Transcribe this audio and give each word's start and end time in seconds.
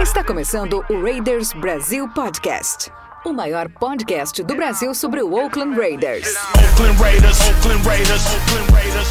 Está 0.00 0.24
começando 0.24 0.82
o 0.88 1.02
Raiders 1.02 1.52
Brasil 1.52 2.08
Podcast. 2.14 2.90
O 3.22 3.30
maior 3.30 3.68
podcast 3.68 4.42
do 4.42 4.54
Brasil 4.54 4.94
sobre 4.94 5.20
o 5.20 5.34
Oakland 5.34 5.78
Raiders. 5.78 6.34
Oakland 6.54 6.98
Raiders. 6.98 7.38
Oakland 7.40 7.86
Raiders. 7.86 8.22
Oakland 8.26 8.72
Raiders. 8.72 9.08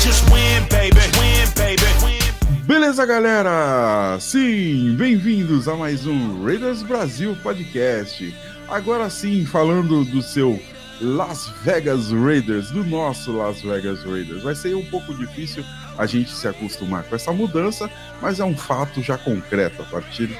Just 0.00 0.22
win, 0.30 0.62
baby. 0.70 1.00
Win, 1.18 1.50
baby. 1.56 1.82
Win. 2.04 2.62
Beleza, 2.64 3.04
galera? 3.04 4.16
Sim, 4.20 4.94
bem-vindos 4.96 5.66
a 5.66 5.74
mais 5.74 6.06
um 6.06 6.44
Raiders 6.44 6.84
Brasil 6.84 7.36
Podcast. 7.42 8.32
Agora 8.68 9.10
sim, 9.10 9.44
falando 9.44 10.04
do 10.04 10.22
seu 10.22 10.56
Las 11.00 11.48
Vegas 11.62 12.10
Raiders, 12.10 12.70
do 12.70 12.84
nosso 12.84 13.32
Las 13.32 13.60
Vegas 13.60 14.02
Raiders. 14.04 14.42
Vai 14.42 14.54
ser 14.54 14.74
um 14.74 14.84
pouco 14.86 15.14
difícil 15.14 15.64
a 15.98 16.06
gente 16.06 16.30
se 16.30 16.48
acostumar 16.48 17.04
com 17.04 17.14
essa 17.14 17.32
mudança, 17.32 17.90
mas 18.20 18.40
é 18.40 18.44
um 18.44 18.56
fato 18.56 19.02
já 19.02 19.18
concreto. 19.18 19.82
A 19.82 19.86
partir 19.86 20.30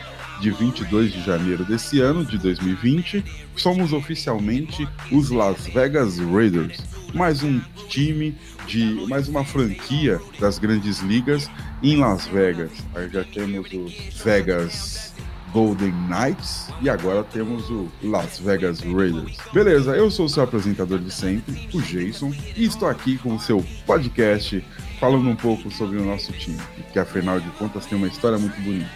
de 0.40 0.50
22 0.50 1.12
de 1.12 1.22
janeiro 1.22 1.64
desse 1.64 2.00
ano, 2.00 2.24
de 2.24 2.38
2020, 2.38 3.24
somos 3.56 3.92
oficialmente 3.92 4.86
os 5.10 5.30
Las 5.30 5.66
Vegas 5.66 6.18
Raiders. 6.18 6.78
Mais 7.14 7.42
um 7.42 7.60
time 7.88 8.36
de 8.66 8.84
mais 9.08 9.28
uma 9.28 9.44
franquia 9.44 10.20
das 10.38 10.58
grandes 10.58 11.00
ligas 11.00 11.50
em 11.82 11.96
Las 11.96 12.26
Vegas. 12.26 12.70
Aí 12.94 13.08
já 13.08 13.24
temos 13.24 13.72
os 13.72 14.22
Vegas 14.22 15.14
Golden 15.52 15.92
Knights 16.08 16.68
e 16.80 16.90
agora 16.90 17.24
temos 17.24 17.68
o 17.70 17.88
Las 18.02 18.38
Vegas 18.38 18.80
Raiders. 18.80 19.36
Beleza, 19.52 19.96
eu 19.96 20.10
sou 20.10 20.26
o 20.26 20.28
seu 20.28 20.42
apresentador 20.42 20.98
de 20.98 21.10
sempre, 21.10 21.68
o 21.72 21.80
Jason, 21.80 22.32
e 22.56 22.64
estou 22.64 22.88
aqui 22.88 23.18
com 23.18 23.34
o 23.34 23.40
seu 23.40 23.64
podcast 23.86 24.62
falando 25.00 25.28
um 25.28 25.36
pouco 25.36 25.70
sobre 25.70 25.98
o 25.98 26.04
nosso 26.04 26.32
time, 26.32 26.60
que 26.92 26.98
afinal 26.98 27.40
de 27.40 27.48
contas 27.50 27.86
tem 27.86 27.96
uma 27.96 28.08
história 28.08 28.38
muito 28.38 28.60
bonita. 28.60 28.90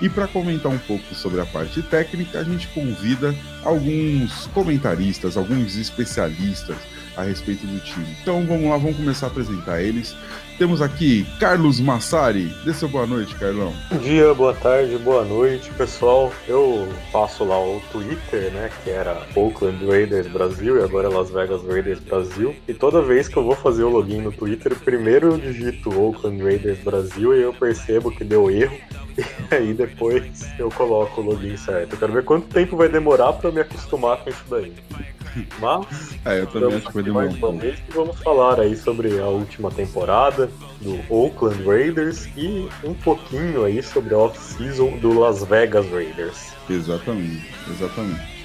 E 0.00 0.08
para 0.08 0.28
comentar 0.28 0.70
um 0.70 0.78
pouco 0.78 1.14
sobre 1.14 1.40
a 1.40 1.46
parte 1.46 1.82
técnica, 1.82 2.38
a 2.38 2.44
gente 2.44 2.68
convida 2.68 3.34
alguns 3.64 4.46
comentaristas, 4.54 5.36
alguns 5.36 5.76
especialistas 5.76 6.76
a 7.16 7.24
respeito 7.24 7.66
do 7.66 7.80
time. 7.80 8.06
Então 8.22 8.46
vamos 8.46 8.70
lá, 8.70 8.76
vamos 8.76 8.96
começar 8.96 9.26
a 9.26 9.30
apresentar 9.30 9.82
eles. 9.82 10.14
Temos 10.58 10.82
aqui 10.82 11.24
Carlos 11.38 11.78
Massari. 11.78 12.46
Dê 12.64 12.74
seu 12.74 12.88
boa 12.88 13.06
noite, 13.06 13.32
Carlão. 13.36 13.72
Bom 13.92 13.98
dia, 13.98 14.34
boa 14.34 14.52
tarde, 14.52 14.98
boa 14.98 15.24
noite, 15.24 15.70
pessoal. 15.78 16.32
Eu 16.48 16.88
faço 17.12 17.44
lá 17.44 17.56
o 17.56 17.80
Twitter, 17.92 18.50
né, 18.50 18.68
que 18.82 18.90
era 18.90 19.24
Oakland 19.36 19.86
Raiders 19.86 20.26
Brasil 20.26 20.76
e 20.76 20.82
agora 20.82 21.06
é 21.06 21.14
Las 21.14 21.30
Vegas 21.30 21.64
Raiders 21.64 22.00
Brasil. 22.00 22.56
E 22.66 22.74
toda 22.74 23.00
vez 23.00 23.28
que 23.28 23.36
eu 23.36 23.44
vou 23.44 23.54
fazer 23.54 23.84
o 23.84 23.88
login 23.88 24.20
no 24.20 24.32
Twitter, 24.32 24.74
primeiro 24.80 25.28
eu 25.28 25.38
digito 25.38 25.96
Oakland 25.96 26.42
Raiders 26.42 26.80
Brasil 26.80 27.36
e 27.36 27.40
eu 27.40 27.54
percebo 27.54 28.10
que 28.10 28.24
deu 28.24 28.50
erro. 28.50 28.76
E 29.18 29.24
aí 29.54 29.74
depois 29.74 30.48
eu 30.58 30.70
coloco 30.70 31.20
o 31.20 31.24
login 31.24 31.56
certo. 31.56 31.94
Eu 31.94 31.98
quero 31.98 32.12
ver 32.12 32.24
quanto 32.24 32.46
tempo 32.46 32.76
vai 32.76 32.88
demorar 32.88 33.32
para 33.32 33.50
me 33.50 33.60
acostumar 33.60 34.18
com 34.18 34.30
isso 34.30 34.44
daí. 34.48 34.72
Mas 35.58 36.16
É, 36.24 36.40
eu 36.40 36.46
também 36.46 36.76
acho 36.76 36.86
que 36.86 36.94
vai 36.94 37.02
demorar 37.02 37.26
mais 37.26 37.42
um 37.42 37.46
uma 37.46 37.60
vez 37.60 37.78
que 37.80 37.92
vamos 37.92 38.18
falar 38.20 38.60
aí 38.60 38.76
sobre 38.76 39.18
a 39.18 39.26
última 39.26 39.70
temporada 39.70 40.48
do 40.80 40.98
Oakland 41.12 41.62
Raiders 41.64 42.28
e 42.36 42.68
um 42.84 42.94
pouquinho 42.94 43.64
aí 43.64 43.82
sobre 43.82 44.14
a 44.14 44.18
off-season 44.18 44.96
do 44.98 45.18
Las 45.18 45.44
Vegas 45.44 45.88
Raiders. 45.90 46.52
Exatamente, 46.70 47.46
exatamente. 47.70 48.38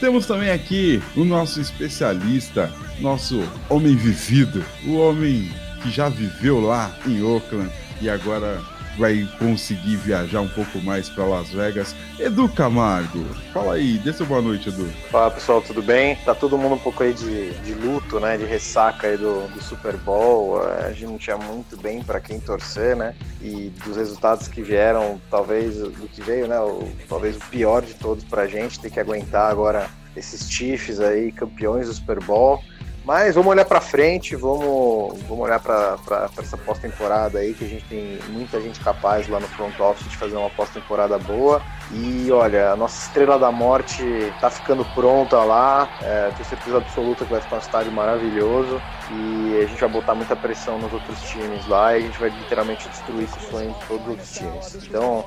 Temos 0.00 0.26
também 0.26 0.50
aqui 0.50 1.02
o 1.16 1.24
nosso 1.24 1.60
especialista, 1.60 2.72
nosso 3.00 3.42
homem 3.68 3.96
vivido, 3.96 4.64
o 4.86 4.96
homem 4.96 5.50
que 5.82 5.90
já 5.90 6.08
viveu 6.08 6.60
lá 6.60 6.96
em 7.04 7.20
Oakland 7.22 7.70
e 8.00 8.08
agora 8.08 8.60
vai 8.98 9.28
conseguir 9.38 9.96
viajar 9.96 10.40
um 10.40 10.48
pouco 10.48 10.78
mais 10.80 11.08
para 11.08 11.24
Las 11.24 11.50
Vegas. 11.50 11.94
Edu 12.18 12.48
Camargo, 12.48 13.24
fala 13.52 13.74
aí, 13.74 13.98
dê 13.98 14.12
seu 14.12 14.26
boa 14.26 14.42
noite, 14.42 14.68
Edu. 14.68 14.88
Fala 15.10 15.30
pessoal, 15.30 15.62
tudo 15.62 15.80
bem? 15.80 16.16
Tá 16.24 16.34
todo 16.34 16.58
mundo 16.58 16.74
um 16.74 16.78
pouco 16.78 17.02
aí 17.02 17.14
de, 17.14 17.50
de 17.60 17.74
luto, 17.74 18.18
né? 18.18 18.36
De 18.36 18.44
ressaca 18.44 19.06
aí 19.06 19.16
do, 19.16 19.46
do 19.48 19.62
Super 19.62 19.96
Bowl. 19.96 20.62
É, 20.68 20.86
A 20.86 20.92
gente 20.92 21.06
não 21.06 21.18
tinha 21.18 21.36
muito 21.36 21.76
bem 21.76 22.02
para 22.02 22.20
quem 22.20 22.40
torcer, 22.40 22.96
né? 22.96 23.14
E 23.40 23.72
dos 23.84 23.96
resultados 23.96 24.48
que 24.48 24.60
vieram, 24.60 25.20
talvez 25.30 25.76
do 25.76 26.08
que 26.08 26.20
veio, 26.20 26.48
né? 26.48 26.58
O, 26.58 26.88
talvez 27.08 27.36
o 27.36 27.40
pior 27.40 27.82
de 27.82 27.94
todos 27.94 28.24
pra 28.24 28.46
gente, 28.46 28.80
ter 28.80 28.90
que 28.90 28.98
aguentar 28.98 29.50
agora 29.50 29.88
esses 30.16 30.50
Chiefs 30.50 31.00
aí, 31.00 31.30
campeões 31.30 31.86
do 31.86 31.94
Super 31.94 32.20
Bowl. 32.20 32.60
Mas 33.08 33.36
vamos 33.36 33.50
olhar 33.50 33.64
pra 33.64 33.80
frente, 33.80 34.36
vamos, 34.36 35.18
vamos 35.22 35.46
olhar 35.46 35.58
pra 35.58 35.96
essa 36.36 36.58
pós-temporada 36.58 37.38
aí, 37.38 37.54
que 37.54 37.64
a 37.64 37.66
gente 37.66 37.82
tem 37.86 38.18
muita 38.28 38.60
gente 38.60 38.78
capaz 38.80 39.26
lá 39.28 39.40
no 39.40 39.48
front 39.48 39.80
office 39.80 40.06
de 40.10 40.16
fazer 40.18 40.36
uma 40.36 40.50
pós-temporada 40.50 41.18
boa. 41.18 41.62
E 41.92 42.30
olha, 42.30 42.72
a 42.72 42.76
nossa 42.76 43.06
estrela 43.06 43.38
da 43.38 43.50
morte 43.50 44.02
tá 44.40 44.50
ficando 44.50 44.84
pronta 44.94 45.38
lá. 45.38 45.88
É, 46.02 46.30
tenho 46.36 46.48
certeza 46.48 46.76
absoluta 46.76 47.24
que 47.24 47.30
vai 47.30 47.40
ficar 47.40 47.56
um 47.56 47.60
estádio 47.60 47.92
maravilhoso. 47.92 48.80
E 49.10 49.62
a 49.62 49.66
gente 49.66 49.80
vai 49.80 49.88
botar 49.88 50.14
muita 50.14 50.36
pressão 50.36 50.78
nos 50.78 50.92
outros 50.92 51.18
times 51.22 51.66
lá 51.66 51.96
e 51.96 52.02
a 52.02 52.06
gente 52.06 52.18
vai 52.20 52.28
literalmente 52.28 52.86
destruir 52.90 53.24
esse 53.24 53.40
sonho 53.50 53.72
de 53.72 53.86
todos 53.86 54.22
os 54.22 54.32
times. 54.32 54.86
Então, 54.86 55.24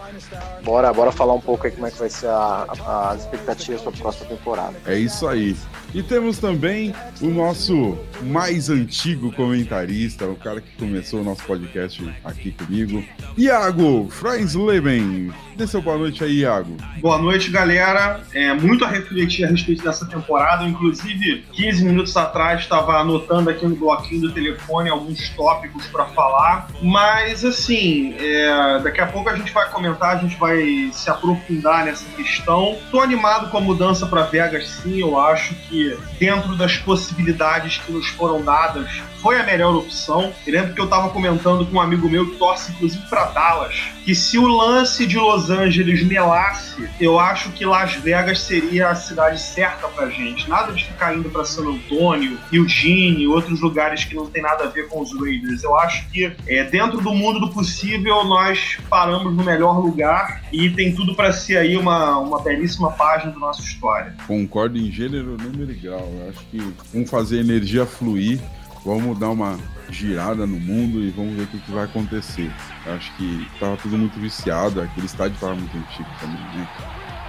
bora, 0.64 0.94
bora 0.94 1.12
falar 1.12 1.34
um 1.34 1.42
pouco 1.42 1.66
aí 1.66 1.72
como 1.72 1.88
é 1.88 1.92
que 1.92 1.98
vai 1.98 2.10
ser 2.10 2.28
a- 2.28 2.68
a- 2.86 3.10
as 3.10 3.22
expectativas 3.22 3.82
para 3.82 3.92
a 3.92 3.98
próxima 3.98 4.28
temporada. 4.28 4.76
É 4.86 4.96
isso 5.00 5.28
aí. 5.28 5.56
E 5.96 6.04
temos 6.04 6.38
também 6.38 6.94
o 7.22 7.26
nosso 7.28 7.98
mais 8.22 8.70
antigo 8.70 9.32
comentarista, 9.32 10.26
o 10.26 10.36
cara 10.36 10.62
que 10.62 10.72
começou 10.78 11.22
o 11.22 11.24
nosso 11.24 11.44
podcast 11.44 12.08
aqui 12.24 12.52
comigo, 12.52 13.04
Iago 13.36 14.08
Freinsleben. 14.12 15.34
Dê 15.56 15.68
seu 15.68 15.82
boa 15.82 15.98
noite 15.98 16.24
aí, 16.24 16.40
Iago. 16.40 16.78
Boa 17.00 17.18
noite, 17.18 17.52
galera. 17.52 18.22
É, 18.34 18.54
muito 18.54 18.86
a 18.86 18.88
refletir 18.88 19.46
a 19.46 19.50
respeito 19.50 19.84
dessa 19.84 20.06
temporada. 20.06 20.64
Inclusive, 20.64 21.46
15 21.52 21.86
minutos 21.86 22.16
atrás 22.16 22.62
estava 22.62 22.98
anotando 23.00 23.50
aqui 23.50 23.66
no 23.66 23.76
bloquinho 23.76 24.22
do 24.22 24.32
telefone 24.32 24.90
alguns 24.90 25.30
tópicos 25.30 25.86
para 25.88 26.06
falar. 26.06 26.68
Mas, 26.82 27.44
assim, 27.44 28.16
é, 28.18 28.80
daqui 28.80 29.02
a 29.02 29.08
pouco 29.08 29.30
a 29.30 29.36
gente 29.36 29.52
vai 29.52 29.70
comentar, 29.70 30.18
a 30.18 30.20
gente 30.20 30.38
vai 30.38 30.90
se 30.94 31.10
aprofundar 31.10 31.86
nessa 31.86 32.06
questão. 32.16 32.78
Tô 32.90 33.02
animado 33.02 33.50
com 33.52 33.58
a 33.58 33.62
mudança 33.62 34.06
para 34.06 34.24
Vegas, 34.24 34.68
sim. 34.68 35.02
Eu 35.02 35.20
acho 35.20 35.54
que, 35.68 35.98
dentro 36.18 36.56
das 36.56 36.78
possibilidades 36.78 37.78
que 37.78 37.92
nos 37.92 38.08
foram 38.10 38.42
dadas, 38.42 38.90
foi 39.22 39.40
a 39.40 39.44
melhor 39.44 39.76
opção. 39.76 40.34
Eu 40.46 40.54
lembro 40.54 40.74
que 40.74 40.82
eu 40.82 40.86
estava 40.86 41.10
comentando 41.10 41.66
com 41.66 41.78
um 41.78 41.82
amigo 41.82 42.10
meu 42.10 42.30
que 42.30 42.38
torce, 42.38 42.72
inclusive, 42.72 43.04
para 43.08 43.26
Dallas, 43.26 43.76
que 44.04 44.16
se 44.16 44.38
o 44.38 44.48
lance 44.48 45.06
de 45.06 45.18
Los 45.18 45.50
Angeles 45.50 46.04
melasse, 46.04 46.90
eu 47.00 47.20
acho 47.20 47.52
que 47.52 47.66
Las 47.66 47.94
Vegas 47.96 48.40
seria 48.40 48.90
a 48.90 48.96
cidade 48.96 49.40
certa 49.40 49.88
pra 49.88 50.10
gente. 50.10 50.50
Nada 50.50 50.74
de 50.74 50.86
ficar 50.86 51.16
indo 51.16 51.30
pra 51.30 51.46
San 51.46 51.64
Antônio, 51.64 52.38
Eugene, 52.52 53.28
outros 53.28 53.62
lugares 53.62 54.04
que 54.04 54.16
não 54.16 54.26
tem 54.26 54.42
nada 54.42 54.66
a 54.66 54.68
ver 54.68 54.88
com 54.88 55.02
os 55.02 55.12
Raiders. 55.20 55.64
Eu 55.64 55.78
acho 55.78 56.08
que 56.10 56.32
é, 56.48 56.64
dentro 56.64 57.00
do 57.00 57.14
mundo 57.14 57.40
do 57.40 57.50
possível 57.50 58.24
nós 58.24 58.78
paramos 58.90 59.34
no 59.34 59.44
melhor 59.44 59.80
lugar 59.80 60.42
e 60.52 60.70
tem 60.70 60.94
tudo 60.94 61.16
pra 61.16 61.32
ser 61.32 61.58
aí 61.58 61.78
uma, 61.78 62.18
uma 62.18 62.42
belíssima 62.42 62.92
página 62.92 63.32
da 63.32 63.40
nossa 63.40 63.62
história. 63.62 64.16
Concordo 64.28 64.78
em 64.78 64.92
gênero, 64.92 65.38
número 65.38 65.72
e 65.72 65.76
grau. 65.76 66.12
Eu 66.20 66.30
acho 66.30 66.40
que 66.50 66.74
vamos 66.94 67.10
fazer 67.10 67.40
energia 67.40 67.86
fluir, 67.86 68.40
vamos 68.86 69.18
dar 69.18 69.30
uma 69.30 69.58
girada 69.90 70.48
no 70.48 70.60
mundo 70.60 71.02
e 71.04 71.10
vamos 71.10 71.36
ver 71.36 71.44
o 71.44 71.48
que, 71.48 71.60
que 71.60 71.72
vai 71.72 71.86
acontecer. 71.86 72.52
Acho 72.86 73.16
que 73.16 73.48
tava 73.60 73.78
tudo 73.78 73.98
muito 73.98 74.20
viciado, 74.20 74.82
aquele 74.82 75.06
estádio 75.06 75.38
tava 75.40 75.56
muito 75.56 75.78
antigo 75.78 76.10
também, 76.20 76.42
né? 76.56 76.68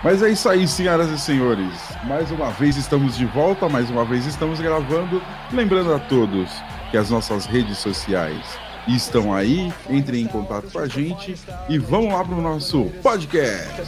Mas 0.04 0.22
é 0.22 0.30
isso 0.30 0.48
aí, 0.48 0.66
senhoras 0.66 1.10
e 1.10 1.18
senhores. 1.18 1.72
Mais 2.04 2.30
uma 2.30 2.50
vez 2.50 2.76
estamos 2.76 3.16
de 3.16 3.24
volta, 3.26 3.68
mais 3.68 3.88
uma 3.88 4.04
vez 4.04 4.26
estamos 4.26 4.60
gravando. 4.60 5.22
Lembrando 5.52 5.94
a 5.94 5.98
todos 5.98 6.50
que 6.90 6.96
as 6.96 7.08
nossas 7.08 7.46
redes 7.46 7.78
sociais 7.78 8.44
estão 8.88 9.32
aí, 9.32 9.72
entrem 9.88 10.24
em 10.24 10.26
contato 10.26 10.70
com 10.70 10.78
a 10.78 10.88
gente 10.88 11.34
e 11.68 11.78
vamos 11.78 12.12
lá 12.12 12.24
para 12.24 12.34
o 12.34 12.42
nosso 12.42 12.86
podcast. 13.02 13.82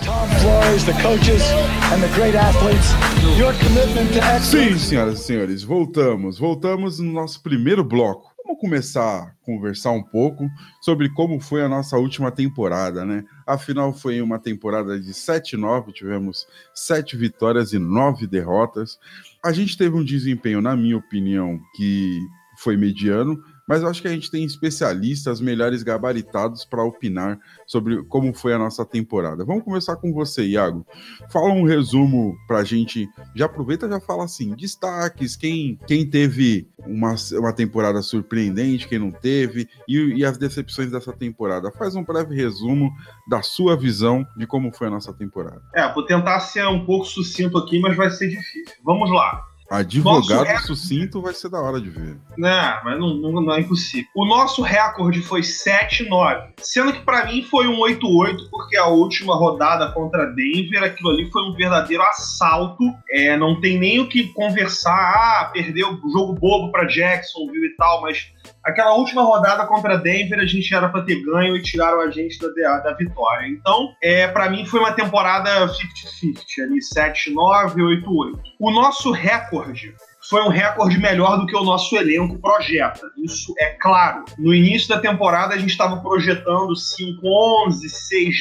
Sim, 4.41 4.79
senhoras 4.79 5.21
e 5.21 5.25
senhores, 5.25 5.63
voltamos. 5.63 6.39
Voltamos 6.39 6.99
no 6.99 7.13
nosso 7.13 7.43
primeiro 7.43 7.83
bloco. 7.83 8.33
Vamos 8.47 8.61
começar 8.61 9.23
a 9.23 9.33
conversar 9.45 9.91
um 9.93 10.03
pouco 10.03 10.49
sobre 10.81 11.09
como 11.09 11.41
foi 11.41 11.63
a 11.63 11.69
nossa 11.69 11.97
última 11.97 12.31
temporada, 12.31 13.05
né? 13.05 13.25
Afinal, 13.47 13.93
foi 13.93 14.21
uma 14.21 14.39
temporada 14.39 15.01
de 15.01 15.13
7-9, 15.13 15.93
tivemos 15.93 16.47
7 16.75 17.17
vitórias 17.17 17.73
e 17.73 17.79
9 17.79 18.27
derrotas. 18.27 18.99
A 19.43 19.51
gente 19.51 19.77
teve 19.77 19.97
um 19.97 20.05
desempenho, 20.05 20.61
na 20.61 20.77
minha 20.77 20.97
opinião, 20.97 21.59
que 21.75 22.21
foi 22.59 22.77
mediano, 22.77 23.43
mas 23.67 23.83
eu 23.83 23.89
acho 23.89 24.03
que 24.03 24.09
a 24.09 24.13
gente 24.13 24.31
tem 24.31 24.45
especialistas 24.45 25.41
melhores 25.41 25.83
gabaritados 25.83 26.65
para 26.65 26.85
opinar 26.85 27.39
sobre 27.67 28.03
como 28.05 28.35
foi 28.35 28.53
a 28.53 28.59
nossa 28.59 28.85
temporada. 28.85 29.45
Vamos 29.45 29.65
começar 29.65 29.97
com 29.97 30.13
você, 30.13 30.45
Iago. 30.45 30.87
Fala 31.31 31.53
um 31.53 31.65
resumo 31.65 32.37
para 32.47 32.59
a 32.59 32.65
gente. 32.65 33.09
Já 33.35 33.47
aproveita 33.47 33.89
já 33.89 34.01
fala 34.01 34.25
assim: 34.25 34.55
destaques, 34.55 35.37
quem, 35.37 35.79
quem 35.87 36.09
teve 36.09 36.69
uma, 36.79 37.15
uma 37.33 37.53
temporada 37.53 38.03
surpreendente, 38.03 38.89
quem 38.89 38.99
não 38.99 39.11
teve, 39.11 39.69
e, 39.89 39.99
e 40.19 40.25
as 40.25 40.37
decepções 40.37 40.91
dessa 40.91 41.13
temporada. 41.13 41.71
Faz 41.73 41.97
um 41.97 42.05
breve 42.05 42.35
resumo 42.35 42.91
da 43.29 43.43
sua 43.43 43.77
visão 43.77 44.27
de 44.37 44.47
como 44.47 44.73
foi 44.73 44.89
a 44.89 44.91
nossa 44.91 45.13
temporada. 45.13 45.63
É, 45.75 45.93
vou 45.93 46.05
tentar 46.05 46.41
ser 46.41 46.67
um 46.67 46.85
pouco 46.85 47.07
sucinto 47.07 47.57
aqui, 47.59 47.81
mas 47.81 47.97
vai 47.97 48.11
ser 48.11 48.29
difícil. 48.29 48.75
Vamos 48.85 49.11
lá. 49.11 49.54
Advogado 49.79 50.45
recorde... 50.45 50.67
sucinto 50.67 51.21
vai 51.21 51.35
ser 51.35 51.49
da 51.49 51.61
hora 51.61 51.81
de 51.81 51.91
ver. 51.91 52.17
Não, 52.37 52.85
mas 52.85 52.99
não, 52.99 53.15
não, 53.15 53.33
não 53.41 53.55
é 53.55 53.61
impossível. 53.61 54.09
O 54.15 54.25
nosso 54.25 54.63
recorde 54.63 55.21
foi 55.23 55.41
7-9. 55.41 56.53
Sendo 56.59 56.93
que 56.93 57.01
para 57.01 57.27
mim 57.27 57.43
foi 57.43 57.67
um 57.67 57.79
8-8, 57.81 58.49
porque 58.51 58.77
a 58.77 58.87
última 58.87 59.35
rodada 59.35 59.91
contra 59.93 60.27
Denver, 60.27 60.83
aquilo 60.83 61.11
ali 61.11 61.31
foi 61.31 61.43
um 61.43 61.55
verdadeiro 61.55 62.03
assalto. 62.03 62.85
É, 63.11 63.37
não 63.37 63.61
tem 63.61 63.79
nem 63.79 64.01
o 64.01 64.09
que 64.09 64.29
conversar. 64.29 64.93
Ah, 64.95 65.51
perdeu 65.53 65.93
o 65.93 66.11
jogo 66.11 66.35
bobo 66.35 66.71
para 66.71 66.87
Jacksonville 66.87 67.67
e 67.67 67.77
tal, 67.77 68.03
mas 68.03 68.34
aquela 68.63 68.95
última 68.95 69.23
rodada 69.23 69.67
contra 69.67 69.99
Denver 69.99 70.39
a 70.39 70.47
gente 70.47 70.75
era 70.75 70.89
para 70.89 71.03
ter 71.03 71.23
ganho 71.23 71.57
e 71.57 71.63
tiraram 71.63 72.01
a 72.01 72.11
gente 72.11 72.39
da, 72.39 72.79
da 72.79 72.93
vitória. 72.95 73.47
Então, 73.47 73.93
é, 74.03 74.27
para 74.29 74.49
mim 74.51 74.67
foi 74.67 74.81
uma 74.81 74.93
temporada 74.93 75.67
50-50, 75.67 76.63
ali 76.63 76.79
7-9, 76.81 77.75
8-8. 77.77 78.41
O 78.59 78.71
nosso 78.71 79.11
recorde 79.11 79.95
foi 80.29 80.43
um 80.43 80.49
recorde 80.49 80.99
melhor 80.99 81.39
do 81.39 81.47
que 81.47 81.57
o 81.57 81.65
nosso 81.65 81.97
elenco 81.97 82.39
projeta. 82.39 83.01
Isso 83.23 83.55
é 83.59 83.77
claro. 83.81 84.25
No 84.39 84.55
início 84.55 84.89
da 84.89 84.99
temporada 84.99 85.55
a 85.55 85.59
gente 85.59 85.71
estava 85.71 85.97
projetando 85.99 86.73
5-11, 86.73 87.85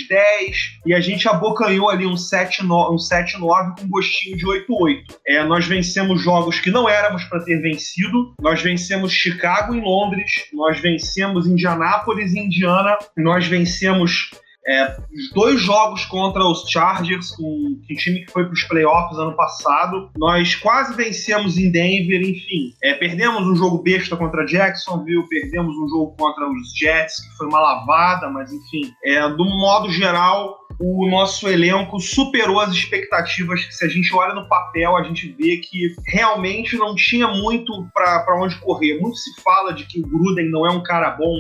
6-10 0.10 0.54
e 0.86 0.94
a 0.94 1.00
gente 1.00 1.28
abocanhou 1.28 1.90
ali 1.90 2.06
um 2.06 2.16
7-9 2.16 2.94
um 2.94 2.98
7 2.98 3.38
com 3.40 3.88
gostinho 3.90 4.38
de 4.38 4.46
8-8. 4.46 5.04
É, 5.28 5.44
nós 5.44 5.66
vencemos 5.66 6.22
jogos 6.22 6.60
que 6.60 6.72
não 6.72 6.88
éramos 6.88 7.24
para 7.26 7.44
ter 7.44 7.62
vencido. 7.62 8.34
Nós 8.40 8.62
vencemos 8.62 9.12
Chicago 9.12 9.74
em 9.74 9.82
Londres, 9.82 10.32
nós 10.54 10.80
vencemos 10.80 11.48
Indianápolis 11.48 12.34
e 12.34 12.40
Indiana, 12.40 12.98
nós 13.18 13.48
vencemos 13.48 14.32
é, 14.66 14.96
dois 15.34 15.62
jogos 15.62 16.06
contra 16.06 16.44
os 16.44 16.70
Chargers, 16.70 17.34
um 17.40 17.80
time 17.98 18.26
que 18.26 18.32
foi 18.32 18.46
para 18.46 18.54
os 18.54 18.64
playoffs 18.64 19.18
ano 19.18 19.36
passado. 19.36 20.10
Nós 20.18 20.56
quase 20.56 20.96
vencemos 20.96 21.58
em 21.58 21.72
Denver, 21.72 22.22
enfim. 22.22 22.74
É, 22.82 22.94
perdemos 22.94 23.46
um 23.46 23.56
jogo 23.56 23.82
besta 23.82 24.16
contra 24.16 24.46
Jacksonville, 24.46 25.28
perdemos 25.28 25.76
um 25.76 25.88
jogo 25.90 26.16
contra 26.18 26.50
os 26.50 26.78
Jets, 26.78 27.20
que 27.20 27.38
foi 27.38 27.48
uma 27.48 27.60
lavada, 27.60 28.30
mas 28.30 28.52
enfim. 28.52 28.94
É, 29.04 29.28
do 29.30 29.46
modo 29.46 29.92
geral, 29.92 30.64
o 30.80 31.08
nosso 31.08 31.48
elenco 31.48 32.00
superou 32.00 32.60
as 32.60 32.72
expectativas 32.72 33.66
que 33.66 33.74
se 33.74 33.86
a 33.86 33.90
gente 33.90 34.14
olha 34.14 34.34
no 34.34 34.48
papel 34.48 34.96
a 34.96 35.04
gente 35.04 35.32
vê 35.34 35.58
que 35.58 35.96
realmente 36.08 36.76
não 36.78 36.96
tinha 36.96 37.28
muito 37.28 37.72
para 37.94 38.42
onde 38.42 38.60
correr. 38.60 39.00
Muito 39.00 39.18
se 39.18 39.42
fala 39.42 39.74
de 39.74 39.86
que 39.86 40.00
o 40.00 40.08
Gruden 40.08 40.50
não 40.50 40.66
é 40.66 40.72
um 40.72 40.84
cara 40.84 41.12
bom 41.12 41.34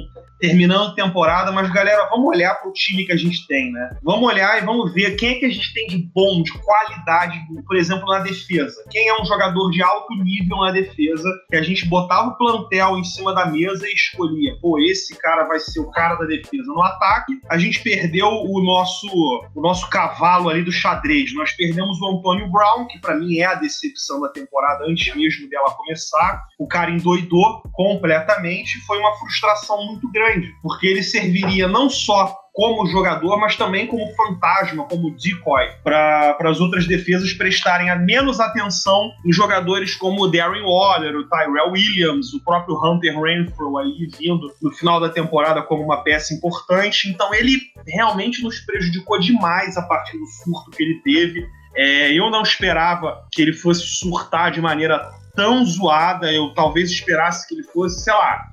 terminando 0.44 0.90
a 0.90 0.94
temporada, 0.94 1.54
mas 1.54 1.72
galera, 1.72 2.06
vamos 2.10 2.28
olhar 2.28 2.54
para 2.56 2.70
o 2.70 2.74
time 2.74 3.06
que 3.06 3.14
a 3.14 3.18
gente 3.18 3.48
tem, 3.48 3.72
né? 3.72 3.92
Vamos 4.04 4.28
olhar 4.28 4.62
e 4.62 4.66
vamos 4.66 4.94
ver 4.94 5.16
quem 5.16 5.30
é 5.30 5.36
que 5.36 5.46
a 5.46 5.50
gente 5.50 5.74
tem 5.74 5.88
de 5.88 6.00
bom, 6.14 6.44
de 6.44 6.52
qualidade, 6.52 7.40
por 7.66 7.78
exemplo, 7.78 8.06
na 8.08 8.20
defesa. 8.20 8.84
Quem 8.92 9.08
é 9.08 9.22
um 9.22 9.24
jogador 9.24 9.72
de 9.72 9.82
alto 9.82 10.14
nível 10.16 10.58
na 10.58 10.72
defesa, 10.72 11.30
que 11.50 11.56
a 11.56 11.62
gente 11.62 11.88
botava 11.88 12.28
o 12.28 12.38
plantel 12.38 12.98
em 12.98 13.06
cima 13.06 13.34
da 13.34 13.46
mesa 13.46 13.88
e 13.88 13.94
escolhia, 13.94 14.58
pô, 14.62 14.78
esse 14.80 15.18
cara 15.18 15.46
vai 15.46 15.62
ser 15.62 15.80
o 15.80 15.90
cara 15.90 16.16
da 16.16 16.26
defesa. 16.26 16.68
No 16.68 16.84
ataque, 16.84 17.40
a 17.50 17.58
gente 17.58 17.80
perdeu 17.80 18.28
o 18.28 18.62
nosso 18.62 19.08
o 19.56 19.62
nosso 19.62 19.90
cavalo 19.90 20.50
ali 20.50 20.62
do 20.62 20.74
xadrez. 20.74 21.34
Nós 21.34 21.54
perdemos 21.54 22.02
o 22.02 22.18
Antônio 22.18 22.52
Brown, 22.52 22.86
que 22.88 23.00
para 23.00 23.16
mim 23.16 23.38
é 23.38 23.46
a 23.46 23.56
decepção 23.56 24.20
da 24.20 24.28
temporada 24.28 24.84
antes 24.90 25.16
mesmo 25.16 25.48
dela 25.48 25.72
começar. 25.72 26.44
O 26.60 26.68
cara 26.68 26.92
endoidou 26.92 27.64
completamente, 27.72 28.82
foi 28.82 29.00
uma 29.00 29.18
frustração 29.20 29.86
muito 29.86 30.12
grande 30.12 30.33
porque 30.62 30.88
ele 30.88 31.04
serviria 31.04 31.68
não 31.68 31.90
só 31.90 32.44
como 32.54 32.86
jogador, 32.86 33.40
mas 33.40 33.56
também 33.56 33.88
como 33.88 34.14
fantasma, 34.16 34.86
como 34.86 35.16
decoy, 35.18 35.68
para 35.84 36.38
as 36.42 36.62
outras 36.62 36.86
defesas 36.86 37.34
prestarem 37.34 37.90
a 37.90 37.96
menos 37.96 38.40
atenção 38.40 39.12
em 39.26 39.34
jogadores 39.34 39.96
como 39.96 40.24
o 40.24 40.28
Darren 40.28 40.62
Waller, 40.62 41.16
o 41.16 41.28
Tyrell 41.28 41.72
Williams, 41.72 42.32
o 42.32 42.44
próprio 42.44 42.76
Hunter 42.76 43.20
Renfro 43.20 43.78
aí 43.80 44.08
vindo 44.20 44.54
no 44.62 44.72
final 44.72 45.00
da 45.00 45.10
temporada 45.10 45.64
como 45.64 45.84
uma 45.84 46.04
peça 46.04 46.32
importante. 46.34 47.10
Então 47.10 47.34
ele 47.34 47.60
realmente 47.88 48.44
nos 48.44 48.60
prejudicou 48.60 49.20
demais 49.20 49.76
a 49.76 49.82
partir 49.82 50.20
do 50.20 50.26
surto 50.28 50.70
que 50.70 50.84
ele 50.84 51.02
teve. 51.04 51.48
É, 51.76 52.14
eu 52.14 52.30
não 52.30 52.44
esperava 52.44 53.26
que 53.32 53.42
ele 53.42 53.54
fosse 53.54 53.82
surtar 53.82 54.52
de 54.52 54.62
maneira 54.62 55.10
tão 55.36 55.66
zoada. 55.66 56.32
Eu 56.32 56.54
talvez 56.54 56.92
esperasse 56.92 57.48
que 57.48 57.56
ele 57.56 57.64
fosse, 57.64 58.04
sei 58.04 58.14
lá, 58.14 58.53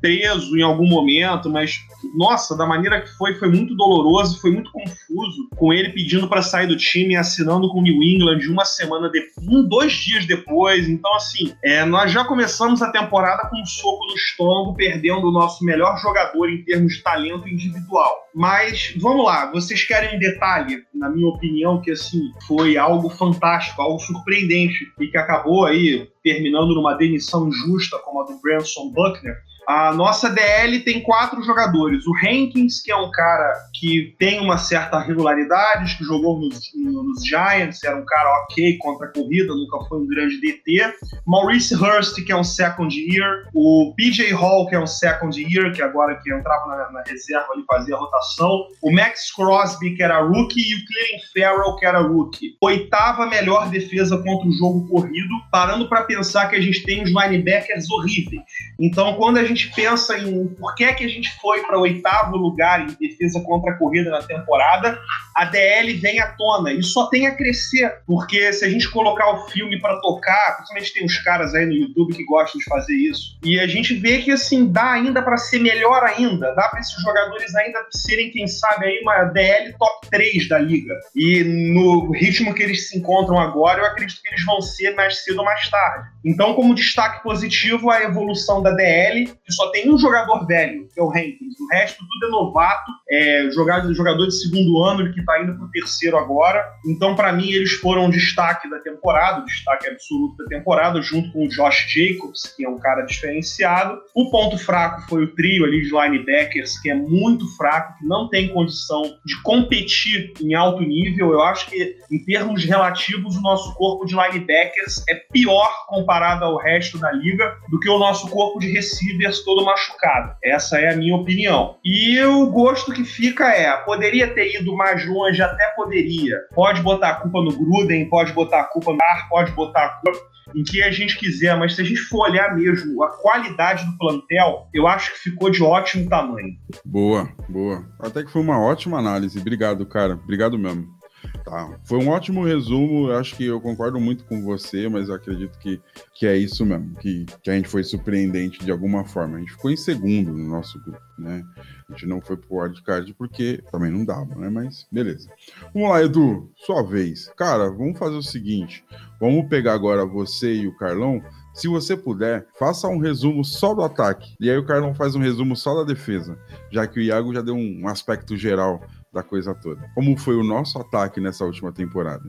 preso 0.00 0.56
em 0.56 0.62
algum 0.62 0.86
momento, 0.86 1.50
mas 1.50 1.78
nossa, 2.16 2.56
da 2.56 2.66
maneira 2.66 3.00
que 3.00 3.08
foi, 3.16 3.34
foi 3.34 3.48
muito 3.48 3.74
doloroso, 3.74 4.40
foi 4.40 4.50
muito 4.50 4.70
confuso, 4.70 5.48
com 5.56 5.72
ele 5.72 5.90
pedindo 5.90 6.28
para 6.28 6.42
sair 6.42 6.66
do 6.66 6.76
time, 6.76 7.16
assinando 7.16 7.68
com 7.68 7.80
o 7.80 7.82
New 7.82 8.02
England 8.02 8.40
uma 8.48 8.64
semana 8.64 9.08
depois, 9.10 9.46
um, 9.46 9.66
dois 9.68 9.92
dias 9.92 10.26
depois. 10.26 10.88
Então, 10.88 11.12
assim, 11.16 11.52
é, 11.64 11.84
nós 11.84 12.12
já 12.12 12.24
começamos 12.24 12.82
a 12.82 12.90
temporada 12.90 13.48
com 13.48 13.60
um 13.60 13.66
soco 13.66 14.06
no 14.06 14.14
estômago, 14.14 14.74
perdendo 14.74 15.28
o 15.28 15.32
nosso 15.32 15.64
melhor 15.64 15.98
jogador 15.98 16.48
em 16.48 16.62
termos 16.64 16.94
de 16.94 17.02
talento 17.02 17.48
individual. 17.48 18.28
Mas 18.34 18.94
vamos 19.00 19.24
lá, 19.24 19.50
vocês 19.50 19.82
querem 19.84 20.16
um 20.16 20.18
detalhe, 20.18 20.84
na 20.94 21.10
minha 21.10 21.28
opinião, 21.28 21.80
que 21.80 21.90
assim 21.90 22.30
foi 22.46 22.76
algo 22.76 23.08
fantástico, 23.10 23.82
algo 23.82 23.98
surpreendente 23.98 24.86
e 25.00 25.08
que 25.08 25.18
acabou 25.18 25.64
aí 25.64 26.08
terminando 26.22 26.74
numa 26.74 26.94
demissão 26.94 27.48
injusta 27.48 27.98
como 27.98 28.22
a 28.22 28.24
do 28.24 28.40
Branson 28.40 28.92
Buckner. 28.92 29.36
A 29.68 29.92
nossa 29.92 30.30
DL 30.30 30.80
tem 30.80 31.02
quatro 31.02 31.42
jogadores. 31.42 32.06
O 32.06 32.14
Hankins, 32.16 32.80
que 32.80 32.90
é 32.90 32.96
um 32.96 33.10
cara 33.10 33.52
que 33.74 34.14
tem 34.18 34.40
uma 34.40 34.56
certa 34.56 34.98
regularidade, 34.98 35.98
que 35.98 36.04
jogou 36.04 36.40
nos, 36.40 36.58
nos 36.74 37.22
Giants, 37.22 37.84
era 37.84 37.94
um 37.94 38.04
cara 38.06 38.44
ok 38.44 38.78
contra 38.78 39.08
a 39.08 39.12
corrida, 39.12 39.54
nunca 39.54 39.86
foi 39.86 39.98
um 39.98 40.06
grande 40.06 40.40
DT. 40.40 40.94
Maurice 41.26 41.74
Hurst, 41.74 42.24
que 42.24 42.32
é 42.32 42.36
um 42.36 42.42
second 42.42 42.98
year. 42.98 43.50
O 43.54 43.92
PJ 43.94 44.32
Hall, 44.32 44.66
que 44.68 44.74
é 44.74 44.80
um 44.80 44.86
second 44.86 45.38
year, 45.38 45.70
que 45.74 45.82
agora 45.82 46.16
que 46.16 46.32
entrava 46.32 46.66
na, 46.68 46.90
na 46.90 47.02
reserva 47.06 47.52
ali 47.52 47.62
fazia 47.66 47.94
a 47.94 47.98
rotação. 47.98 48.68
O 48.80 48.90
Max 48.90 49.30
Crosby, 49.34 49.94
que 49.94 50.02
era 50.02 50.22
rookie, 50.22 50.60
e 50.60 50.76
o 50.76 50.86
Clearing 50.86 51.20
Farrell, 51.34 51.76
que 51.76 51.84
era 51.84 52.00
rookie. 52.00 52.56
Oitava 52.62 53.26
melhor 53.26 53.68
defesa 53.68 54.16
contra 54.16 54.48
o 54.48 54.52
jogo 54.52 54.88
corrido, 54.88 55.34
parando 55.52 55.90
para 55.90 56.04
pensar 56.04 56.48
que 56.48 56.56
a 56.56 56.60
gente 56.60 56.82
tem 56.84 57.02
uns 57.02 57.10
linebackers 57.10 57.90
horríveis. 57.90 58.40
Então, 58.80 59.12
quando 59.12 59.36
a 59.36 59.44
gente 59.44 59.57
gente 59.58 59.74
pensa 59.74 60.16
em 60.16 60.46
por 60.46 60.74
que, 60.74 60.92
que 60.94 61.04
a 61.04 61.08
gente 61.08 61.36
foi 61.40 61.62
para 61.64 61.76
o 61.76 61.82
oitavo 61.82 62.36
lugar 62.36 62.80
em 62.80 62.94
defesa 62.94 63.40
contra 63.40 63.72
a 63.72 63.74
corrida 63.74 64.10
na 64.10 64.22
temporada, 64.22 65.00
a 65.38 65.44
DL 65.44 65.94
vem 65.94 66.18
à 66.18 66.32
tona 66.32 66.72
e 66.72 66.82
só 66.82 67.06
tem 67.06 67.28
a 67.28 67.34
crescer, 67.36 67.94
porque 68.04 68.52
se 68.52 68.64
a 68.64 68.68
gente 68.68 68.90
colocar 68.90 69.30
o 69.30 69.48
filme 69.48 69.80
para 69.80 70.00
tocar, 70.00 70.56
principalmente 70.56 70.92
tem 70.92 71.04
uns 71.04 71.18
caras 71.18 71.54
aí 71.54 71.64
no 71.64 71.74
YouTube 71.74 72.12
que 72.16 72.24
gostam 72.24 72.58
de 72.58 72.64
fazer 72.64 72.94
isso, 72.94 73.38
e 73.44 73.60
a 73.60 73.66
gente 73.68 73.94
vê 73.94 74.18
que 74.18 74.32
assim 74.32 74.66
dá 74.66 74.90
ainda 74.90 75.22
para 75.22 75.36
ser 75.36 75.60
melhor 75.60 76.02
ainda, 76.02 76.52
dá 76.56 76.68
para 76.68 76.80
esses 76.80 77.00
jogadores 77.00 77.54
ainda 77.54 77.78
serem, 77.92 78.32
quem 78.32 78.48
sabe, 78.48 78.86
aí 78.86 78.98
uma 79.00 79.24
DL 79.26 79.72
top 79.78 80.08
3 80.10 80.48
da 80.48 80.58
liga. 80.58 80.94
E 81.14 81.44
no 81.44 82.10
ritmo 82.10 82.52
que 82.52 82.64
eles 82.64 82.88
se 82.88 82.98
encontram 82.98 83.38
agora, 83.38 83.80
eu 83.80 83.86
acredito 83.86 84.20
que 84.20 84.28
eles 84.30 84.44
vão 84.44 84.60
ser 84.60 84.96
mais 84.96 85.22
cedo 85.22 85.38
ou 85.38 85.44
mais 85.44 85.68
tarde. 85.70 86.08
Então, 86.24 86.54
como 86.54 86.74
destaque 86.74 87.22
positivo, 87.22 87.90
a 87.90 88.02
evolução 88.02 88.60
da 88.60 88.72
DL, 88.72 89.26
que 89.26 89.52
só 89.52 89.70
tem 89.70 89.88
um 89.88 89.98
jogador 89.98 90.46
velho, 90.46 90.88
que 90.92 90.98
é 90.98 91.02
o 91.02 91.10
Hankins. 91.10 91.58
O 91.60 91.68
resto 91.68 91.98
tudo 91.98 92.26
é 92.26 92.30
novato, 92.30 92.90
é 93.08 93.50
jogador, 93.52 93.94
jogador 93.94 94.26
de 94.26 94.34
segundo 94.34 94.82
ano 94.82 95.12
que 95.12 95.27
está 95.28 95.42
indo 95.42 95.54
para 95.54 95.66
o 95.66 95.70
terceiro 95.70 96.16
agora. 96.16 96.64
Então, 96.86 97.14
para 97.14 97.32
mim, 97.32 97.50
eles 97.50 97.72
foram 97.72 98.06
um 98.06 98.10
destaque 98.10 98.68
da 98.70 98.78
temporada, 98.78 99.42
o 99.42 99.44
destaque 99.44 99.86
absoluto 99.86 100.36
da 100.38 100.46
temporada, 100.46 101.02
junto 101.02 101.30
com 101.32 101.44
o 101.44 101.48
Josh 101.48 101.86
Jacobs, 101.88 102.54
que 102.56 102.64
é 102.64 102.68
um 102.68 102.78
cara 102.78 103.02
diferenciado. 103.02 104.00
O 104.14 104.30
ponto 104.30 104.56
fraco 104.56 105.02
foi 105.08 105.24
o 105.24 105.34
trio 105.34 105.64
ali 105.64 105.82
de 105.82 105.90
linebackers, 105.90 106.80
que 106.80 106.90
é 106.90 106.94
muito 106.94 107.46
fraco, 107.56 107.98
que 107.98 108.06
não 108.06 108.28
tem 108.28 108.48
condição 108.48 109.02
de 109.24 109.40
competir 109.42 110.32
em 110.40 110.54
alto 110.54 110.82
nível. 110.82 111.32
Eu 111.32 111.42
acho 111.42 111.68
que, 111.68 111.96
em 112.10 112.24
termos 112.24 112.64
relativos, 112.64 113.36
o 113.36 113.42
nosso 113.42 113.74
corpo 113.74 114.06
de 114.06 114.14
linebackers 114.14 115.04
é 115.08 115.14
pior 115.14 115.86
comparado 115.86 116.44
ao 116.44 116.56
resto 116.56 116.98
da 116.98 117.12
liga 117.12 117.54
do 117.68 117.78
que 117.78 117.88
o 117.88 117.98
nosso 117.98 118.28
corpo 118.30 118.58
de 118.58 118.70
receivers 118.70 119.44
todo 119.44 119.64
machucado. 119.64 120.34
Essa 120.42 120.78
é 120.78 120.92
a 120.92 120.96
minha 120.96 121.14
opinião. 121.14 121.76
E 121.84 122.20
o 122.22 122.46
gosto 122.50 122.92
que 122.92 123.04
fica 123.04 123.52
é, 123.52 123.76
poderia 123.78 124.28
ter 124.28 124.60
ido 124.60 124.74
mais 124.74 125.06
longe 125.06 125.17
longe 125.18 125.42
até 125.42 125.66
poderia. 125.76 126.38
Pode 126.54 126.82
botar 126.82 127.10
a 127.10 127.14
culpa 127.14 127.42
no 127.42 127.52
Gruden, 127.52 128.08
pode 128.08 128.32
botar 128.32 128.60
a 128.60 128.64
culpa 128.64 128.92
no 128.92 128.98
Ar, 129.02 129.28
pode 129.28 129.52
botar 129.52 129.84
a 129.84 129.88
culpa 130.00 130.18
em 130.54 130.62
que 130.62 130.82
a 130.82 130.90
gente 130.90 131.18
quiser, 131.18 131.56
mas 131.58 131.74
se 131.74 131.82
a 131.82 131.84
gente 131.84 132.00
for 132.00 132.28
olhar 132.28 132.56
mesmo 132.56 133.02
a 133.02 133.10
qualidade 133.18 133.84
do 133.84 133.98
plantel, 133.98 134.68
eu 134.72 134.86
acho 134.86 135.12
que 135.12 135.30
ficou 135.30 135.50
de 135.50 135.62
ótimo 135.62 136.08
tamanho. 136.08 136.56
Boa, 136.84 137.28
boa. 137.48 137.84
Até 137.98 138.22
que 138.22 138.30
foi 138.30 138.40
uma 138.40 138.58
ótima 138.58 138.98
análise. 138.98 139.38
Obrigado, 139.38 139.84
cara. 139.86 140.14
Obrigado 140.14 140.58
mesmo. 140.58 140.97
Tá. 141.44 141.78
Foi 141.84 141.98
um 141.98 142.08
ótimo 142.08 142.44
resumo. 142.44 143.10
Acho 143.12 143.34
que 143.36 143.44
eu 143.44 143.60
concordo 143.60 143.98
muito 143.98 144.24
com 144.24 144.42
você, 144.42 144.88
mas 144.88 145.08
acredito 145.08 145.58
que, 145.58 145.80
que 146.14 146.26
é 146.26 146.36
isso 146.36 146.64
mesmo. 146.64 146.94
Que, 146.96 147.24
que 147.42 147.50
a 147.50 147.54
gente 147.54 147.68
foi 147.68 147.82
surpreendente 147.82 148.64
de 148.64 148.70
alguma 148.70 149.04
forma. 149.04 149.36
A 149.36 149.40
gente 149.40 149.52
ficou 149.52 149.70
em 149.70 149.76
segundo 149.76 150.32
no 150.32 150.48
nosso 150.48 150.78
grupo, 150.82 151.00
né? 151.18 151.42
A 151.88 151.92
gente 151.92 152.06
não 152.06 152.20
foi 152.20 152.36
pro 152.36 152.58
wildcard 152.58 153.14
porque 153.14 153.62
também 153.72 153.90
não 153.90 154.04
dava, 154.04 154.34
né? 154.34 154.50
Mas 154.50 154.86
beleza. 154.92 155.30
Vamos 155.72 155.88
lá, 155.88 156.02
Edu, 156.02 156.50
sua 156.56 156.82
vez. 156.82 157.32
Cara, 157.36 157.70
vamos 157.70 157.98
fazer 157.98 158.16
o 158.16 158.22
seguinte: 158.22 158.84
vamos 159.18 159.48
pegar 159.48 159.72
agora 159.72 160.04
você 160.04 160.54
e 160.54 160.66
o 160.66 160.76
Carlão. 160.76 161.22
Se 161.54 161.66
você 161.66 161.96
puder, 161.96 162.46
faça 162.56 162.86
um 162.86 162.98
resumo 162.98 163.44
só 163.44 163.74
do 163.74 163.82
ataque. 163.82 164.36
E 164.38 164.48
aí 164.48 164.56
o 164.56 164.64
Carlão 164.64 164.94
faz 164.94 165.16
um 165.16 165.20
resumo 165.20 165.56
só 165.56 165.74
da 165.74 165.82
defesa, 165.82 166.38
já 166.70 166.86
que 166.86 167.00
o 167.00 167.02
Iago 167.02 167.34
já 167.34 167.42
deu 167.42 167.56
um 167.56 167.88
aspecto 167.88 168.36
geral 168.36 168.80
da 169.12 169.22
coisa 169.22 169.54
toda. 169.54 169.88
Como 169.94 170.16
foi 170.16 170.36
o 170.36 170.44
nosso 170.44 170.78
ataque 170.78 171.20
nessa 171.20 171.44
última 171.44 171.72
temporada? 171.72 172.24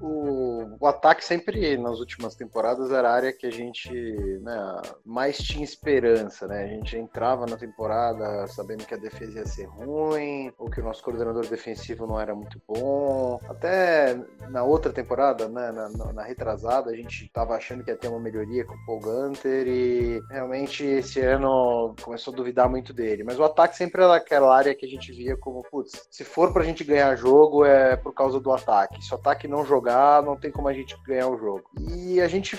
O, 0.00 0.76
o 0.80 0.86
ataque 0.86 1.24
sempre 1.24 1.76
nas 1.76 1.98
últimas 1.98 2.34
temporadas 2.34 2.90
era 2.90 3.10
a 3.10 3.14
área 3.14 3.32
que 3.32 3.46
a 3.46 3.50
gente 3.50 3.92
né, 4.40 4.82
mais 5.04 5.38
tinha 5.38 5.64
esperança, 5.64 6.46
né? 6.46 6.64
A 6.64 6.66
gente 6.66 6.96
entrava 6.96 7.46
na 7.46 7.56
temporada 7.56 8.46
sabendo 8.48 8.84
que 8.84 8.94
a 8.94 8.98
defesa 8.98 9.38
ia 9.38 9.46
ser 9.46 9.66
ruim, 9.66 10.52
ou 10.58 10.70
que 10.70 10.80
o 10.80 10.84
nosso 10.84 11.02
coordenador 11.02 11.46
defensivo 11.46 12.06
não 12.06 12.20
era 12.20 12.34
muito 12.34 12.60
bom. 12.66 13.40
Até 13.48 14.18
na 14.50 14.62
outra 14.62 14.92
temporada, 14.92 15.48
né, 15.48 15.72
na, 15.72 16.12
na, 16.12 16.22
retrasada, 16.22 16.90
a 16.90 16.96
gente 16.96 17.24
estava 17.24 17.54
achando 17.54 17.84
que 17.84 17.90
ia 17.90 17.96
ter 17.96 18.08
uma 18.08 18.20
melhoria 18.20 18.64
com 18.64 18.74
o 18.74 18.86
Paul 18.86 19.00
Gunter 19.00 19.66
e 19.66 20.22
realmente 20.30 20.84
esse 20.84 21.20
ano 21.20 21.94
começou 22.02 22.32
a 22.32 22.36
duvidar 22.36 22.68
muito 22.68 22.92
dele. 22.92 23.24
Mas 23.24 23.38
o 23.38 23.44
ataque 23.44 23.76
sempre 23.76 24.02
era 24.02 24.16
aquela 24.16 24.54
área 24.54 24.74
que 24.74 24.86
a 24.86 24.88
gente 24.88 25.12
via 25.12 25.36
como, 25.36 25.62
putz, 25.70 26.06
se 26.10 26.24
for 26.24 26.52
pra 26.52 26.64
gente 26.64 26.84
ganhar 26.84 27.16
jogo 27.16 27.64
é 27.64 27.96
por 27.96 28.12
causa 28.12 28.40
do 28.40 28.52
ataque. 28.52 29.02
Se 29.02 29.12
o 29.12 29.16
ataque 29.16 29.48
não 29.48 29.64
jogar, 29.64 29.81
não 30.22 30.36
tem 30.36 30.50
como 30.50 30.68
a 30.68 30.72
gente 30.72 30.96
ganhar 31.06 31.28
o 31.28 31.36
jogo. 31.36 31.64
E 31.90 32.20
a 32.20 32.28
gente 32.28 32.58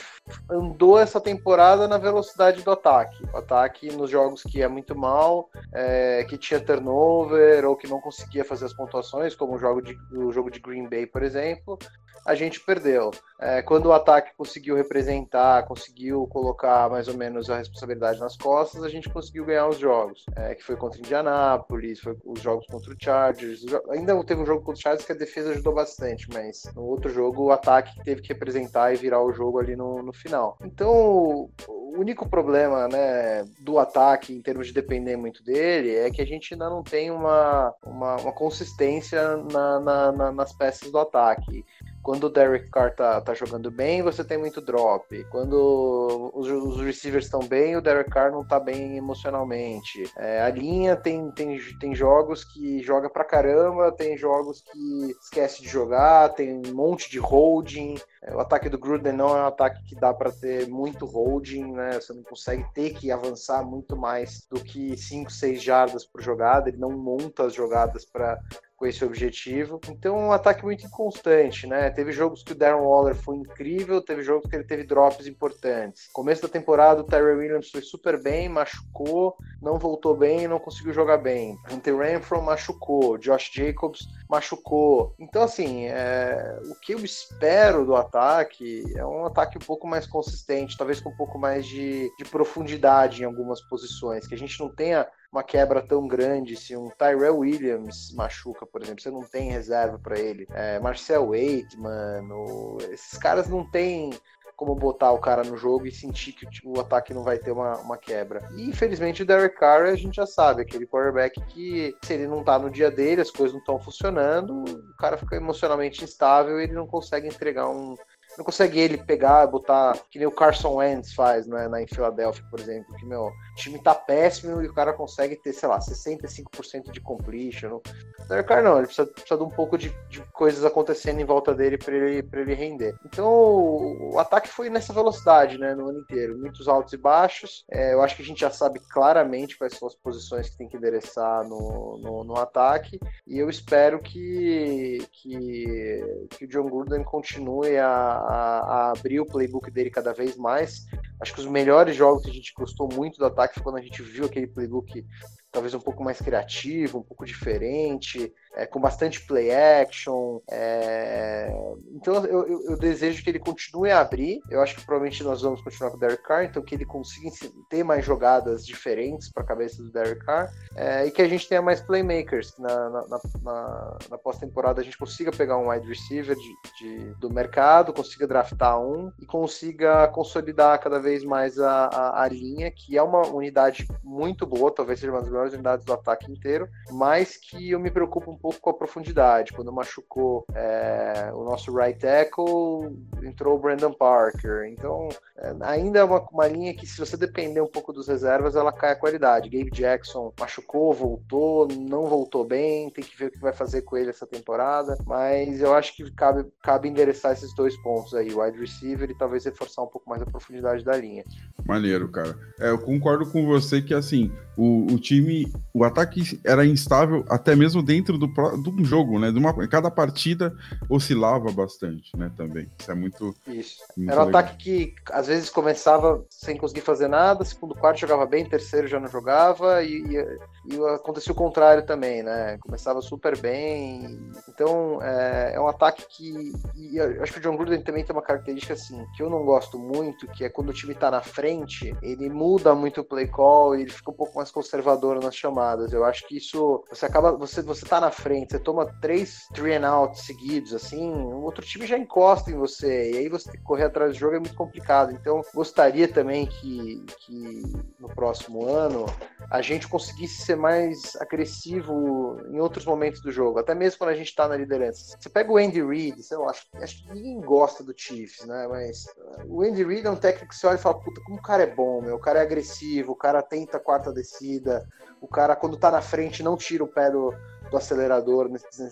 andou 0.49 0.99
essa 0.99 1.19
temporada 1.19 1.87
na 1.87 1.97
velocidade 1.97 2.61
do 2.61 2.71
ataque. 2.71 3.23
O 3.33 3.37
ataque 3.37 3.91
nos 3.95 4.09
jogos 4.09 4.43
que 4.43 4.61
é 4.61 4.67
muito 4.67 4.95
mal, 4.95 5.49
é, 5.73 6.25
que 6.25 6.37
tinha 6.37 6.59
turnover 6.59 7.65
ou 7.65 7.75
que 7.75 7.87
não 7.87 7.99
conseguia 7.99 8.43
fazer 8.43 8.65
as 8.65 8.73
pontuações, 8.73 9.35
como 9.35 9.55
o 9.55 9.59
jogo 9.59 9.81
de, 9.81 9.97
o 10.11 10.31
jogo 10.31 10.51
de 10.51 10.59
Green 10.59 10.89
Bay, 10.89 11.05
por 11.05 11.23
exemplo, 11.23 11.77
a 12.25 12.35
gente 12.35 12.59
perdeu. 12.59 13.11
É, 13.39 13.61
quando 13.61 13.87
o 13.87 13.93
ataque 13.93 14.31
conseguiu 14.37 14.75
representar, 14.75 15.65
conseguiu 15.65 16.25
colocar 16.27 16.89
mais 16.89 17.07
ou 17.07 17.17
menos 17.17 17.49
a 17.49 17.57
responsabilidade 17.57 18.19
nas 18.19 18.37
costas, 18.37 18.83
a 18.83 18.89
gente 18.89 19.09
conseguiu 19.09 19.45
ganhar 19.45 19.67
os 19.67 19.77
jogos. 19.77 20.23
É, 20.35 20.55
que 20.55 20.63
foi 20.63 20.77
contra 20.77 20.97
o 20.97 21.01
Indianapolis, 21.01 21.99
foi 21.99 22.15
os 22.23 22.39
jogos 22.39 22.65
contra 22.67 22.93
o 22.93 22.95
Chargers. 22.99 23.65
Ainda 23.89 24.23
teve 24.23 24.41
um 24.41 24.45
jogo 24.45 24.61
contra 24.61 24.79
o 24.79 24.81
Chargers 24.81 25.05
que 25.05 25.11
a 25.11 25.15
defesa 25.15 25.51
ajudou 25.51 25.73
bastante, 25.73 26.27
mas 26.33 26.63
no 26.75 26.83
outro 26.83 27.11
jogo 27.11 27.43
o 27.43 27.51
ataque 27.51 28.01
teve 28.03 28.21
que 28.21 28.29
representar 28.29 28.93
e 28.93 28.97
virar 28.97 29.21
o 29.21 29.33
jogo 29.33 29.59
ali 29.59 29.75
no, 29.75 30.01
no 30.01 30.13
final. 30.13 30.57
Então, 30.63 31.49
o 31.67 31.99
único 31.99 32.27
problema 32.27 32.87
né, 32.87 33.43
do 33.59 33.77
ataque, 33.77 34.33
em 34.33 34.41
termos 34.41 34.67
de 34.67 34.73
depender 34.73 35.15
muito 35.15 35.43
dele, 35.43 35.95
é 35.95 36.09
que 36.09 36.21
a 36.21 36.25
gente 36.25 36.53
ainda 36.53 36.69
não 36.69 36.81
tem 36.81 37.11
uma, 37.11 37.73
uma, 37.85 38.15
uma 38.17 38.31
consistência 38.31 39.37
na, 39.37 39.79
na, 39.79 40.11
na, 40.11 40.31
nas 40.31 40.53
peças 40.53 40.91
do 40.91 40.97
ataque. 40.97 41.65
Quando 42.03 42.25
o 42.25 42.29
Derek 42.29 42.69
Carr 42.69 42.93
tá, 42.93 43.21
tá 43.21 43.33
jogando 43.33 43.71
bem, 43.71 44.01
você 44.01 44.25
tem 44.25 44.37
muito 44.37 44.59
drop. 44.59 45.23
Quando 45.31 46.31
os, 46.33 46.49
os 46.49 46.81
receivers 46.81 47.25
estão 47.25 47.39
bem, 47.39 47.77
o 47.77 47.81
Derek 47.81 48.09
Carr 48.09 48.29
não 48.29 48.45
tá 48.45 48.59
bem 48.59 48.97
emocionalmente. 48.97 50.03
É, 50.17 50.41
a 50.41 50.49
linha 50.49 50.97
tem, 50.97 51.31
tem, 51.31 51.57
tem 51.79 51.95
jogos 51.95 52.43
que 52.43 52.83
joga 52.83 53.09
pra 53.09 53.23
caramba, 53.23 53.89
tem 53.89 54.17
jogos 54.17 54.61
que 54.61 55.15
esquece 55.21 55.61
de 55.61 55.69
jogar, 55.69 56.33
tem 56.33 56.53
um 56.53 56.73
monte 56.73 57.09
de 57.09 57.19
holding. 57.19 57.95
É, 58.21 58.35
o 58.35 58.39
ataque 58.39 58.67
do 58.67 58.77
Gruden 58.77 59.13
não 59.13 59.29
é 59.29 59.41
um 59.41 59.47
ataque 59.47 59.81
que 59.85 59.95
dá 59.95 60.13
para 60.13 60.31
ter 60.31 60.67
muito 60.67 61.05
holding, 61.05 61.71
né? 61.71 61.93
Você 61.93 62.11
não 62.11 62.23
consegue 62.23 62.65
ter 62.73 62.93
que 62.93 63.11
avançar 63.11 63.63
muito 63.63 63.95
mais 63.95 64.45
do 64.51 64.61
que 64.61 64.97
5, 64.97 65.31
6 65.31 65.63
jardas 65.63 66.05
por 66.05 66.21
jogada. 66.21 66.67
Ele 66.67 66.77
não 66.77 66.91
monta 66.91 67.45
as 67.45 67.53
jogadas 67.53 68.03
para 68.03 68.37
com 68.83 68.87
esse 68.87 69.05
objetivo. 69.05 69.79
Então, 69.87 70.17
um 70.17 70.31
ataque 70.33 70.65
muito 70.65 70.85
inconstante, 70.85 71.65
né? 71.65 71.89
Teve 71.89 72.11
jogos 72.11 72.43
que 72.43 72.51
o 72.51 72.55
Darren 72.55 72.81
Waller 72.81 73.15
foi 73.15 73.37
incrível, 73.37 74.01
teve 74.01 74.21
jogos 74.23 74.49
que 74.49 74.57
ele 74.57 74.65
teve 74.65 74.83
drops 74.83 75.25
importantes. 75.25 76.09
Começo 76.11 76.41
da 76.41 76.49
temporada, 76.49 76.99
o 76.99 77.05
Tyrell 77.05 77.37
Williams 77.37 77.69
foi 77.69 77.81
super 77.81 78.21
bem, 78.21 78.49
machucou, 78.49 79.37
não 79.61 79.79
voltou 79.79 80.17
bem, 80.17 80.49
não 80.49 80.59
conseguiu 80.59 80.91
jogar 80.91 81.17
bem. 81.17 81.57
Hunter 81.71 81.97
Renfro 81.97 82.41
machucou, 82.41 83.17
Josh 83.17 83.51
Jacobs 83.53 84.05
machucou. 84.29 85.15
Então, 85.17 85.43
assim, 85.43 85.85
é... 85.85 86.59
o 86.65 86.75
que 86.75 86.93
eu 86.93 86.99
espero 86.99 87.85
do 87.85 87.95
ataque 87.95 88.83
é 88.97 89.05
um 89.05 89.25
ataque 89.25 89.57
um 89.57 89.65
pouco 89.65 89.87
mais 89.87 90.05
consistente, 90.05 90.77
talvez 90.77 90.99
com 90.99 91.09
um 91.09 91.15
pouco 91.15 91.39
mais 91.39 91.65
de, 91.65 92.11
de 92.17 92.25
profundidade 92.25 93.21
em 93.21 93.25
algumas 93.25 93.61
posições, 93.61 94.27
que 94.27 94.35
a 94.35 94.37
gente 94.37 94.59
não 94.59 94.67
tenha 94.67 95.07
uma 95.33 95.43
quebra 95.43 95.81
tão 95.81 96.07
grande, 96.07 96.55
se 96.55 96.77
um 96.77 96.89
Tyrell 96.91 97.39
Williams 97.39 98.13
machuca, 98.13 98.67
por 98.67 98.83
exemplo, 98.83 99.01
você 99.01 99.09
não 99.09 99.23
tem 99.23 99.49
reserva 99.49 99.97
para 99.97 100.19
ele. 100.19 100.47
É, 100.51 100.79
Marcel 100.79 101.29
Waitman, 101.29 102.31
o... 102.31 102.77
esses 102.91 103.17
caras 103.17 103.49
não 103.49 103.67
têm 103.69 104.11
como 104.55 104.75
botar 104.75 105.11
o 105.11 105.17
cara 105.17 105.43
no 105.43 105.57
jogo 105.57 105.87
e 105.87 105.91
sentir 105.91 106.33
que 106.33 106.45
tipo, 106.45 106.77
o 106.77 106.79
ataque 106.79 107.15
não 107.15 107.23
vai 107.23 107.39
ter 107.39 107.51
uma, 107.51 107.77
uma 107.79 107.97
quebra. 107.97 108.47
E 108.55 108.69
infelizmente 108.69 109.23
o 109.23 109.25
Derek 109.25 109.57
Carr 109.57 109.87
a 109.87 109.95
gente 109.95 110.15
já 110.17 110.27
sabe, 110.27 110.61
aquele 110.61 110.85
quarterback 110.85 111.41
que 111.47 111.95
se 112.03 112.13
ele 112.13 112.27
não 112.27 112.43
tá 112.43 112.59
no 112.59 112.69
dia 112.69 112.91
dele, 112.91 113.21
as 113.21 113.31
coisas 113.31 113.53
não 113.53 113.59
estão 113.59 113.79
funcionando, 113.79 114.63
o 114.63 114.95
cara 114.97 115.17
fica 115.17 115.35
emocionalmente 115.35 116.03
instável 116.03 116.59
e 116.59 116.63
ele 116.65 116.73
não 116.73 116.85
consegue 116.85 117.27
entregar 117.27 117.67
um, 117.67 117.97
não 118.37 118.45
consegue 118.45 118.79
ele 118.79 118.97
pegar, 118.97 119.45
botar, 119.47 119.97
que 120.09 120.17
nem 120.17 120.27
o 120.27 120.31
Carson 120.31 120.75
Wentz 120.75 121.13
faz 121.13 121.47
né, 121.47 121.67
na, 121.67 121.81
em 121.81 121.87
Filadélfia, 121.87 122.43
por 122.49 122.59
exemplo, 122.59 122.95
que, 122.95 123.05
meu, 123.05 123.25
o 123.25 123.55
time 123.55 123.81
tá 123.81 123.93
péssimo 123.93 124.61
e 124.61 124.67
o 124.67 124.73
cara 124.73 124.93
consegue 124.93 125.35
ter, 125.35 125.53
sei 125.53 125.69
lá, 125.69 125.79
65% 125.79 126.91
de 126.91 126.99
completion. 126.99 127.75
O 127.75 128.43
Carr 128.43 128.63
não, 128.63 128.77
ele 128.77 128.87
precisa, 128.87 129.07
precisa 129.07 129.37
de 129.37 129.43
um 129.43 129.49
pouco 129.49 129.77
de, 129.77 129.89
de 130.09 130.21
coisas 130.31 130.65
acontecendo 130.65 131.19
em 131.19 131.25
volta 131.25 131.53
dele 131.53 131.77
para 131.77 131.93
ele, 131.93 132.23
pra 132.23 132.41
ele 132.41 132.53
render. 132.53 132.95
Então, 133.05 133.25
o, 133.25 134.13
o, 134.13 134.19
ataque 134.19 134.49
foi 134.49 134.69
nessa 134.69 134.93
velocidade, 134.93 135.57
né, 135.57 135.75
no 135.75 135.89
ano 135.89 135.99
inteiro, 135.99 136.37
muitos 136.37 136.67
altos 136.67 136.93
e 136.93 136.97
baixos. 136.97 137.63
É, 137.69 137.93
eu 137.93 138.01
acho 138.01 138.15
que 138.15 138.23
a 138.23 138.25
gente 138.25 138.41
já 138.41 138.49
sabe 138.49 138.79
claramente 138.91 139.57
quais 139.57 139.77
são 139.77 139.87
as 139.87 139.95
posições 139.95 140.49
que 140.49 140.57
tem 140.57 140.67
que 140.67 140.77
endereçar 140.77 141.47
no, 141.47 141.99
no, 141.99 142.23
no 142.23 142.37
ataque, 142.37 142.99
e 143.27 143.37
eu 143.37 143.49
espero 143.49 143.99
que, 143.99 145.05
que, 145.11 146.27
que 146.31 146.45
o 146.45 146.47
John 146.47 146.69
Gruden 146.69 147.03
continue 147.03 147.77
a 147.77 148.22
a, 148.23 148.59
a, 148.59 148.91
abrir 148.91 149.19
o 149.19 149.25
playbook 149.25 149.69
dele 149.71 149.89
cada 149.89 150.13
vez 150.13 150.37
mais. 150.37 150.85
Acho 151.19 151.33
que 151.33 151.39
os 151.39 151.47
melhores 151.47 151.95
jogos 151.95 152.23
que 152.23 152.29
a 152.29 152.33
gente 152.33 152.53
gostou 152.55 152.89
muito 152.91 153.17
do 153.17 153.25
ataque 153.25 153.55
foi 153.55 153.63
quando 153.63 153.77
a 153.77 153.81
gente 153.81 154.01
viu 154.01 154.25
aquele 154.25 154.47
playbook 154.47 155.05
talvez 155.51 155.73
um 155.73 155.79
pouco 155.79 156.03
mais 156.03 156.19
criativo, 156.19 156.97
um 156.97 157.03
pouco 157.03 157.25
diferente, 157.25 158.33
é, 158.55 158.65
com 158.65 158.79
bastante 158.79 159.25
play 159.25 159.51
action. 159.51 160.39
É... 160.49 161.51
Então 161.95 162.15
eu, 162.25 162.47
eu, 162.47 162.65
eu, 162.69 162.77
desejo 162.77 163.23
que 163.23 163.29
ele 163.29 163.39
continue 163.39 163.91
a 163.91 164.01
abrir. 164.01 164.41
Eu 164.49 164.61
acho 164.61 164.75
que 164.75 164.85
provavelmente 164.85 165.23
nós 165.23 165.41
vamos 165.41 165.61
continuar 165.61 165.91
com 165.91 165.97
o 165.97 165.99
Derek 165.99 166.23
Carr, 166.23 166.45
então 166.45 166.61
que 166.61 166.75
ele 166.75 166.85
consiga 166.85 167.29
ter 167.69 167.83
mais 167.83 168.05
jogadas 168.05 168.65
diferentes 168.65 169.31
para 169.31 169.43
a 169.43 169.45
cabeça 169.45 169.81
do 169.81 169.91
Derek 169.91 170.23
Carr 170.23 170.51
é, 170.75 171.05
e 171.05 171.11
que 171.11 171.21
a 171.21 171.27
gente 171.27 171.47
tenha 171.47 171.61
mais 171.61 171.81
playmakers, 171.81 172.53
na, 172.57 172.89
na, 172.89 173.19
na, 173.41 173.97
na 174.11 174.17
pós-temporada 174.17 174.81
a 174.81 174.83
gente 174.83 174.97
consiga 174.97 175.31
pegar 175.31 175.57
um 175.57 175.69
wide 175.69 175.87
receiver 175.87 176.35
de, 176.35 176.53
de, 176.79 177.13
do 177.15 177.29
mercado, 177.29 177.93
consiga 177.93 178.27
draftar 178.27 178.79
um 178.79 179.11
e 179.19 179.25
consiga 179.25 180.07
consolidar 180.09 180.79
cada 180.79 180.99
vez 180.99 181.23
mais 181.23 181.59
a, 181.59 181.85
a, 181.85 182.23
a 182.23 182.27
linha, 182.27 182.71
que 182.71 182.97
é 182.97 183.03
uma 183.03 183.25
unidade 183.27 183.87
muito 184.03 184.45
boa, 184.45 184.71
talvez 184.71 184.99
seja 184.99 185.11
uma 185.11 185.21
das 185.21 185.29
melhores 185.29 185.53
unidades 185.53 185.85
do 185.85 185.93
ataque 185.93 186.31
inteiro, 186.31 186.67
mas 186.91 187.37
que 187.37 187.71
eu 187.71 187.79
me 187.79 187.89
preocupo 187.89 188.31
um 188.31 188.37
pouco 188.43 188.59
com 188.59 188.69
a 188.71 188.73
profundidade. 188.73 189.53
Quando 189.53 189.71
machucou 189.71 190.45
é, 190.53 191.31
o 191.33 191.45
nosso 191.45 191.73
right 191.73 191.97
tackle, 191.97 192.93
entrou 193.23 193.55
o 193.55 193.59
Brandon 193.59 193.93
Parker. 193.93 194.65
Então, 194.67 195.07
é, 195.37 195.55
ainda 195.61 195.99
é 195.99 196.03
uma, 196.03 196.19
uma 196.29 196.45
linha 196.45 196.73
que, 196.73 196.85
se 196.85 196.99
você 196.99 197.15
depender 197.15 197.61
um 197.61 197.67
pouco 197.67 197.93
dos 197.93 198.09
reservas, 198.09 198.57
ela 198.57 198.73
cai 198.73 198.91
a 198.91 198.95
qualidade. 198.97 199.49
Gabe 199.49 199.71
Jackson 199.71 200.33
machucou, 200.37 200.91
voltou, 200.91 201.69
não 201.69 202.07
voltou 202.07 202.43
bem, 202.43 202.89
tem 202.89 203.03
que 203.03 203.17
ver 203.17 203.27
o 203.27 203.31
que 203.31 203.39
vai 203.39 203.53
fazer 203.53 203.83
com 203.83 203.95
ele 203.95 204.09
essa 204.09 204.27
temporada. 204.27 204.97
Mas 205.05 205.61
eu 205.61 205.73
acho 205.73 205.95
que 205.95 206.11
cabe, 206.11 206.45
cabe 206.61 206.89
endereçar 206.89 207.31
esses 207.31 207.55
dois 207.55 207.77
pontos 207.77 208.13
aí, 208.13 208.33
wide 208.33 208.59
receiver 208.59 209.09
e 209.09 209.17
talvez 209.17 209.45
reforçar 209.45 209.83
um 209.83 209.87
pouco 209.87 210.09
mais 210.09 210.21
a 210.21 210.25
profundidade 210.25 210.83
da 210.83 210.97
linha. 210.97 211.23
Maneiro, 211.65 212.11
cara. 212.11 212.37
É, 212.59 212.71
eu 212.71 212.79
concordo 212.79 213.25
com 213.25 213.45
você 213.45 213.81
que, 213.81 213.93
assim, 213.93 214.29
o, 214.57 214.93
o 214.93 214.99
time, 214.99 215.51
o 215.73 215.83
ataque 215.85 216.39
era 216.45 216.65
instável 216.65 217.23
até 217.29 217.55
mesmo 217.55 217.81
dentro 217.81 218.17
do, 218.17 218.32
do 218.33 218.83
jogo, 218.83 219.19
né? 219.19 219.31
De 219.31 219.37
uma, 219.37 219.53
cada 219.67 219.89
partida 219.89 220.55
oscilava 220.89 221.51
bastante, 221.51 222.15
né? 222.17 222.31
Também. 222.35 222.69
Isso 222.79 222.91
é 222.91 222.95
muito. 222.95 223.35
Isso. 223.47 223.77
Muito 223.95 224.11
era 224.11 224.21
um 224.21 224.25
legal. 224.25 224.41
ataque 224.41 224.57
que 224.57 224.95
às 225.11 225.27
vezes 225.27 225.49
começava 225.49 226.25
sem 226.29 226.57
conseguir 226.57 226.81
fazer 226.81 227.07
nada, 227.07 227.45
segundo 227.45 227.75
quarto 227.75 227.99
jogava 227.99 228.25
bem, 228.25 228.45
terceiro 228.45 228.87
já 228.87 228.99
não 228.99 229.07
jogava, 229.07 229.83
e, 229.83 230.03
e, 230.03 230.73
e 230.73 230.85
acontecia 230.95 231.31
o 231.31 231.35
contrário 231.35 231.85
também, 231.85 232.23
né? 232.23 232.57
Começava 232.59 233.01
super 233.01 233.37
bem. 233.37 234.19
Então 234.47 235.01
é, 235.01 235.53
é 235.55 235.59
um 235.59 235.67
ataque 235.67 236.05
que. 236.09 236.53
E 236.75 236.99
acho 236.99 237.33
que 237.33 237.39
o 237.39 237.41
John 237.41 237.57
Gruden 237.57 237.81
também 237.81 238.03
tem 238.03 238.15
uma 238.15 238.21
característica 238.21 238.73
assim, 238.73 239.05
que 239.15 239.23
eu 239.23 239.29
não 239.29 239.43
gosto 239.43 239.77
muito, 239.77 240.27
que 240.27 240.43
é 240.43 240.49
quando 240.49 240.69
o 240.69 240.73
time 240.73 240.95
tá 240.95 241.09
na 241.11 241.21
frente, 241.21 241.95
ele 242.01 242.29
muda 242.29 242.73
muito 242.75 243.01
o 243.01 243.03
play 243.03 243.27
call, 243.27 243.75
ele 243.75 243.91
fica 243.91 244.11
um 244.11 244.15
pouco 244.15 244.35
mais 244.35 244.51
conservador 244.51 245.21
nas 245.21 245.35
chamadas. 245.35 245.93
Eu 245.93 246.03
acho 246.03 246.27
que 246.27 246.37
isso 246.37 246.83
você 246.89 247.05
acaba, 247.05 247.31
você 247.33 247.61
você 247.61 247.85
tá 247.85 247.99
na 247.99 248.11
frente, 248.11 248.22
você 248.23 248.59
toma 248.59 248.85
três 249.01 249.47
three 249.53 249.75
and 249.75 249.87
out 249.87 250.19
seguidos 250.19 250.73
assim, 250.73 251.11
o 251.11 251.41
outro 251.41 251.65
time 251.65 251.85
já 251.85 251.97
encosta 251.97 252.51
em 252.51 252.55
você 252.55 253.11
e 253.11 253.17
aí 253.17 253.29
você 253.29 253.57
correr 253.59 253.85
atrás 253.85 254.13
do 254.13 254.19
jogo 254.19 254.35
é 254.35 254.39
muito 254.39 254.55
complicado. 254.55 255.11
Então, 255.11 255.41
gostaria 255.53 256.07
também 256.07 256.45
que, 256.45 257.05
que 257.19 257.63
no 257.99 258.07
próximo 258.09 258.65
ano 258.65 259.05
a 259.49 259.61
gente 259.61 259.87
conseguisse 259.87 260.43
ser 260.43 260.55
mais 260.55 261.15
agressivo 261.17 262.37
em 262.49 262.59
outros 262.59 262.85
momentos 262.85 263.21
do 263.21 263.31
jogo, 263.31 263.59
até 263.59 263.75
mesmo 263.75 263.99
quando 263.99 264.11
a 264.11 264.15
gente 264.15 264.33
tá 264.33 264.47
na 264.47 264.57
liderança. 264.57 265.17
Você 265.19 265.29
pega 265.29 265.51
o 265.51 265.57
Andy 265.57 265.83
Reid, 265.83 266.21
sei 266.23 266.37
lá, 266.37 266.49
acho, 266.49 266.65
acho 266.75 267.03
que 267.03 267.13
ninguém 267.13 267.41
gosta 267.41 267.83
do 267.83 267.93
Chiefs, 267.95 268.45
né? 268.45 268.67
Mas 268.67 269.05
uh, 269.05 269.45
o 269.47 269.61
Andy 269.61 269.83
Reid 269.83 270.07
é 270.07 270.11
um 270.11 270.15
técnico 270.15 270.49
que 270.49 270.55
você 270.55 270.67
olha 270.67 270.75
e 270.75 270.81
fala, 270.81 270.99
puta, 270.99 271.21
como 271.21 271.37
o 271.37 271.41
cara 271.41 271.63
é 271.63 271.67
bom, 271.67 272.01
meu, 272.01 272.15
o 272.15 272.19
cara 272.19 272.39
é 272.39 272.41
agressivo, 272.41 273.11
o 273.11 273.15
cara 273.15 273.41
tenta 273.41 273.77
a 273.77 273.79
quarta 273.79 274.11
descida, 274.11 274.87
o 275.21 275.27
cara, 275.27 275.55
quando 275.55 275.77
tá 275.77 275.89
na 275.89 276.01
frente, 276.01 276.43
não 276.43 276.57
tira 276.57 276.83
o 276.83 276.87
pé 276.87 277.09
do, 277.09 277.33
do 277.73 277.77
acelerador 277.77 278.51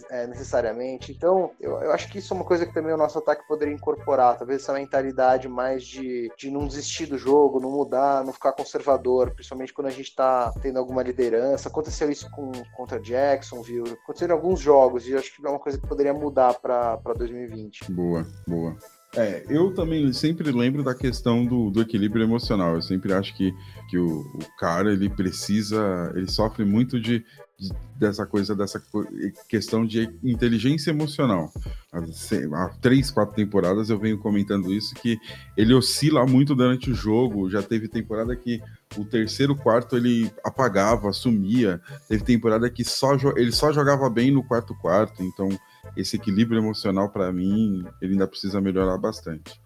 é, 0.09 0.25
necessariamente. 0.25 1.11
Então, 1.11 1.51
eu, 1.59 1.73
eu, 1.83 1.91
acho 1.91 2.09
que 2.09 2.17
isso 2.17 2.33
é 2.33 2.35
uma 2.35 2.43
coisa 2.43 2.65
que 2.65 2.73
também 2.73 2.91
o 2.91 2.97
nosso 2.97 3.19
ataque 3.19 3.47
poderia 3.47 3.73
incorporar. 3.73 4.35
Talvez 4.35 4.63
essa 4.63 4.73
mentalidade 4.73 5.47
mais 5.47 5.83
de, 5.83 6.31
de 6.35 6.49
não 6.49 6.65
desistir 6.65 7.05
do 7.05 7.15
jogo, 7.15 7.59
não 7.59 7.69
mudar, 7.69 8.25
não 8.25 8.33
ficar 8.33 8.53
conservador, 8.53 9.35
principalmente 9.35 9.71
quando 9.71 9.87
a 9.87 9.91
gente 9.91 10.15
tá 10.15 10.51
tendo 10.61 10.79
alguma 10.79 11.03
liderança. 11.03 11.69
Aconteceu 11.69 12.09
isso 12.09 12.27
com, 12.31 12.51
contra 12.75 12.99
Jackson, 12.99 13.61
viu? 13.61 13.83
Aconteceram 14.03 14.35
alguns 14.35 14.59
jogos 14.59 15.07
e 15.07 15.11
eu 15.11 15.19
acho 15.19 15.35
que 15.35 15.45
é 15.45 15.49
uma 15.49 15.59
coisa 15.59 15.79
que 15.79 15.87
poderia 15.87 16.13
mudar 16.13 16.55
para 16.55 16.97
2020. 17.15 17.91
Boa, 17.91 18.25
boa. 18.47 18.75
É, 19.13 19.43
eu 19.49 19.73
também 19.73 20.11
sempre 20.13 20.51
lembro 20.51 20.83
da 20.83 20.95
questão 20.95 21.45
do, 21.45 21.69
do 21.69 21.81
equilíbrio 21.81 22.23
emocional. 22.23 22.75
Eu 22.75 22.81
sempre 22.81 23.11
acho 23.13 23.35
que, 23.35 23.53
que 23.89 23.97
o, 23.97 24.21
o 24.21 24.57
cara 24.57 24.93
ele 24.93 25.09
precisa, 25.09 26.11
ele 26.15 26.31
sofre 26.31 26.63
muito 26.63 26.99
de, 26.99 27.23
dessa 27.95 28.25
coisa, 28.25 28.55
dessa 28.55 28.81
questão 29.47 29.85
de 29.85 30.09
inteligência 30.23 30.89
emocional. 30.89 31.51
Há 31.93 32.69
três, 32.81 33.11
quatro 33.11 33.35
temporadas 33.35 33.89
eu 33.89 33.99
venho 33.99 34.17
comentando 34.17 34.73
isso, 34.73 34.95
que 34.95 35.19
ele 35.55 35.73
oscila 35.73 36.25
muito 36.25 36.55
durante 36.55 36.89
o 36.89 36.95
jogo. 36.95 37.49
Já 37.49 37.61
teve 37.61 37.87
temporada 37.87 38.35
que 38.35 38.61
o 38.97 39.05
terceiro 39.05 39.55
quarto 39.55 39.95
ele 39.95 40.31
apagava, 40.43 41.13
sumia. 41.13 41.81
Teve 42.07 42.23
temporada 42.23 42.69
que 42.69 42.83
só 42.83 43.13
ele 43.35 43.51
só 43.51 43.71
jogava 43.71 44.09
bem 44.09 44.31
no 44.31 44.43
quarto 44.43 44.73
quarto. 44.75 45.21
Então 45.21 45.49
esse 45.95 46.15
equilíbrio 46.15 46.59
emocional, 46.59 47.09
para 47.09 47.31
mim, 47.31 47.85
ele 48.01 48.13
ainda 48.13 48.27
precisa 48.27 48.61
melhorar 48.61 48.97
bastante. 48.97 49.59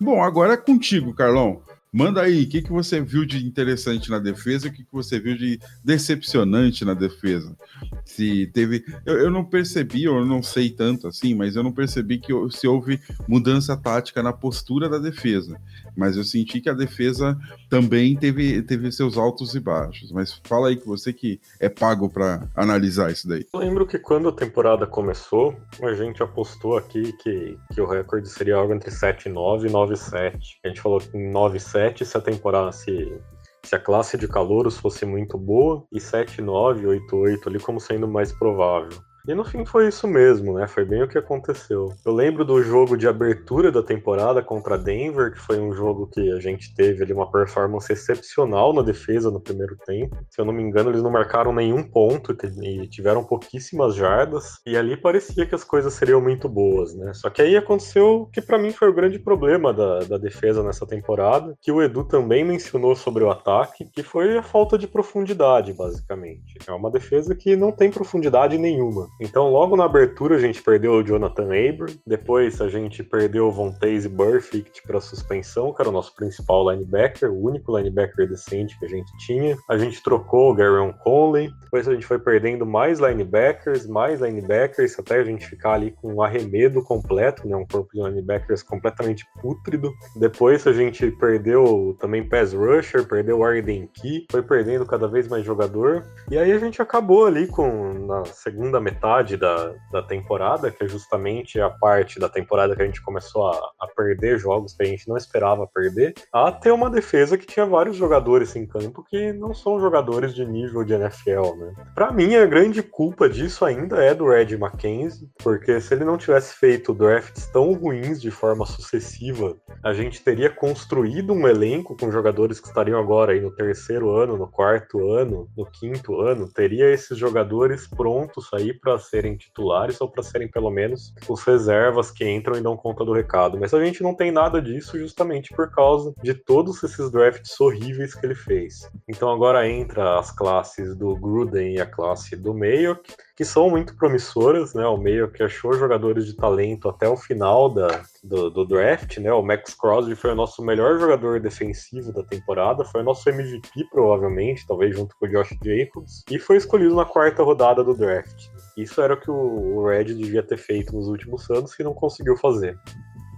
Bom, 0.00 0.22
agora 0.22 0.54
é 0.54 0.56
contigo, 0.56 1.14
Carlão. 1.14 1.62
Manda 1.92 2.22
aí, 2.22 2.44
o 2.44 2.48
que, 2.48 2.62
que 2.62 2.70
você 2.70 3.00
viu 3.00 3.24
de 3.24 3.44
interessante 3.44 4.10
na 4.10 4.20
defesa 4.20 4.68
o 4.68 4.72
que, 4.72 4.84
que 4.84 4.92
você 4.92 5.18
viu 5.18 5.36
de 5.36 5.58
decepcionante 5.84 6.84
na 6.84 6.94
defesa? 6.94 7.56
Se 8.04 8.46
teve. 8.48 8.84
Eu, 9.04 9.18
eu 9.18 9.30
não 9.30 9.44
percebi, 9.44 10.04
eu 10.04 10.24
não 10.24 10.40
sei 10.40 10.70
tanto 10.70 11.08
assim, 11.08 11.34
mas 11.34 11.56
eu 11.56 11.64
não 11.64 11.72
percebi 11.72 12.18
que 12.18 12.32
se 12.50 12.68
houve 12.68 13.00
mudança 13.26 13.76
tática 13.76 14.22
na 14.22 14.32
postura 14.32 14.88
da 14.88 14.98
defesa. 14.98 15.60
Mas 16.00 16.16
eu 16.16 16.24
senti 16.24 16.60
que 16.60 16.70
a 16.70 16.74
defesa 16.74 17.38
também 17.68 18.16
teve, 18.16 18.62
teve 18.62 18.90
seus 18.90 19.18
altos 19.18 19.54
e 19.54 19.60
baixos. 19.60 20.10
Mas 20.10 20.40
fala 20.44 20.68
aí 20.68 20.76
que 20.76 20.86
você 20.86 21.12
que 21.12 21.38
é 21.60 21.68
pago 21.68 22.08
para 22.08 22.48
analisar 22.56 23.12
isso 23.12 23.28
daí. 23.28 23.44
Eu 23.52 23.60
lembro 23.60 23.86
que 23.86 23.98
quando 23.98 24.30
a 24.30 24.32
temporada 24.32 24.86
começou, 24.86 25.54
a 25.82 25.92
gente 25.92 26.22
apostou 26.22 26.78
aqui 26.78 27.12
que, 27.18 27.58
que 27.74 27.80
o 27.80 27.86
recorde 27.86 28.28
seria 28.28 28.56
algo 28.56 28.72
entre 28.72 28.90
7-9 28.90 29.66
e 29.66 29.70
9-7. 29.70 30.40
A 30.64 30.68
gente 30.68 30.80
falou 30.80 30.98
que 30.98 31.10
9-7 31.10 31.90
7 31.90 32.04
se 32.06 32.16
a 32.16 32.20
temporada 32.20 32.72
se, 32.72 33.20
se 33.62 33.74
a 33.74 33.78
classe 33.78 34.16
de 34.16 34.28
calouros 34.28 34.76
fosse 34.78 35.04
muito 35.04 35.36
boa 35.36 35.84
e 35.92 36.00
7, 36.00 36.40
9, 36.40 36.86
8, 36.86 37.16
8 37.16 37.48
ali 37.48 37.58
como 37.58 37.80
sendo 37.80 38.08
mais 38.08 38.32
provável. 38.32 38.98
E 39.30 39.34
no 39.34 39.44
fim 39.44 39.64
foi 39.64 39.86
isso 39.86 40.08
mesmo, 40.08 40.54
né? 40.54 40.66
Foi 40.66 40.84
bem 40.84 41.04
o 41.04 41.08
que 41.08 41.16
aconteceu. 41.16 41.94
Eu 42.04 42.12
lembro 42.12 42.44
do 42.44 42.60
jogo 42.64 42.96
de 42.96 43.06
abertura 43.06 43.70
da 43.70 43.80
temporada 43.80 44.42
contra 44.42 44.76
Denver, 44.76 45.32
que 45.32 45.38
foi 45.38 45.60
um 45.60 45.72
jogo 45.72 46.08
que 46.08 46.32
a 46.32 46.40
gente 46.40 46.74
teve 46.74 47.04
ali 47.04 47.12
uma 47.12 47.30
performance 47.30 47.92
excepcional 47.92 48.72
na 48.72 48.82
defesa 48.82 49.30
no 49.30 49.40
primeiro 49.40 49.76
tempo. 49.86 50.16
Se 50.28 50.40
eu 50.40 50.44
não 50.44 50.52
me 50.52 50.64
engano, 50.64 50.90
eles 50.90 51.00
não 51.00 51.12
marcaram 51.12 51.52
nenhum 51.52 51.80
ponto 51.80 52.36
e 52.60 52.88
tiveram 52.88 53.22
pouquíssimas 53.22 53.94
jardas. 53.94 54.58
E 54.66 54.76
ali 54.76 54.96
parecia 54.96 55.46
que 55.46 55.54
as 55.54 55.62
coisas 55.62 55.94
seriam 55.94 56.20
muito 56.20 56.48
boas, 56.48 56.92
né? 56.96 57.14
Só 57.14 57.30
que 57.30 57.40
aí 57.40 57.56
aconteceu 57.56 58.28
que 58.32 58.42
para 58.42 58.58
mim 58.58 58.72
foi 58.72 58.88
o 58.88 58.92
grande 58.92 59.20
problema 59.20 59.72
da, 59.72 60.00
da 60.00 60.18
defesa 60.18 60.60
nessa 60.60 60.84
temporada, 60.84 61.54
que 61.62 61.70
o 61.70 61.80
Edu 61.80 62.02
também 62.02 62.44
mencionou 62.44 62.96
sobre 62.96 63.22
o 63.22 63.30
ataque, 63.30 63.88
que 63.92 64.02
foi 64.02 64.38
a 64.38 64.42
falta 64.42 64.76
de 64.76 64.88
profundidade, 64.88 65.72
basicamente. 65.72 66.58
É 66.66 66.72
uma 66.72 66.90
defesa 66.90 67.32
que 67.32 67.54
não 67.54 67.70
tem 67.70 67.92
profundidade 67.92 68.58
nenhuma. 68.58 69.08
Então, 69.20 69.50
logo 69.50 69.76
na 69.76 69.84
abertura, 69.84 70.36
a 70.36 70.38
gente 70.38 70.62
perdeu 70.62 70.92
o 70.92 71.02
Jonathan 71.02 71.44
Abram. 71.44 71.94
Depois, 72.06 72.58
a 72.58 72.68
gente 72.68 73.02
perdeu 73.02 73.48
o 73.48 73.52
Vontaze 73.52 74.08
Burfict 74.08 74.82
para 74.86 74.98
suspensão, 74.98 75.74
que 75.74 75.82
era 75.82 75.90
o 75.90 75.92
nosso 75.92 76.14
principal 76.14 76.70
linebacker, 76.70 77.30
o 77.30 77.44
único 77.44 77.76
linebacker 77.76 78.26
decente 78.26 78.78
que 78.78 78.86
a 78.86 78.88
gente 78.88 79.12
tinha. 79.18 79.58
A 79.68 79.76
gente 79.76 80.02
trocou 80.02 80.50
o 80.50 80.54
Garyon 80.54 80.94
Conley. 80.94 81.50
Depois, 81.64 81.86
a 81.86 81.92
gente 81.92 82.06
foi 82.06 82.18
perdendo 82.18 82.64
mais 82.64 82.98
linebackers, 82.98 83.86
mais 83.86 84.22
linebackers, 84.22 84.98
até 84.98 85.16
a 85.16 85.24
gente 85.24 85.46
ficar 85.46 85.74
ali 85.74 85.90
com 85.90 86.14
um 86.14 86.22
arremedo 86.22 86.82
completo, 86.82 87.46
né? 87.46 87.54
um 87.54 87.66
corpo 87.66 87.90
de 87.92 88.02
linebackers 88.02 88.62
completamente 88.62 89.26
pútrido. 89.42 89.92
Depois, 90.16 90.66
a 90.66 90.72
gente 90.72 91.10
perdeu 91.10 91.94
também 92.00 92.26
pass 92.26 92.54
rusher, 92.54 93.06
perdeu 93.06 93.40
o 93.40 93.44
Arden 93.44 93.86
Key, 93.92 94.26
foi 94.30 94.42
perdendo 94.42 94.86
cada 94.86 95.06
vez 95.06 95.28
mais 95.28 95.44
jogador. 95.44 96.06
E 96.30 96.38
aí, 96.38 96.52
a 96.52 96.58
gente 96.58 96.80
acabou 96.80 97.26
ali 97.26 97.46
com, 97.46 98.06
na 98.06 98.24
segunda 98.24 98.80
metade 98.80 99.09
metade 99.10 99.36
da, 99.36 99.74
da 99.90 100.02
temporada, 100.02 100.70
que 100.70 100.84
é 100.84 100.88
justamente 100.88 101.60
a 101.60 101.68
parte 101.68 102.20
da 102.20 102.28
temporada 102.28 102.76
que 102.76 102.82
a 102.82 102.86
gente 102.86 103.02
começou 103.02 103.48
a, 103.48 103.70
a 103.80 103.88
perder 103.88 104.38
jogos 104.38 104.72
que 104.72 104.82
a 104.82 104.86
gente 104.86 105.08
não 105.08 105.16
esperava 105.16 105.66
perder, 105.66 106.14
a 106.32 106.52
ter 106.52 106.70
uma 106.70 106.88
defesa 106.88 107.36
que 107.36 107.46
tinha 107.46 107.66
vários 107.66 107.96
jogadores 107.96 108.54
em 108.54 108.66
campo 108.66 109.04
que 109.08 109.32
não 109.32 109.52
são 109.52 109.80
jogadores 109.80 110.34
de 110.34 110.44
nível 110.46 110.84
de 110.84 110.94
NFL, 110.94 111.56
né? 111.56 111.74
Para 111.94 112.12
mim, 112.12 112.36
a 112.36 112.46
grande 112.46 112.82
culpa 112.82 113.28
disso 113.28 113.64
ainda 113.64 114.02
é 114.02 114.14
do 114.14 114.28
Red 114.28 114.54
McKenzie, 114.54 115.28
porque 115.42 115.80
se 115.80 115.94
ele 115.94 116.04
não 116.04 116.16
tivesse 116.16 116.54
feito 116.54 116.94
drafts 116.94 117.46
tão 117.46 117.72
ruins 117.72 118.20
de 118.20 118.30
forma 118.30 118.64
sucessiva, 118.64 119.56
a 119.82 119.92
gente 119.92 120.22
teria 120.22 120.50
construído 120.50 121.32
um 121.32 121.48
elenco 121.48 121.96
com 121.96 122.12
jogadores 122.12 122.60
que 122.60 122.68
estariam 122.68 123.00
agora 123.00 123.32
aí 123.32 123.40
no 123.40 123.50
terceiro 123.50 124.10
ano, 124.10 124.36
no 124.36 124.46
quarto 124.46 125.10
ano, 125.12 125.48
no 125.56 125.66
quinto 125.66 126.20
ano, 126.20 126.48
teria 126.48 126.92
esses 126.92 127.18
jogadores 127.18 127.88
prontos 127.88 128.48
aí 128.54 128.72
para 128.72 128.99
serem 129.00 129.36
titulares 129.36 130.00
ou 130.00 130.08
para 130.08 130.22
serem 130.22 130.48
pelo 130.48 130.70
menos 130.70 131.12
os 131.28 131.42
reservas 131.42 132.10
que 132.10 132.28
entram 132.28 132.56
e 132.56 132.62
dão 132.62 132.76
conta 132.76 133.04
do 133.04 133.12
recado. 133.12 133.58
Mas 133.58 133.74
a 133.74 133.84
gente 133.84 134.02
não 134.02 134.14
tem 134.14 134.30
nada 134.30 134.60
disso 134.60 134.98
justamente 134.98 135.54
por 135.54 135.70
causa 135.70 136.14
de 136.22 136.34
todos 136.34 136.82
esses 136.82 137.10
drafts 137.10 137.60
horríveis 137.60 138.14
que 138.14 138.24
ele 138.24 138.34
fez. 138.34 138.90
Então 139.08 139.30
agora 139.30 139.68
entra 139.68 140.18
as 140.18 140.30
classes 140.30 140.94
do 140.96 141.16
Gruden 141.16 141.74
e 141.74 141.80
a 141.80 141.86
classe 141.86 142.36
do 142.36 142.54
Mayock, 142.54 143.14
que 143.36 143.44
são 143.44 143.70
muito 143.70 143.96
promissoras, 143.96 144.74
né? 144.74 144.86
O 144.86 144.96
Mayock 144.96 145.42
achou 145.42 145.72
jogadores 145.72 146.26
de 146.26 146.34
talento 146.34 146.88
até 146.88 147.08
o 147.08 147.16
final 147.16 147.70
da, 147.70 148.02
do, 148.22 148.50
do, 148.50 148.66
draft, 148.66 149.16
né? 149.18 149.32
O 149.32 149.42
Max 149.42 149.74
Crosby 149.74 150.14
foi 150.14 150.32
o 150.32 150.34
nosso 150.34 150.62
melhor 150.62 150.98
jogador 150.98 151.40
defensivo 151.40 152.12
da 152.12 152.22
temporada, 152.22 152.84
foi 152.84 153.00
o 153.00 153.04
nosso 153.04 153.28
MVP 153.28 153.86
provavelmente, 153.90 154.66
talvez 154.66 154.94
junto 154.94 155.16
com 155.16 155.26
o 155.26 155.28
Josh 155.28 155.56
Jacobs, 155.64 156.22
e 156.30 156.38
foi 156.38 156.56
escolhido 156.56 156.94
na 156.94 157.04
quarta 157.04 157.42
rodada 157.42 157.82
do 157.82 157.94
draft. 157.94 158.48
Isso 158.76 159.00
era 159.00 159.14
o 159.14 159.20
que 159.20 159.30
o 159.30 159.86
Red 159.86 160.14
devia 160.14 160.42
ter 160.42 160.56
feito 160.56 160.94
nos 160.94 161.08
últimos 161.08 161.48
anos 161.50 161.78
e 161.78 161.82
não 161.82 161.94
conseguiu 161.94 162.36
fazer. 162.36 162.78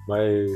Mas 0.08 0.50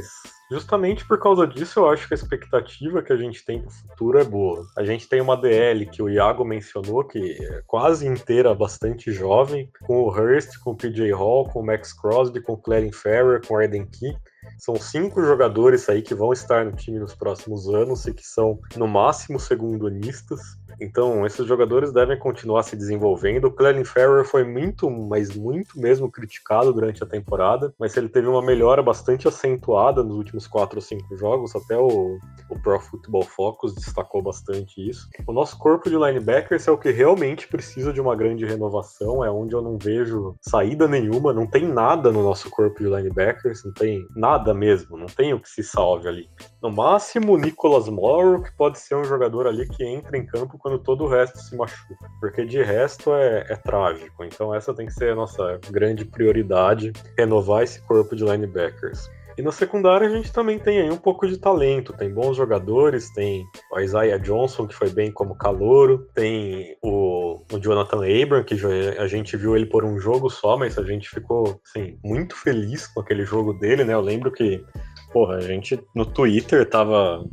justamente 0.51 1.07
por 1.07 1.19
causa 1.19 1.47
disso, 1.47 1.81
eu 1.81 1.89
acho 1.89 2.07
que 2.07 2.15
a 2.15 2.17
expectativa 2.17 3.03
que 3.03 3.13
a 3.13 3.17
gente 3.17 3.45
tem 3.45 3.61
para 3.61 3.69
o 3.69 3.73
futuro 3.73 4.19
é 4.19 4.25
boa. 4.25 4.67
A 4.77 4.85
gente 4.85 5.09
tem 5.09 5.21
uma 5.21 5.37
DL 5.37 5.87
que 5.87 6.03
o 6.03 6.09
Iago 6.09 6.45
mencionou, 6.45 7.05
que 7.05 7.33
é 7.41 7.63
quase 7.67 8.07
inteira, 8.07 8.55
bastante 8.55 9.13
jovem, 9.13 9.71
com 9.87 10.03
o 10.03 10.09
Hurst, 10.09 10.59
com 10.59 10.71
o 10.71 10.77
PJ 10.77 11.13
Hall, 11.13 11.49
com 11.49 11.61
o 11.61 11.67
Max 11.67 11.93
Crosby, 11.93 12.41
com 12.41 12.55
o 12.55 12.59
Clarence 12.59 12.99
Ferrer, 12.99 13.41
com 13.47 13.55
o 13.55 13.59
Arden 13.59 13.87
Key. 13.87 14.17
São 14.59 14.77
cinco 14.77 15.23
jogadores 15.23 15.89
aí 15.89 16.03
que 16.03 16.15
vão 16.15 16.33
estar 16.33 16.65
no 16.65 16.73
time 16.73 16.99
nos 16.99 17.15
próximos 17.15 17.69
anos 17.69 18.07
e 18.07 18.15
que 18.15 18.25
são, 18.25 18.61
no 18.77 18.87
máximo, 18.87 19.41
segundonistas. 19.41 20.41
Então, 20.81 21.25
esses 21.27 21.47
jogadores 21.47 21.93
devem 21.93 22.19
continuar 22.19 22.63
se 22.63 22.77
desenvolvendo. 22.77 23.47
O 23.47 23.51
Clelin 23.51 23.85
Ferrer 23.85 24.25
foi 24.25 24.45
muito, 24.45 24.91
mas 24.91 25.35
muito 25.35 25.79
mesmo 25.79 26.11
criticado 26.11 26.73
durante 26.73 27.03
a 27.03 27.07
temporada, 27.07 27.75
mas 27.79 27.97
ele 27.97 28.09
teve 28.09 28.27
uma 28.27 28.43
melhora 28.43 28.83
bastante 28.83 29.27
acentuada 29.27 30.03
nos 30.03 30.17
últimos 30.17 30.47
4 30.47 30.77
ou 30.77 30.83
5 30.83 31.17
jogos, 31.17 31.55
até 31.55 31.77
o, 31.77 32.19
o 32.51 32.63
Pro 32.63 32.81
Football 32.81 33.23
Focus 33.23 33.75
destacou 33.75 34.23
bastante 34.23 34.87
isso. 34.87 35.09
O 35.27 35.33
nosso 35.33 35.59
corpo 35.59 35.89
de 35.89 35.97
linebackers 35.97 36.67
é 36.69 36.71
o 36.71 36.79
que 36.79 36.91
realmente 36.91 37.49
precisa 37.49 37.93
de 37.93 38.01
uma 38.01 38.15
grande 38.15 38.45
renovação, 38.45 39.25
é 39.25 39.31
onde 39.31 39.55
eu 39.55 39.63
não 39.63 39.79
vejo 39.79 40.35
saída 40.41 40.87
nenhuma, 40.87 41.33
não 41.33 41.47
tem 41.47 41.67
nada 41.67 42.11
no 42.13 42.23
nosso 42.23 42.51
corpo 42.51 42.83
de 42.83 42.89
linebackers, 42.89 43.65
não 43.65 43.73
tem 43.73 44.07
nada 44.15 44.53
mesmo, 44.53 44.97
não 44.97 45.07
tem 45.07 45.33
o 45.33 45.41
que 45.41 45.49
se 45.49 45.63
salve 45.63 46.09
ali. 46.09 46.29
No 46.63 46.71
máximo, 46.71 47.33
o 47.33 47.39
Nicholas 47.39 47.89
Morrow, 47.89 48.43
que 48.43 48.55
pode 48.57 48.79
ser 48.79 48.95
um 48.95 49.05
jogador 49.05 49.47
ali 49.47 49.69
que 49.69 49.85
entra 49.85 50.17
em 50.17 50.27
campo 50.27 50.59
quando 50.67 50.81
todo 50.81 51.05
o 51.05 51.07
resto 51.07 51.39
se 51.39 51.55
machuca, 51.55 52.11
porque 52.19 52.45
de 52.45 52.61
resto 52.61 53.15
é, 53.15 53.47
é 53.49 53.55
trágico. 53.55 54.25
Então 54.25 54.53
essa 54.53 54.75
tem 54.75 54.87
que 54.87 54.93
ser 54.93 55.13
a 55.13 55.15
nossa 55.15 55.61
grande 55.71 56.05
prioridade, 56.05 56.93
renovar 57.17 57.63
esse 57.63 57.81
corpo 57.83 58.17
de 58.17 58.25
linebackers. 58.25 59.09
E 59.39 59.43
na 59.43 59.53
secundária 59.53 60.09
a 60.09 60.11
gente 60.11 60.33
também 60.33 60.59
tem 60.59 60.81
aí 60.81 60.91
um 60.91 60.97
pouco 60.97 61.29
de 61.29 61.39
talento, 61.39 61.93
tem 61.93 62.13
bons 62.13 62.37
jogadores, 62.37 63.13
tem 63.15 63.47
o 63.71 63.79
Isaiah 63.79 64.19
Johnson, 64.19 64.67
que 64.67 64.75
foi 64.75 64.91
bem 64.91 65.13
como 65.13 65.37
calouro, 65.37 66.09
tem 66.13 66.77
o, 66.83 67.45
o 67.53 67.59
Jonathan 67.61 67.99
Abram, 67.99 68.43
que 68.43 68.57
a 68.99 69.07
gente 69.07 69.37
viu 69.37 69.55
ele 69.55 69.67
por 69.67 69.85
um 69.85 70.01
jogo 70.01 70.29
só, 70.29 70.57
mas 70.57 70.77
a 70.79 70.83
gente 70.83 71.09
ficou 71.09 71.61
assim, 71.65 71.97
muito 72.03 72.35
feliz 72.35 72.89
com 72.89 72.99
aquele 72.99 73.25
jogo 73.25 73.53
dele, 73.53 73.85
né? 73.85 73.95
Eu 73.95 74.01
lembro 74.01 74.33
que, 74.33 74.65
porra, 75.13 75.37
a 75.37 75.41
gente 75.43 75.79
no 75.95 76.05
Twitter 76.05 76.69
tava 76.69 77.25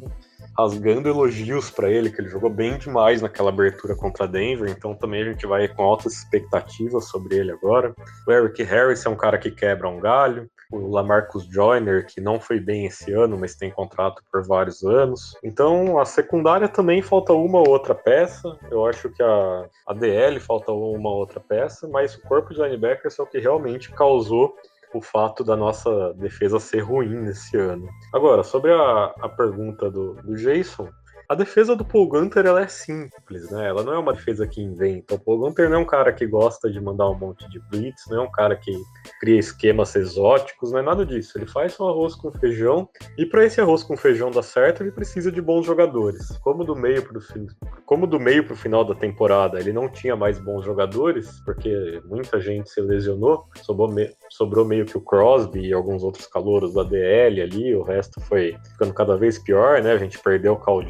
rasgando 0.58 1.10
elogios 1.10 1.70
para 1.70 1.90
ele, 1.90 2.10
que 2.10 2.22
ele 2.22 2.30
jogou 2.30 2.50
bem 2.50 2.78
demais 2.78 3.22
naquela 3.22 3.50
abertura 3.50 3.96
contra 3.96 4.28
Denver, 4.28 4.70
então 4.70 4.94
também 4.94 5.22
a 5.22 5.26
gente 5.26 5.46
vai 5.46 5.68
com 5.68 5.84
altas 5.84 6.14
expectativas 6.14 7.06
sobre 7.06 7.38
ele 7.38 7.52
agora. 7.52 7.94
O 8.28 8.32
Eric 8.32 8.64
Harris 8.64 9.06
é 9.06 9.10
um 9.10 9.16
cara 9.16 9.38
que 9.38 9.52
quebra 9.52 9.90
um 9.90 10.00
galho, 10.00 10.50
o 10.72 10.90
Lamarcus 10.90 11.46
Joyner, 11.46 12.06
que 12.06 12.20
não 12.20 12.40
foi 12.40 12.60
bem 12.60 12.86
esse 12.86 13.12
ano, 13.12 13.38
mas 13.38 13.56
tem 13.56 13.70
contrato 13.70 14.24
por 14.32 14.46
vários 14.46 14.84
anos. 14.84 15.36
Então, 15.44 16.00
a 16.00 16.06
secundária 16.06 16.68
também 16.68 17.02
falta 17.02 17.34
uma 17.34 17.60
ou 17.60 17.70
outra 17.70 17.94
peça. 17.94 18.58
Eu 18.72 18.86
acho 18.88 19.10
que 19.10 19.22
a, 19.22 19.70
a 19.88 19.94
DL 19.94 20.40
falta 20.40 20.72
uma 20.72 21.10
ou 21.10 21.18
outra 21.18 21.40
peça, 21.40 21.88
mas 21.88 22.16
o 22.16 22.22
corpo 22.24 22.54
de 22.54 22.62
linebackers 22.62 23.20
é 23.20 23.22
o 23.22 23.28
que 23.28 23.40
realmente 23.40 23.92
causou 23.92 24.56
o 24.94 25.02
fato 25.02 25.44
da 25.44 25.56
nossa 25.56 26.14
defesa 26.16 26.60
ser 26.60 26.82
ruim 26.82 27.22
nesse 27.22 27.58
ano. 27.58 27.88
Agora, 28.14 28.44
sobre 28.44 28.72
a, 28.72 29.14
a 29.22 29.30
pergunta 29.30 29.90
do, 29.90 30.16
do 30.16 30.36
Jason, 30.36 30.90
a 31.34 31.36
defesa 31.36 31.76
do 31.76 31.84
Paul 31.84 32.08
Gunter 32.08 32.46
ela 32.46 32.62
é 32.62 32.68
simples, 32.68 33.50
né? 33.50 33.68
Ela 33.68 33.84
não 33.84 33.94
é 33.94 33.98
uma 33.98 34.14
defesa 34.14 34.46
que 34.46 34.62
inventa. 34.62 35.16
O 35.16 35.20
Paul 35.20 35.40
Gunter 35.40 35.68
não 35.68 35.78
é 35.78 35.80
um 35.80 35.86
cara 35.86 36.14
que 36.14 36.28
gosta 36.28 36.70
de 36.70 36.80
mandar 36.80 37.10
um 37.10 37.18
monte 37.18 37.50
de 37.50 37.60
blitz, 37.72 38.06
não 38.08 38.20
é 38.20 38.22
um 38.22 38.32
cara 38.32 38.56
que 38.56 38.72
cria 39.20 39.40
esquemas 39.40 39.96
exóticos, 39.96 40.72
não 40.72 40.80
é 40.80 40.82
nada 40.84 41.04
disso. 41.04 41.36
Ele 41.36 41.48
faz 41.48 41.80
um 41.80 41.88
arroz 41.88 42.14
com 42.14 42.32
feijão 42.32 42.88
e 43.18 43.26
para 43.26 43.44
esse 43.44 43.60
arroz 43.60 43.82
com 43.82 43.98
feijão 43.98 44.30
dar 44.30 44.44
certo, 44.44 44.84
ele 44.84 44.92
precisa 44.92 45.32
de 45.32 45.42
bons 45.42 45.66
jogadores. 45.66 46.38
Como 46.38 46.64
do 46.64 46.76
meio 46.76 47.02
para 47.02 47.20
fim, 47.20 47.48
como 47.84 48.06
do 48.06 48.20
meio 48.20 48.44
para 48.44 48.54
o 48.54 48.58
final 48.58 48.86
da 48.86 48.94
temporada, 48.94 49.60
ele 49.60 49.74
não 49.74 49.90
tinha 49.90 50.16
mais 50.16 50.38
bons 50.38 50.64
jogadores, 50.64 51.42
porque 51.44 52.00
muita 52.06 52.40
gente 52.40 52.70
se 52.70 52.80
lesionou, 52.80 53.46
sobrou, 53.64 53.92
me... 53.92 54.12
sobrou 54.30 54.66
meio 54.66 54.86
que 54.86 54.98
o 54.98 55.02
Crosby 55.02 55.68
e 55.68 55.74
alguns 55.74 56.04
outros 56.04 56.28
calouros 56.28 56.76
da 56.76 56.84
DL 56.84 57.42
ali, 57.42 57.76
o 57.76 57.82
resto 57.82 58.22
foi 58.22 58.56
ficando 58.72 58.94
cada 58.94 59.18
vez 59.18 59.40
pior, 59.40 59.82
né? 59.82 59.94
A 59.94 59.98
gente 59.98 60.20
perdeu 60.20 60.54
o 60.54 60.60
Cal 60.60 60.84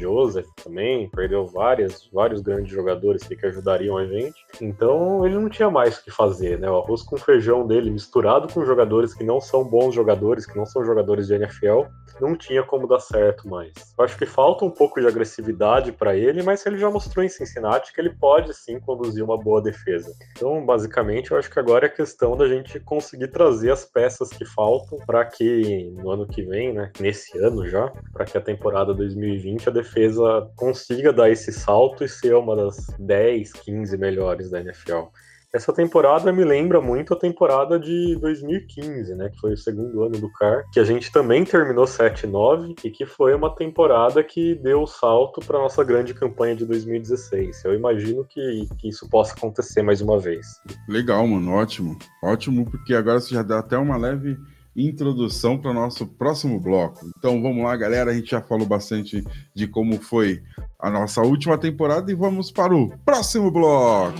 também, 0.62 1.08
perdeu 1.10 1.46
várias, 1.46 2.08
vários 2.12 2.40
grandes 2.40 2.72
jogadores 2.72 3.22
que, 3.22 3.44
ajudariam 3.44 3.98
a 3.98 4.06
gente. 4.06 4.34
Então 4.60 5.26
ele 5.26 5.34
não 5.34 5.50
tinha 5.50 5.70
mais 5.70 5.98
o 5.98 6.04
que 6.04 6.10
fazer, 6.10 6.58
né? 6.58 6.70
O 6.70 6.78
arroz 6.78 7.02
com 7.02 7.18
feijão 7.18 7.66
dele 7.66 7.90
misturado 7.90 8.52
com 8.52 8.64
jogadores 8.64 9.12
que 9.12 9.22
não 9.22 9.40
são 9.40 9.62
bons 9.64 9.94
jogadores, 9.94 10.46
que 10.46 10.56
não 10.56 10.64
são 10.64 10.84
jogadores 10.84 11.26
de 11.26 11.34
NFL, 11.34 11.82
não 12.20 12.36
tinha 12.36 12.62
como 12.62 12.86
dar 12.86 13.00
certo 13.00 13.48
mais. 13.48 13.72
Eu 13.98 14.04
acho 14.04 14.16
que 14.16 14.26
falta 14.26 14.64
um 14.64 14.70
pouco 14.70 15.00
de 15.00 15.06
agressividade 15.06 15.92
para 15.92 16.16
ele, 16.16 16.42
mas 16.42 16.64
ele 16.64 16.78
já 16.78 16.90
mostrou 16.90 17.24
em 17.24 17.28
Cincinnati 17.28 17.92
que 17.92 18.00
ele 18.00 18.10
pode 18.10 18.54
sim 18.54 18.78
conduzir 18.80 19.22
uma 19.22 19.36
boa 19.36 19.60
defesa. 19.60 20.12
Então, 20.36 20.64
basicamente, 20.64 21.32
eu 21.32 21.38
acho 21.38 21.50
que 21.50 21.58
agora 21.58 21.86
é 21.86 21.88
questão 21.88 22.36
da 22.36 22.48
gente 22.48 22.78
conseguir 22.80 23.28
trazer 23.28 23.70
as 23.70 23.84
peças 23.84 24.30
que 24.30 24.44
faltam 24.44 24.98
para 25.06 25.24
que 25.24 25.90
no 25.96 26.10
ano 26.10 26.26
que 26.26 26.42
vem, 26.42 26.72
né, 26.72 26.90
nesse 27.00 27.36
ano 27.38 27.66
já, 27.66 27.92
para 28.12 28.24
que 28.24 28.38
a 28.38 28.40
temporada 28.40 28.94
2020 28.94 29.68
a 29.68 29.72
defesa 29.72 30.23
consiga 30.56 31.12
dar 31.12 31.30
esse 31.30 31.52
salto 31.52 32.04
e 32.04 32.08
ser 32.08 32.34
uma 32.34 32.56
das 32.56 32.76
10, 32.98 33.52
15 33.52 33.96
melhores 33.96 34.50
da 34.50 34.60
NFL. 34.60 35.08
Essa 35.54 35.72
temporada 35.72 36.32
me 36.32 36.42
lembra 36.42 36.80
muito 36.80 37.14
a 37.14 37.16
temporada 37.16 37.78
de 37.78 38.16
2015, 38.16 39.14
né? 39.14 39.28
Que 39.28 39.38
foi 39.38 39.52
o 39.52 39.56
segundo 39.56 40.02
ano 40.02 40.18
do 40.18 40.28
CAR, 40.32 40.64
que 40.72 40.80
a 40.80 40.84
gente 40.84 41.12
também 41.12 41.44
terminou 41.44 41.84
7-9 41.84 42.74
e 42.82 42.90
que 42.90 43.06
foi 43.06 43.32
uma 43.36 43.54
temporada 43.54 44.24
que 44.24 44.56
deu 44.56 44.82
o 44.82 44.86
salto 44.86 45.40
para 45.40 45.60
nossa 45.60 45.84
grande 45.84 46.12
campanha 46.12 46.56
de 46.56 46.66
2016. 46.66 47.64
Eu 47.64 47.72
imagino 47.72 48.24
que, 48.24 48.66
que 48.78 48.88
isso 48.88 49.08
possa 49.08 49.32
acontecer 49.32 49.80
mais 49.82 50.00
uma 50.00 50.18
vez. 50.18 50.44
Legal, 50.88 51.24
mano, 51.24 51.52
ótimo. 51.52 51.96
Ótimo, 52.20 52.68
porque 52.68 52.92
agora 52.92 53.20
você 53.20 53.32
já 53.32 53.44
dá 53.44 53.60
até 53.60 53.78
uma 53.78 53.96
leve 53.96 54.36
introdução 54.76 55.58
para 55.58 55.70
o 55.70 55.74
nosso 55.74 56.06
próximo 56.06 56.58
bloco. 56.58 57.06
Então 57.18 57.40
vamos 57.42 57.62
lá, 57.64 57.76
galera. 57.76 58.10
A 58.10 58.14
gente 58.14 58.30
já 58.30 58.40
falou 58.40 58.66
bastante 58.66 59.22
de 59.54 59.66
como 59.66 60.00
foi 60.00 60.42
a 60.80 60.90
nossa 60.90 61.22
última 61.22 61.56
temporada 61.56 62.10
e 62.10 62.14
vamos 62.14 62.50
para 62.50 62.74
o 62.74 62.92
próximo 63.04 63.50
bloco. 63.50 64.18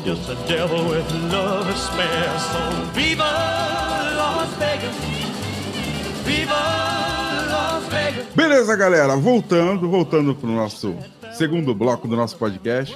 Beleza, 8.35 8.77
galera. 8.77 9.17
Voltando, 9.17 9.89
voltando 9.89 10.35
para 10.35 10.49
o 10.49 10.53
nosso 10.53 10.97
segundo 11.33 11.75
bloco 11.75 12.07
do 12.07 12.17
nosso 12.17 12.37
podcast. 12.37 12.95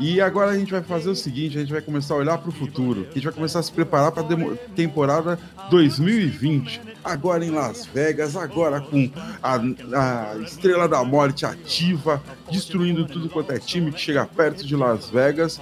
E 0.00 0.18
agora 0.18 0.52
a 0.52 0.58
gente 0.58 0.72
vai 0.72 0.82
fazer 0.82 1.10
o 1.10 1.14
seguinte: 1.14 1.58
a 1.58 1.60
gente 1.60 1.72
vai 1.72 1.82
começar 1.82 2.14
a 2.14 2.16
olhar 2.16 2.38
para 2.38 2.48
o 2.48 2.52
futuro. 2.52 3.06
A 3.10 3.14
gente 3.14 3.24
vai 3.24 3.32
começar 3.34 3.58
a 3.58 3.62
se 3.62 3.70
preparar 3.70 4.10
para 4.10 4.22
a 4.22 4.56
temporada 4.74 5.38
2020. 5.70 6.80
Agora 7.04 7.44
em 7.44 7.50
Las 7.50 7.84
Vegas, 7.86 8.34
agora 8.34 8.80
com 8.80 9.10
a, 9.42 9.56
a 9.56 10.38
Estrela 10.38 10.88
da 10.88 11.04
Morte 11.04 11.44
ativa, 11.44 12.22
destruindo 12.50 13.04
tudo 13.06 13.28
quanto 13.28 13.52
é 13.52 13.58
time 13.58 13.92
que 13.92 14.00
chega 14.00 14.24
perto 14.24 14.66
de 14.66 14.74
Las 14.74 15.10
Vegas 15.10 15.60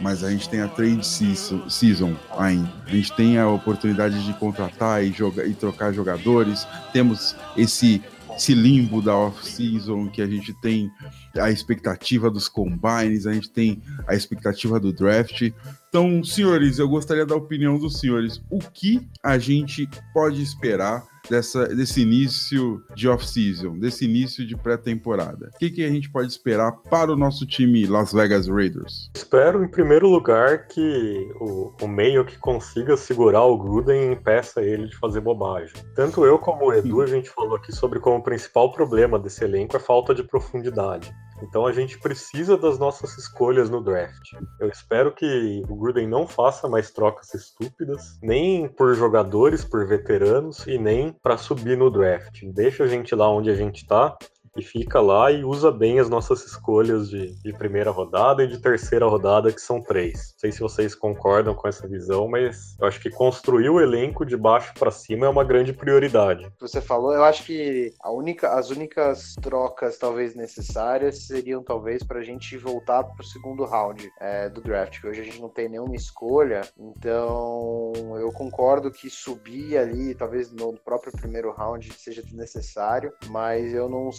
mas 0.00 0.22
a 0.22 0.30
gente 0.30 0.48
tem 0.48 0.60
a 0.60 0.68
trade 0.68 1.04
season 1.04 2.16
ainda. 2.36 2.70
A 2.86 2.90
gente 2.90 3.12
tem 3.14 3.38
a 3.38 3.48
oportunidade 3.48 4.24
de 4.24 4.32
contratar 4.34 5.04
e, 5.04 5.12
e 5.46 5.54
trocar 5.54 5.92
jogadores. 5.92 6.66
Temos 6.92 7.34
esse 7.56 8.00
esse 8.38 8.54
limbo 8.54 9.02
da 9.02 9.14
off-season 9.16 10.08
que 10.08 10.22
a 10.22 10.26
gente 10.26 10.54
tem 10.60 10.90
a 11.36 11.50
expectativa 11.50 12.30
dos 12.30 12.48
combines, 12.48 13.26
a 13.26 13.32
gente 13.32 13.50
tem 13.50 13.82
a 14.06 14.14
expectativa 14.14 14.78
do 14.78 14.92
draft. 14.92 15.50
Então, 15.88 16.22
senhores, 16.22 16.78
eu 16.78 16.88
gostaria 16.88 17.26
da 17.26 17.34
opinião 17.34 17.78
dos 17.78 17.98
senhores. 17.98 18.40
O 18.48 18.60
que 18.60 19.06
a 19.22 19.38
gente 19.38 19.88
pode 20.14 20.40
esperar 20.40 21.04
dessa, 21.28 21.66
desse 21.68 22.00
início 22.00 22.82
de 22.94 23.08
off-season, 23.08 23.78
desse 23.78 24.04
início 24.04 24.46
de 24.46 24.56
pré-temporada? 24.56 25.50
O 25.54 25.58
que, 25.58 25.70
que 25.70 25.84
a 25.84 25.88
gente 25.88 26.10
pode 26.10 26.28
esperar 26.28 26.72
para 26.90 27.12
o 27.12 27.16
nosso 27.16 27.46
time 27.46 27.86
Las 27.86 28.12
Vegas 28.12 28.48
Raiders? 28.48 29.10
Espero, 29.14 29.62
em 29.62 29.68
primeiro 29.68 30.08
lugar, 30.08 30.66
que 30.66 31.28
o, 31.40 31.72
o 31.82 31.88
meio 31.88 32.24
que 32.24 32.38
consiga 32.38 32.96
segurar 32.96 33.44
o 33.44 33.58
Gruden 33.58 34.10
e 34.10 34.12
impeça 34.12 34.62
ele 34.62 34.86
de 34.86 34.96
fazer 34.96 35.20
bobagem. 35.20 35.74
Tanto 35.94 36.24
eu 36.24 36.38
como 36.38 36.66
o 36.66 36.72
Edu, 36.72 37.02
a 37.02 37.06
gente 37.06 37.30
falou 37.30 37.56
aqui 37.56 37.72
sobre 37.72 38.00
como 38.00 38.18
o 38.18 38.22
principal 38.22 38.72
problema 38.72 39.18
desse 39.18 39.44
elenco 39.44 39.76
é 39.76 39.80
falta 39.80 40.14
de 40.14 40.22
profundidade. 40.22 41.12
Então 41.42 41.66
a 41.66 41.72
gente 41.72 41.98
precisa 41.98 42.56
das 42.56 42.78
nossas 42.78 43.16
escolhas 43.16 43.70
no 43.70 43.82
draft. 43.82 44.32
Eu 44.60 44.68
espero 44.68 45.12
que 45.12 45.62
o 45.68 45.76
Gruden 45.76 46.08
não 46.08 46.26
faça 46.26 46.68
mais 46.68 46.90
trocas 46.90 47.32
estúpidas, 47.34 48.18
nem 48.22 48.68
por 48.68 48.94
jogadores, 48.94 49.64
por 49.64 49.86
veteranos 49.86 50.66
e 50.66 50.78
nem 50.78 51.12
para 51.22 51.36
subir 51.36 51.76
no 51.76 51.90
draft. 51.90 52.42
Deixa 52.54 52.84
a 52.84 52.86
gente 52.86 53.14
lá 53.14 53.30
onde 53.30 53.50
a 53.50 53.54
gente 53.54 53.86
tá 53.86 54.16
e 54.58 54.62
fica 54.62 55.00
lá 55.00 55.30
e 55.30 55.44
usa 55.44 55.70
bem 55.70 56.00
as 56.00 56.08
nossas 56.08 56.44
escolhas 56.44 57.08
de, 57.08 57.34
de, 57.42 57.52
primeira 57.52 57.90
rodada 57.90 58.42
e 58.42 58.48
de 58.48 58.58
terceira 58.58 59.06
rodada, 59.06 59.52
que 59.52 59.60
são 59.60 59.80
três. 59.80 60.32
Não 60.32 60.38
sei 60.38 60.52
se 60.52 60.60
vocês 60.60 60.94
concordam 60.94 61.54
com 61.54 61.68
essa 61.68 61.86
visão, 61.86 62.28
mas 62.28 62.76
eu 62.80 62.86
acho 62.86 63.00
que 63.00 63.10
construir 63.10 63.68
o 63.68 63.80
elenco 63.80 64.24
de 64.24 64.36
baixo 64.36 64.72
para 64.78 64.90
cima 64.90 65.26
é 65.26 65.28
uma 65.28 65.44
grande 65.44 65.72
prioridade. 65.72 66.50
Você 66.60 66.80
falou, 66.80 67.12
eu 67.14 67.24
acho 67.24 67.44
que 67.44 67.92
única, 68.06 68.54
as 68.54 68.70
únicas 68.70 69.34
trocas 69.40 69.96
talvez 69.96 70.34
necessárias 70.34 71.26
seriam 71.26 71.62
talvez 71.62 72.02
para 72.02 72.18
a 72.18 72.24
gente 72.24 72.56
voltar 72.56 73.04
para 73.04 73.22
o 73.22 73.24
segundo 73.24 73.64
round 73.64 74.10
é, 74.20 74.48
do 74.48 74.60
draft, 74.60 75.00
que 75.00 75.06
hoje 75.06 75.20
a 75.20 75.24
gente 75.24 75.40
não 75.40 75.48
tem 75.48 75.68
nenhuma 75.68 75.94
escolha, 75.94 76.62
então 76.78 77.92
eu 78.20 78.32
concordo 78.32 78.90
que 78.90 79.08
subir 79.08 79.76
ali, 79.76 80.14
talvez 80.14 80.52
no 80.52 80.72
próprio 80.72 81.12
primeiro 81.12 81.52
round 81.52 81.92
seja 81.94 82.22
necessário, 82.32 83.12
mas 83.28 83.72
eu 83.72 83.88
não 83.88 84.10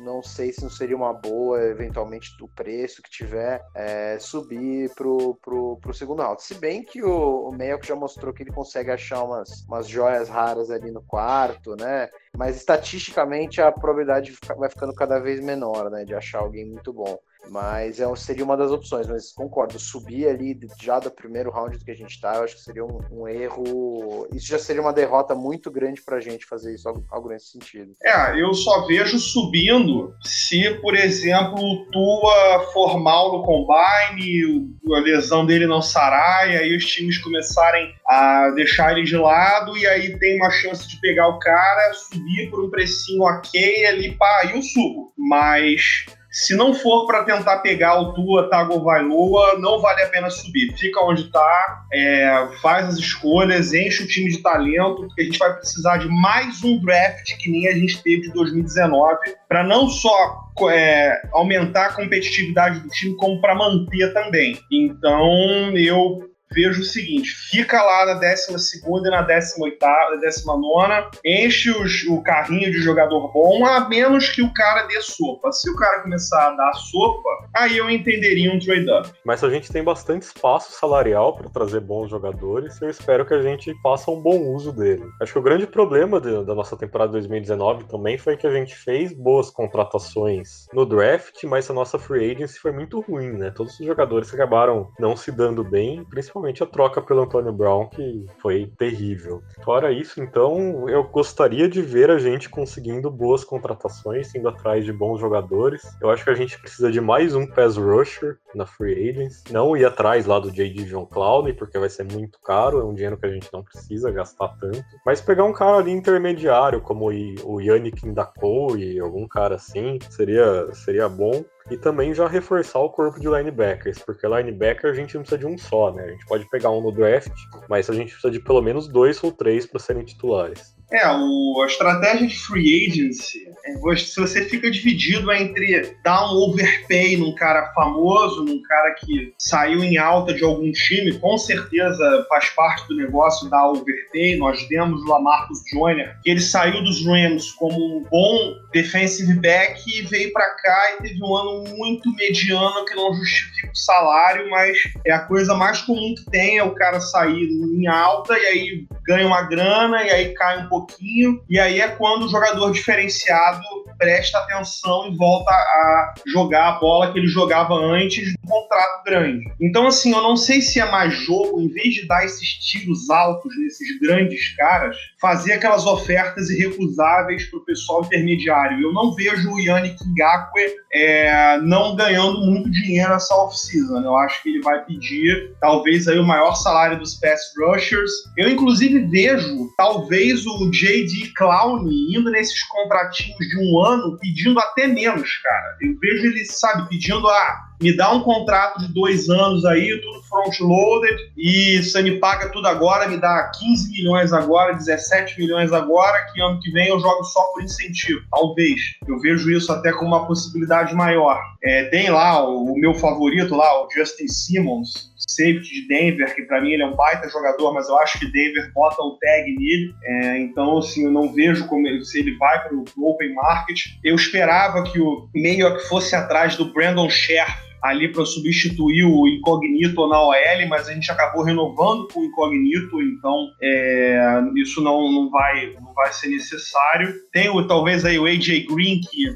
não 0.00 0.22
sei 0.22 0.52
se 0.52 0.62
não 0.62 0.70
seria 0.70 0.96
uma 0.96 1.12
boa, 1.12 1.62
eventualmente, 1.62 2.36
do 2.38 2.48
preço 2.48 3.02
que 3.02 3.10
tiver, 3.10 3.64
é, 3.74 4.18
subir 4.18 4.92
pro, 4.94 5.34
pro, 5.42 5.76
pro 5.76 5.94
segundo 5.94 6.22
round. 6.22 6.42
Se 6.42 6.54
bem 6.54 6.82
que 6.82 7.02
o, 7.02 7.48
o 7.48 7.52
Melk 7.52 7.86
já 7.86 7.94
mostrou 7.94 8.32
que 8.32 8.42
ele 8.42 8.52
consegue 8.52 8.90
achar 8.90 9.22
umas, 9.22 9.64
umas 9.66 9.88
joias 9.88 10.28
raras 10.28 10.70
ali 10.70 10.90
no 10.90 11.02
quarto, 11.02 11.76
né? 11.76 12.08
Mas 12.36 12.56
estatisticamente 12.56 13.60
a 13.60 13.72
probabilidade 13.72 14.36
vai 14.56 14.68
ficando 14.68 14.94
cada 14.94 15.18
vez 15.18 15.40
menor, 15.40 15.90
né? 15.90 16.04
De 16.04 16.14
achar 16.14 16.40
alguém 16.40 16.64
muito 16.64 16.92
bom. 16.92 17.18
Mas 17.50 18.00
é, 18.00 18.16
seria 18.16 18.44
uma 18.44 18.56
das 18.56 18.70
opções, 18.70 19.06
mas 19.06 19.32
concordo, 19.32 19.78
subir 19.78 20.28
ali 20.28 20.58
já 20.80 20.98
do 20.98 21.10
primeiro 21.10 21.50
round 21.50 21.78
do 21.78 21.84
que 21.84 21.90
a 21.90 21.96
gente 21.96 22.20
tá, 22.20 22.36
eu 22.36 22.44
acho 22.44 22.56
que 22.56 22.62
seria 22.62 22.84
um, 22.84 23.00
um 23.10 23.28
erro. 23.28 24.28
Isso 24.32 24.46
já 24.46 24.58
seria 24.58 24.82
uma 24.82 24.92
derrota 24.92 25.34
muito 25.34 25.70
grande 25.70 26.02
pra 26.02 26.20
gente 26.20 26.46
fazer 26.46 26.74
isso, 26.74 26.88
algo, 26.88 27.04
algo, 27.10 27.28
nesse 27.28 27.52
sentido. 27.52 27.92
É, 28.02 28.40
eu 28.40 28.52
só 28.54 28.86
vejo 28.86 29.18
subindo 29.18 30.14
se, 30.22 30.70
por 30.80 30.94
exemplo, 30.94 31.58
o 31.58 31.90
Tua 31.90 32.70
for 32.72 32.98
mal 32.98 33.32
no 33.32 33.44
combine, 33.44 34.68
a 34.94 34.98
lesão 34.98 35.44
dele 35.44 35.66
não 35.66 35.82
sarar, 35.82 36.50
e 36.50 36.56
aí 36.56 36.76
os 36.76 36.84
times 36.86 37.18
começarem 37.18 37.94
a 38.06 38.50
deixar 38.50 38.92
ele 38.92 39.04
de 39.04 39.16
lado, 39.16 39.76
e 39.76 39.86
aí 39.86 40.18
tem 40.18 40.36
uma 40.36 40.50
chance 40.50 40.88
de 40.88 41.00
pegar 41.00 41.28
o 41.28 41.38
cara, 41.38 41.92
subir 41.94 42.50
por 42.50 42.64
um 42.64 42.70
precinho 42.70 43.22
ok 43.22 43.86
ali, 43.86 44.16
pá, 44.16 44.40
aí 44.42 44.52
eu 44.52 44.62
subo. 44.62 45.12
Mas 45.16 46.06
se 46.36 46.54
não 46.54 46.74
for 46.74 47.06
para 47.06 47.24
tentar 47.24 47.60
pegar 47.60 47.98
o 47.98 48.12
Tua 48.12 48.50
Tagovailoa, 48.50 49.58
não 49.58 49.80
vale 49.80 50.02
a 50.02 50.08
pena 50.08 50.28
subir. 50.28 50.70
Fica 50.76 51.00
onde 51.00 51.22
está, 51.22 51.84
é, 51.90 52.48
faz 52.60 52.88
as 52.88 52.98
escolhas, 52.98 53.72
enche 53.72 54.02
o 54.02 54.06
time 54.06 54.30
de 54.30 54.42
talento, 54.42 55.06
porque 55.06 55.22
a 55.22 55.24
gente 55.24 55.38
vai 55.38 55.54
precisar 55.54 55.96
de 55.96 56.08
mais 56.08 56.62
um 56.62 56.78
draft 56.84 57.34
que 57.38 57.50
nem 57.50 57.66
a 57.68 57.72
gente 57.72 58.02
teve 58.02 58.24
de 58.24 58.32
2019, 58.34 59.16
para 59.48 59.64
não 59.64 59.88
só 59.88 60.50
é, 60.68 61.22
aumentar 61.32 61.86
a 61.86 61.92
competitividade 61.94 62.80
do 62.80 62.88
time, 62.90 63.16
como 63.16 63.40
para 63.40 63.54
manter 63.54 64.12
também. 64.12 64.58
Então, 64.70 65.74
eu 65.74 66.20
vejo 66.52 66.80
o 66.80 66.84
seguinte: 66.84 67.28
fica 67.50 67.82
lá 67.82 68.06
na 68.06 68.14
12 68.14 68.82
e 68.84 69.10
na 69.10 69.22
18, 69.22 69.78
19, 70.20 71.08
enche 71.24 71.70
os, 71.70 72.04
o 72.04 72.22
carrinho 72.22 72.70
de 72.70 72.78
jogador 72.78 73.32
bom, 73.32 73.64
a 73.66 73.88
menos 73.88 74.28
que 74.28 74.42
o 74.42 74.52
cara 74.52 74.86
dê 74.86 75.00
sopa. 75.00 75.52
Se 75.52 75.70
o 75.70 75.76
cara 75.76 76.02
começar 76.02 76.48
a 76.48 76.56
dar 76.56 76.72
sopa, 76.74 77.28
aí 77.54 77.76
eu 77.76 77.90
entenderia 77.90 78.52
um 78.52 78.58
trade-up. 78.58 79.10
Mas 79.24 79.42
a 79.42 79.50
gente 79.50 79.72
tem 79.72 79.82
bastante 79.82 80.22
espaço 80.22 80.72
salarial 80.72 81.36
para 81.36 81.48
trazer 81.48 81.80
bons 81.80 82.10
jogadores, 82.10 82.80
eu 82.80 82.90
espero 82.90 83.24
que 83.24 83.34
a 83.34 83.42
gente 83.42 83.74
faça 83.82 84.10
um 84.10 84.20
bom 84.20 84.38
uso 84.54 84.72
dele. 84.72 85.04
Acho 85.20 85.34
que 85.34 85.38
o 85.38 85.42
grande 85.42 85.66
problema 85.66 86.20
de, 86.20 86.44
da 86.44 86.54
nossa 86.54 86.76
temporada 86.76 87.12
2019 87.12 87.84
também 87.84 88.18
foi 88.18 88.36
que 88.36 88.46
a 88.46 88.52
gente 88.52 88.74
fez 88.74 89.12
boas 89.12 89.50
contratações 89.50 90.66
no 90.72 90.84
draft, 90.84 91.42
mas 91.44 91.70
a 91.70 91.74
nossa 91.74 91.98
free 91.98 92.32
agency 92.32 92.58
foi 92.58 92.72
muito 92.72 93.00
ruim, 93.00 93.32
né? 93.32 93.50
Todos 93.50 93.78
os 93.78 93.86
jogadores 93.86 94.32
acabaram 94.32 94.90
não 94.98 95.16
se 95.16 95.30
dando 95.32 95.64
bem, 95.64 96.04
principalmente 96.04 96.45
principalmente 96.46 96.62
a 96.62 96.66
troca 96.66 97.02
pelo 97.02 97.22
Antônio 97.22 97.52
Brown, 97.52 97.88
que 97.88 98.24
foi 98.38 98.70
terrível. 98.78 99.42
Fora 99.64 99.90
isso, 99.90 100.22
então, 100.22 100.88
eu 100.88 101.02
gostaria 101.04 101.68
de 101.68 101.82
ver 101.82 102.10
a 102.10 102.18
gente 102.18 102.48
conseguindo 102.48 103.10
boas 103.10 103.44
contratações, 103.44 104.34
indo 104.34 104.48
atrás 104.48 104.84
de 104.84 104.92
bons 104.92 105.18
jogadores. 105.18 105.82
Eu 106.00 106.10
acho 106.10 106.24
que 106.24 106.30
a 106.30 106.34
gente 106.34 106.58
precisa 106.60 106.90
de 106.90 107.00
mais 107.00 107.34
um 107.34 107.46
pass 107.46 107.76
rusher 107.76 108.38
na 108.54 108.66
free 108.66 109.10
agents. 109.10 109.42
Não 109.50 109.76
ir 109.76 109.84
atrás 109.84 110.26
lá 110.26 110.38
do 110.38 110.50
J.D. 110.50 110.84
John 110.84 111.06
Clowney, 111.06 111.52
porque 111.52 111.78
vai 111.78 111.88
ser 111.88 112.04
muito 112.04 112.38
caro, 112.40 112.80
é 112.80 112.84
um 112.84 112.94
dinheiro 112.94 113.16
que 113.16 113.26
a 113.26 113.30
gente 113.30 113.48
não 113.52 113.62
precisa 113.62 114.10
gastar 114.10 114.48
tanto. 114.60 114.84
Mas 115.04 115.20
pegar 115.20 115.44
um 115.44 115.52
cara 115.52 115.78
ali 115.78 115.90
intermediário, 115.90 116.80
como 116.80 117.06
o 117.06 117.60
Yannick 117.60 118.06
Ndako 118.06 118.76
algum 119.02 119.26
cara 119.26 119.56
assim, 119.56 119.98
seria, 120.10 120.72
seria 120.72 121.08
bom 121.08 121.44
e 121.70 121.76
também 121.76 122.14
já 122.14 122.28
reforçar 122.28 122.78
o 122.78 122.90
corpo 122.90 123.18
de 123.18 123.28
linebackers, 123.28 123.98
porque 123.98 124.26
linebacker 124.26 124.90
a 124.90 124.94
gente 124.94 125.14
não 125.14 125.22
precisa 125.22 125.38
de 125.38 125.46
um 125.46 125.58
só, 125.58 125.92
né? 125.92 126.04
A 126.04 126.10
gente 126.10 126.26
pode 126.26 126.48
pegar 126.48 126.70
um 126.70 126.80
no 126.80 126.92
draft, 126.92 127.32
mas 127.68 127.90
a 127.90 127.92
gente 127.92 128.12
precisa 128.12 128.30
de 128.30 128.40
pelo 128.40 128.62
menos 128.62 128.86
dois 128.86 129.22
ou 129.24 129.32
três 129.32 129.66
para 129.66 129.80
serem 129.80 130.04
titulares. 130.04 130.75
É, 130.90 131.08
o, 131.10 131.60
a 131.62 131.66
estratégia 131.66 132.28
de 132.28 132.38
free 132.38 132.86
agency, 132.86 133.40
é, 133.64 133.96
se 133.96 134.20
você 134.20 134.44
fica 134.44 134.70
dividido 134.70 135.32
entre 135.32 135.96
dar 136.04 136.32
um 136.32 136.36
overpay 136.36 137.16
num 137.16 137.34
cara 137.34 137.72
famoso, 137.74 138.44
num 138.44 138.62
cara 138.62 138.94
que 138.94 139.34
saiu 139.36 139.82
em 139.82 139.98
alta 139.98 140.32
de 140.32 140.44
algum 140.44 140.70
time, 140.70 141.18
com 141.18 141.36
certeza 141.36 142.24
faz 142.28 142.50
parte 142.50 142.86
do 142.86 142.96
negócio 142.96 143.50
dar 143.50 143.68
overpay. 143.68 144.36
Nós 144.36 144.66
vemos 144.68 145.02
o 145.02 145.08
Lamarcus 145.08 145.58
Joyner, 145.72 146.16
que 146.22 146.30
ele 146.30 146.40
saiu 146.40 146.82
dos 146.84 147.04
Rams 147.04 147.50
como 147.52 147.98
um 147.98 148.04
bom 148.08 148.54
defensive 148.72 149.34
back 149.40 149.82
e 149.88 150.02
veio 150.02 150.32
para 150.32 150.50
cá 150.54 150.92
e 150.94 151.02
teve 151.02 151.22
um 151.22 151.36
ano 151.36 151.64
muito 151.76 152.14
mediano 152.14 152.84
que 152.84 152.94
não 152.94 153.12
justifica 153.14 153.55
o 153.70 153.76
salário, 153.76 154.48
mas 154.50 154.78
é 155.04 155.12
a 155.12 155.20
coisa 155.20 155.54
mais 155.54 155.80
comum 155.82 156.14
que 156.14 156.30
tem 156.30 156.58
é 156.58 156.62
o 156.62 156.74
cara 156.74 157.00
sair 157.00 157.48
em 157.48 157.86
alta 157.86 158.38
e 158.38 158.46
aí 158.46 158.86
ganha 159.06 159.26
uma 159.26 159.42
grana 159.42 160.02
e 160.02 160.10
aí 160.10 160.34
cai 160.34 160.64
um 160.64 160.68
pouquinho, 160.68 161.42
e 161.48 161.58
aí 161.58 161.80
é 161.80 161.88
quando 161.88 162.26
o 162.26 162.28
jogador 162.28 162.70
diferenciado 162.72 163.62
presta 163.98 164.38
atenção 164.38 165.08
e 165.08 165.16
volta 165.16 165.50
a 165.50 166.14
jogar 166.26 166.68
a 166.68 166.78
bola 166.78 167.12
que 167.12 167.18
ele 167.18 167.28
jogava 167.28 167.74
antes 167.74 168.32
do 168.32 168.48
contrato 168.48 169.04
grande. 169.04 169.44
Então, 169.60 169.86
assim, 169.86 170.12
eu 170.12 170.22
não 170.22 170.36
sei 170.36 170.60
se 170.60 170.80
é 170.80 170.90
mais 170.90 171.14
jogo, 171.14 171.60
em 171.60 171.68
vez 171.68 171.94
de 171.94 172.06
dar 172.06 172.24
esses 172.24 172.48
tiros 172.54 173.08
altos 173.10 173.52
nesses 173.58 173.98
grandes 174.00 174.54
caras, 174.56 174.96
fazer 175.20 175.54
aquelas 175.54 175.86
ofertas 175.86 176.50
irrecusáveis 176.50 177.44
para 177.50 177.58
o 177.58 177.64
pessoal 177.64 178.04
intermediário. 178.04 178.80
Eu 178.82 178.92
não 178.92 179.14
vejo 179.14 179.50
o 179.50 179.60
Yannick 179.60 179.96
Ngakwe 180.04 180.62
é, 180.92 181.60
não 181.60 181.94
ganhando 181.96 182.40
muito 182.40 182.70
dinheiro 182.70 183.12
essa 183.12 183.34
off-season. 183.34 184.00
Eu 184.00 184.16
acho 184.16 184.42
que 184.42 184.50
ele 184.50 184.62
vai 184.62 184.84
pedir, 184.84 185.54
talvez, 185.60 186.08
aí 186.08 186.18
o 186.18 186.26
maior 186.26 186.54
salário 186.54 186.98
dos 186.98 187.14
pass 187.14 187.40
rushers. 187.58 188.10
Eu, 188.36 188.48
inclusive, 188.48 189.06
vejo, 189.06 189.70
talvez, 189.76 190.46
o 190.46 190.70
J.D. 190.70 191.32
Clown 191.36 191.86
indo 191.88 192.30
nesses 192.30 192.62
contratinhos 192.64 193.38
de 193.38 193.58
um 193.58 193.80
ano 193.80 193.85
pedindo 194.20 194.58
até 194.58 194.86
menos, 194.86 195.36
cara. 195.38 195.76
Eu 195.80 195.98
vejo 195.98 196.26
ele, 196.26 196.44
sabe, 196.44 196.88
pedindo, 196.88 197.26
ah, 197.28 197.66
me 197.80 197.94
dá 197.94 198.12
um 198.12 198.20
contrato 198.20 198.80
de 198.80 198.92
dois 198.92 199.28
anos 199.28 199.64
aí, 199.64 200.00
tudo 200.00 200.22
front-loaded, 200.22 201.16
e 201.36 201.82
você 201.82 202.02
me 202.02 202.18
paga 202.18 202.48
tudo 202.50 202.66
agora, 202.66 203.08
me 203.08 203.18
dá 203.18 203.50
15 203.58 203.92
milhões 203.92 204.32
agora, 204.32 204.74
17 204.74 205.38
milhões 205.38 205.72
agora, 205.72 206.26
que 206.32 206.40
ano 206.40 206.60
que 206.60 206.70
vem 206.70 206.88
eu 206.88 206.98
jogo 206.98 207.24
só 207.24 207.42
por 207.52 207.62
incentivo. 207.62 208.20
Talvez. 208.30 208.80
Eu 209.06 209.18
vejo 209.20 209.50
isso 209.50 209.70
até 209.72 209.92
como 209.92 210.08
uma 210.08 210.26
possibilidade 210.26 210.94
maior. 210.94 211.40
É, 211.62 211.84
tem 211.84 212.10
lá 212.10 212.42
o, 212.48 212.72
o 212.72 212.78
meu 212.78 212.94
favorito 212.94 213.54
lá, 213.54 213.84
o 213.84 213.88
Justin 213.90 214.28
Simmons, 214.28 215.12
safety 215.26 215.82
de 215.82 215.88
Denver, 215.88 216.34
que 216.34 216.42
para 216.42 216.60
mim 216.60 216.72
ele 216.72 216.82
é 216.82 216.86
um 216.86 216.94
baita 216.94 217.28
jogador, 217.28 217.74
mas 217.74 217.88
eu 217.88 217.98
acho 217.98 218.18
que 218.18 218.30
Denver 218.30 218.70
bota 218.72 219.02
o 219.02 219.18
tag 219.18 219.54
nele. 219.54 219.94
É, 220.04 220.38
então, 220.38 220.78
assim, 220.78 221.04
eu 221.04 221.10
não 221.10 221.32
vejo 221.32 221.66
como 221.66 221.86
ele, 221.86 222.04
se 222.04 222.20
ele 222.20 222.36
vai 222.36 222.62
para 222.62 222.76
o 222.76 222.84
open 222.98 223.34
market. 223.34 223.86
Eu 224.04 224.14
esperava 224.14 224.84
que 224.84 225.00
o 225.00 225.28
meio 225.34 225.76
que 225.76 225.88
fosse 225.88 226.14
atrás 226.14 226.56
do 226.56 226.72
Brandon 226.72 227.10
Scherf 227.10 227.66
ali 227.82 228.10
para 228.10 228.24
substituir 228.24 229.04
o 229.04 229.26
Incognito 229.28 230.06
na 230.08 230.20
OL, 230.20 230.68
mas 230.68 230.88
a 230.88 230.92
gente 230.92 231.10
acabou 231.10 231.42
renovando 231.42 232.08
com 232.08 232.20
o 232.20 232.24
Incognito, 232.24 233.00
então 233.00 233.48
é, 233.62 234.42
isso 234.56 234.82
não, 234.82 235.10
não, 235.10 235.30
vai, 235.30 235.74
não 235.80 235.92
vai 235.94 236.12
ser 236.12 236.28
necessário. 236.28 237.14
Tem 237.32 237.48
o, 237.48 237.66
talvez 237.66 238.04
aí 238.04 238.18
o 238.18 238.26
AJ 238.26 238.66
Green, 238.66 239.00
que 239.00 239.32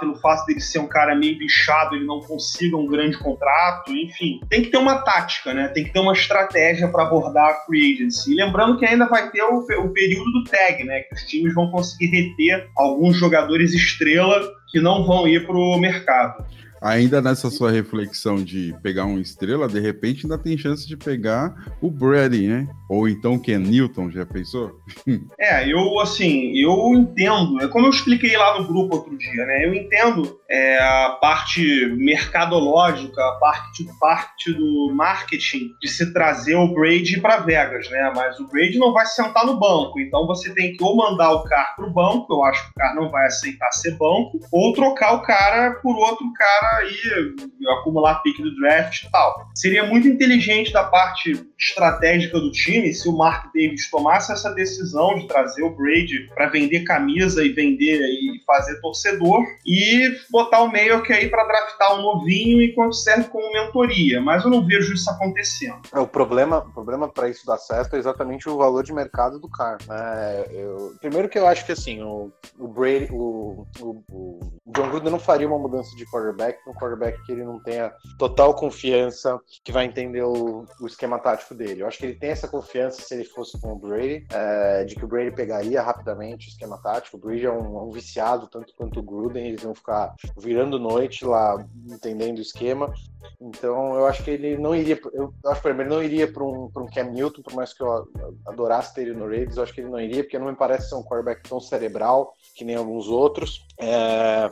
pelo 0.00 0.16
fato 0.16 0.46
dele 0.46 0.60
ser 0.60 0.78
um 0.78 0.86
cara 0.86 1.14
meio 1.14 1.38
bichado, 1.38 1.94
ele 1.94 2.04
não 2.04 2.20
consiga 2.20 2.76
um 2.76 2.86
grande 2.86 3.18
contrato, 3.18 3.92
enfim. 3.92 4.40
Tem 4.48 4.62
que 4.62 4.70
ter 4.70 4.76
uma 4.76 4.98
tática, 4.98 5.52
né? 5.52 5.68
Tem 5.68 5.84
que 5.84 5.92
ter 5.92 6.00
uma 6.00 6.12
estratégia 6.12 6.88
para 6.88 7.04
abordar 7.04 7.50
a 7.50 7.54
free 7.66 7.94
agency. 7.94 8.32
E 8.32 8.36
lembrando 8.36 8.78
que 8.78 8.86
ainda 8.86 9.06
vai 9.06 9.30
ter 9.30 9.42
o, 9.42 9.58
o 9.58 9.88
período 9.90 10.30
do 10.32 10.44
tag, 10.44 10.84
né? 10.84 11.00
Que 11.00 11.14
os 11.14 11.22
times 11.22 11.54
vão 11.54 11.70
conseguir 11.70 12.06
reter 12.06 12.68
alguns 12.76 13.16
jogadores 13.16 13.72
estrela 13.72 14.40
que 14.68 14.80
não 14.80 15.04
vão 15.06 15.28
ir 15.28 15.46
para 15.46 15.56
o 15.56 15.78
mercado. 15.78 16.44
Ainda 16.80 17.22
nessa 17.22 17.50
sua 17.50 17.70
reflexão 17.70 18.36
de 18.36 18.74
pegar 18.82 19.06
uma 19.06 19.20
estrela, 19.20 19.66
de 19.66 19.80
repente 19.80 20.26
ainda 20.26 20.38
tem 20.38 20.58
chance 20.58 20.86
de 20.86 20.96
pegar 20.96 21.54
o 21.80 21.90
Brady, 21.90 22.46
né? 22.46 22.68
Ou 22.88 23.08
então 23.08 23.38
Ken 23.38 23.58
Newton, 23.58 24.10
já 24.10 24.24
pensou? 24.24 24.80
é, 25.38 25.70
eu 25.70 25.98
assim, 26.00 26.52
eu 26.56 26.94
entendo, 26.94 27.60
é 27.62 27.68
como 27.68 27.86
eu 27.86 27.90
expliquei 27.90 28.36
lá 28.36 28.58
no 28.58 28.66
grupo 28.66 28.96
outro 28.96 29.16
dia, 29.16 29.44
né? 29.44 29.64
Eu 29.64 29.74
entendo 29.74 30.38
é, 30.48 30.78
a 30.78 31.10
parte 31.20 31.86
mercadológica, 31.96 33.20
a 33.20 33.32
parte, 33.40 33.86
parte 33.98 34.52
do 34.52 34.92
marketing 34.94 35.70
de 35.80 35.88
se 35.88 36.12
trazer 36.12 36.54
o 36.54 36.72
Brady 36.72 37.20
para 37.20 37.38
Vegas, 37.38 37.90
né? 37.90 38.12
Mas 38.14 38.38
o 38.38 38.46
Brady 38.48 38.78
não 38.78 38.92
vai 38.92 39.06
sentar 39.06 39.44
no 39.44 39.58
banco, 39.58 39.98
então 39.98 40.26
você 40.26 40.52
tem 40.54 40.72
que 40.72 40.82
ou 40.82 40.96
mandar 40.96 41.32
o 41.32 41.42
cara 41.44 41.74
pro 41.76 41.92
banco, 41.92 42.32
eu 42.32 42.44
acho 42.44 42.62
que 42.64 42.70
o 42.70 42.74
cara 42.74 42.94
não 42.94 43.10
vai 43.10 43.26
aceitar 43.26 43.70
ser 43.72 43.92
banco, 43.92 44.38
ou 44.52 44.72
trocar 44.72 45.14
o 45.14 45.22
cara 45.22 45.72
por 45.82 45.96
outro 45.96 46.26
cara 46.32 46.84
e 46.84 47.70
acumular 47.70 48.22
pique 48.22 48.42
do 48.42 48.54
draft 48.56 49.02
e 49.02 49.10
tal. 49.10 49.34
Seria 49.54 49.86
muito 49.86 50.06
inteligente 50.06 50.72
da 50.72 50.84
parte 50.84 51.34
estratégica 51.58 52.38
do 52.38 52.50
time 52.50 52.92
se 52.92 53.08
o 53.08 53.16
Mark 53.16 53.46
Davis 53.54 53.90
tomasse 53.90 54.32
essa 54.32 54.50
decisão 54.52 55.18
de 55.18 55.26
trazer 55.26 55.62
o 55.62 55.74
Brady 55.74 56.28
para 56.34 56.48
vender 56.48 56.84
camisa 56.84 57.44
e 57.44 57.48
vender 57.50 57.98
e 57.98 58.42
fazer 58.46 58.80
torcedor 58.80 59.42
e 59.64 60.16
botar 60.30 60.62
o 60.62 60.70
meio 60.70 61.02
que 61.02 61.12
aí 61.12 61.28
para 61.28 61.44
draftar 61.44 61.98
um 61.98 62.02
novinho 62.02 62.62
enquanto 62.62 62.94
serve 62.94 63.24
como 63.28 63.52
mentoria. 63.52 64.20
Mas 64.20 64.44
eu 64.44 64.50
não 64.50 64.64
vejo 64.64 64.92
isso 64.92 65.08
acontecendo. 65.10 65.80
É, 65.92 65.98
o 65.98 66.06
problema, 66.06 66.58
o 66.58 66.72
problema 66.72 67.08
para 67.08 67.28
isso 67.28 67.46
dar 67.46 67.58
certo 67.58 67.96
é 67.96 67.98
exatamente 67.98 68.48
o 68.48 68.56
valor 68.56 68.82
de 68.82 68.92
mercado 68.92 69.38
do 69.38 69.48
cara. 69.48 69.78
Eu, 70.50 70.94
primeiro 71.00 71.28
que 71.28 71.38
eu 71.38 71.46
acho 71.46 71.64
que 71.64 71.72
assim 71.72 72.02
o, 72.02 72.30
o 72.58 72.68
Brady, 72.68 73.08
o, 73.10 73.66
o, 73.80 74.02
o 74.10 74.40
John 74.66 74.88
Gruden 74.90 75.10
não 75.10 75.18
faria 75.18 75.46
uma 75.46 75.58
mudança 75.58 75.96
de 75.96 76.04
quarterback, 76.06 76.58
um 76.68 76.74
quarterback 76.74 77.22
que 77.24 77.32
ele 77.32 77.44
não 77.44 77.62
tenha 77.62 77.92
total 78.18 78.54
confiança, 78.54 79.38
que 79.64 79.72
vai 79.72 79.84
entender 79.84 80.22
o, 80.22 80.66
o 80.80 80.86
esquema 80.86 81.18
tático 81.18 81.45
dele. 81.54 81.82
Eu 81.82 81.86
acho 81.86 81.98
que 81.98 82.06
ele 82.06 82.14
tem 82.14 82.30
essa 82.30 82.48
confiança 82.48 83.02
se 83.02 83.14
ele 83.14 83.24
fosse 83.24 83.60
com 83.60 83.72
o 83.72 83.78
Brady, 83.78 84.26
é, 84.32 84.84
de 84.84 84.94
que 84.94 85.04
o 85.04 85.08
Brady 85.08 85.34
pegaria 85.34 85.82
rapidamente 85.82 86.48
o 86.48 86.50
esquema 86.50 86.78
tático. 86.78 87.16
O 87.16 87.20
Brady 87.20 87.46
é 87.46 87.50
um, 87.50 87.88
um 87.88 87.90
viciado, 87.90 88.48
tanto 88.48 88.74
quanto 88.76 89.00
o 89.00 89.02
Gruden, 89.02 89.46
eles 89.46 89.62
vão 89.62 89.74
ficar 89.74 90.14
virando 90.36 90.78
noite 90.78 91.24
lá, 91.24 91.64
entendendo 91.88 92.38
o 92.38 92.42
esquema. 92.42 92.92
Então 93.40 93.94
eu 93.94 94.06
acho 94.06 94.22
que 94.22 94.30
ele 94.30 94.56
não 94.56 94.74
iria, 94.74 94.98
eu 95.12 95.32
acho 95.46 95.62
que 95.62 95.68
ele 95.68 95.84
não 95.84 96.02
iria 96.02 96.30
para 96.30 96.44
um, 96.44 96.70
um 96.76 96.86
Cam 96.86 97.10
Newton, 97.10 97.42
por 97.42 97.54
mais 97.54 97.72
que 97.72 97.82
eu 97.82 98.08
adorasse 98.46 98.94
ter 98.94 99.02
ele 99.02 99.14
no 99.14 99.26
Raiders, 99.26 99.56
eu 99.56 99.62
acho 99.62 99.74
que 99.74 99.80
ele 99.80 99.90
não 99.90 100.00
iria, 100.00 100.22
porque 100.22 100.38
não 100.38 100.46
me 100.46 100.56
parece 100.56 100.88
ser 100.88 100.94
um 100.94 101.02
quarterback 101.02 101.48
tão 101.48 101.60
cerebral 101.60 102.34
que 102.54 102.64
nem 102.64 102.76
alguns 102.76 103.08
outros. 103.08 103.66
É, 103.78 104.50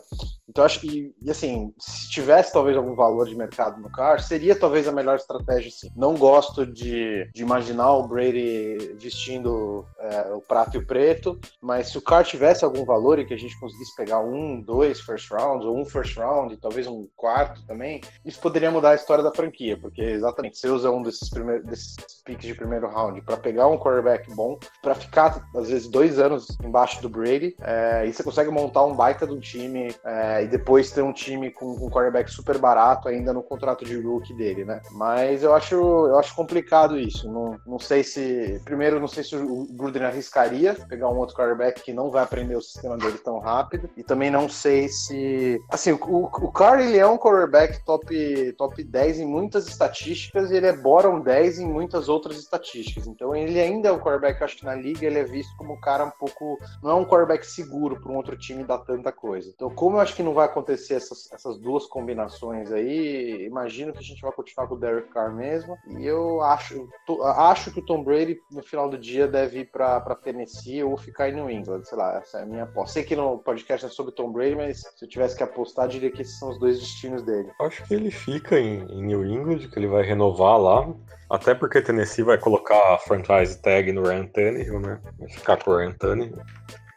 então 0.49 0.65
acho 0.65 0.81
que, 0.81 1.15
e 1.21 1.31
assim, 1.31 1.73
se 1.79 2.11
tivesse 2.11 2.53
talvez 2.53 2.77
algum 2.77 2.95
valor 2.95 3.27
de 3.27 3.35
mercado 3.35 3.81
no 3.81 3.91
Carr, 3.91 4.21
seria 4.21 4.55
talvez 4.55 4.87
a 4.87 4.93
melhor 4.93 5.17
estratégia 5.17 5.71
sim. 5.71 5.91
Não 5.97 6.15
gosto 6.15 6.67
de, 6.67 7.29
de 7.33 7.43
imaginar 7.43 7.93
o 7.95 8.07
Brady 8.07 8.95
vestindo 8.99 9.87
é, 9.99 10.33
o 10.33 10.41
prato 10.41 10.77
e 10.77 10.79
o 10.79 10.87
preto, 10.87 11.39
mas 11.61 11.89
se 11.89 11.99
o 11.99 12.03
Carr 12.03 12.25
tivesse 12.25 12.65
algum 12.65 12.85
valor 12.85 13.19
e 13.19 13.25
que 13.25 13.35
a 13.35 13.39
gente 13.39 13.59
conseguisse 13.59 13.95
pegar 13.97 14.21
um, 14.21 14.61
dois 14.61 15.01
first 15.01 15.31
rounds, 15.31 15.67
ou 15.67 15.79
um 15.79 15.85
first 15.85 16.17
round, 16.17 16.55
e 16.55 16.57
talvez 16.57 16.87
um 16.87 17.07
quarto 17.17 17.65
também, 17.67 18.01
isso 18.25 18.41
poderia 18.41 18.71
mudar 18.71 18.91
a 18.91 18.95
história 18.95 19.25
da 19.25 19.33
franquia, 19.33 19.77
porque 19.77 20.03
exatamente 20.03 20.59
você 20.59 20.69
usa 20.69 20.91
um 20.91 21.03
desses, 21.03 21.29
primeiros, 21.31 21.65
desses 21.67 21.97
picks 22.25 22.47
de 22.47 22.55
primeiro 22.55 22.89
round 22.89 23.21
para 23.23 23.37
pegar 23.37 23.67
um 23.69 23.79
quarterback 23.79 24.33
bom, 24.35 24.59
para 24.83 24.95
ficar 24.95 25.43
às 25.57 25.69
vezes 25.69 25.89
dois 25.89 26.19
anos 26.19 26.47
embaixo 26.63 27.01
do 27.01 27.09
Brady, 27.09 27.57
é, 27.61 28.07
e 28.07 28.13
você 28.13 28.23
consegue 28.23 28.51
montar 28.51 28.85
um 28.85 28.95
baita 28.95 29.27
do 29.27 29.41
time 29.41 29.95
é, 30.05 30.34
e 30.43 30.49
depois 30.49 30.91
ter 30.91 31.03
um 31.03 31.13
time 31.13 31.51
com 31.51 31.73
um 31.73 31.91
quarterback 31.91 32.31
super 32.31 32.59
barato 32.59 33.09
ainda 33.09 33.33
no 33.33 33.43
contrato 33.43 33.85
de 33.85 34.01
rookie 34.01 34.35
dele, 34.35 34.65
né? 34.65 34.81
Mas 34.93 35.43
eu 35.43 35.55
acho, 35.55 35.75
eu 35.75 36.19
acho 36.19 36.35
complicado 36.35 36.99
isso. 36.99 37.31
Não, 37.31 37.59
não 37.67 37.79
sei 37.79 38.03
se. 38.03 38.61
Primeiro, 38.65 39.01
não 39.01 39.09
sei 39.09 39.23
se 39.23 39.37
o 39.37 39.67
Gruden 39.71 40.05
arriscaria 40.05 40.75
pegar 40.89 41.09
um 41.09 41.19
outro 41.19 41.37
quarterback 41.37 41.83
que 41.83 41.93
não 41.93 42.11
vai 42.11 42.23
aprender 42.23 42.57
o 42.57 42.63
sistema 42.63 42.97
dele 42.97 43.19
tão 43.19 43.39
rápido. 43.39 43.89
E 43.97 44.03
também 44.03 44.31
não 44.31 44.49
sei 44.49 44.89
se. 44.89 45.61
Assim, 45.71 45.93
o, 45.93 46.25
o 46.25 46.53
Carr 46.53 46.81
ele 46.81 46.99
é 46.99 47.07
um 47.07 47.19
quarterback 47.19 47.85
top, 47.85 48.53
top 48.57 48.83
10 48.83 49.21
em 49.21 49.27
muitas 49.27 49.67
estatísticas 49.67 50.51
e 50.51 50.57
ele 50.57 50.67
é 50.67 50.77
bottom 50.77 51.21
10 51.21 51.61
em 51.61 51.67
muitas 51.67 52.09
outras 52.09 52.39
estatísticas. 52.39 53.07
Então 53.07 53.35
ele 53.35 53.61
ainda 53.61 53.89
é 53.89 53.93
um 53.93 53.99
quarterback, 53.99 54.43
acho 54.43 54.57
que 54.57 54.65
na 54.65 54.75
liga 54.75 55.07
ele 55.07 55.19
é 55.19 55.25
visto 55.25 55.55
como 55.57 55.75
um 55.75 55.81
cara 55.81 56.05
um 56.05 56.11
pouco. 56.11 56.59
Não 56.83 56.91
é 56.91 56.95
um 56.95 57.05
quarterback 57.05 57.47
seguro 57.47 58.01
para 58.01 58.13
um 58.13 58.17
outro 58.17 58.37
time 58.37 58.65
dar 58.65 58.79
tanta 58.79 59.13
coisa. 59.13 59.51
Então, 59.55 59.71
como 59.71 59.97
eu 59.97 60.01
acho 60.01 60.15
que 60.15 60.23
não 60.25 60.35
vai 60.35 60.47
acontecer 60.47 60.95
essas, 60.95 61.31
essas 61.33 61.59
duas 61.59 61.87
combinações 61.87 62.73
aí, 62.73 63.47
imagino 63.47 63.93
que 63.93 63.99
a 63.99 64.03
gente 64.03 64.21
vai 64.21 64.33
continuar 64.33 64.67
com 64.67 64.75
o 64.75 64.79
Derek 64.79 65.09
Carr 65.11 65.35
mesmo. 65.35 65.77
E 65.99 66.07
eu 66.07 66.41
acho, 66.43 66.89
to, 67.07 67.23
acho 67.23 67.73
que 67.73 67.81
o 67.81 67.85
Tom 67.85 68.03
Brady, 68.03 68.41
no 68.51 68.63
final 68.63 68.89
do 68.89 68.99
dia, 68.99 69.29
deve 69.29 69.61
ir 69.61 69.71
para 69.71 70.01
Tennessee 70.17 70.83
ou 70.83 70.97
ficar 70.97 71.29
em 71.29 71.35
New 71.35 71.51
England. 71.51 71.85
Sei 71.85 71.97
lá, 71.97 72.19
essa 72.19 72.39
é 72.39 72.43
a 72.43 72.47
minha 72.47 72.65
aposta. 72.65 72.95
Sei 72.95 73.05
que 73.05 73.15
no 73.15 73.39
podcast 73.39 73.87
é 73.87 73.89
sobre 73.89 74.13
Tom 74.13 74.33
Brady, 74.33 74.57
mas 74.57 74.81
se 74.81 75.05
eu 75.05 75.09
tivesse 75.09 75.37
que 75.37 75.43
apostar, 75.43 75.89
diria 75.89 76.11
que 76.11 76.23
esses 76.23 76.39
são 76.39 76.51
os 76.51 76.59
dois 76.59 76.81
destinos 76.81 77.23
dele. 77.23 77.51
Acho 77.61 77.87
que 77.87 77.95
ele 77.95 78.11
fica 78.11 78.59
em, 78.59 78.85
em 78.91 79.03
New 79.03 79.25
England, 79.25 79.69
que 79.69 79.79
ele 79.79 79.89
vai 79.89 80.03
renovar 80.03 80.59
lá. 80.59 80.93
Até 81.31 81.55
porque 81.55 81.83
Tennessee 81.83 82.25
vai 82.25 82.39
colocar 82.39 82.95
a 82.95 82.99
franchise 82.99 83.61
tag 83.61 83.91
no 83.93 84.03
Ryan 84.03 84.27
Tannehill, 84.27 84.81
né? 84.81 85.01
Vai 85.19 85.29
ficar 85.29 85.63
com 85.63 85.71
o 85.71 85.77
Ryan 85.77 85.93
Tannehill. 85.93 86.39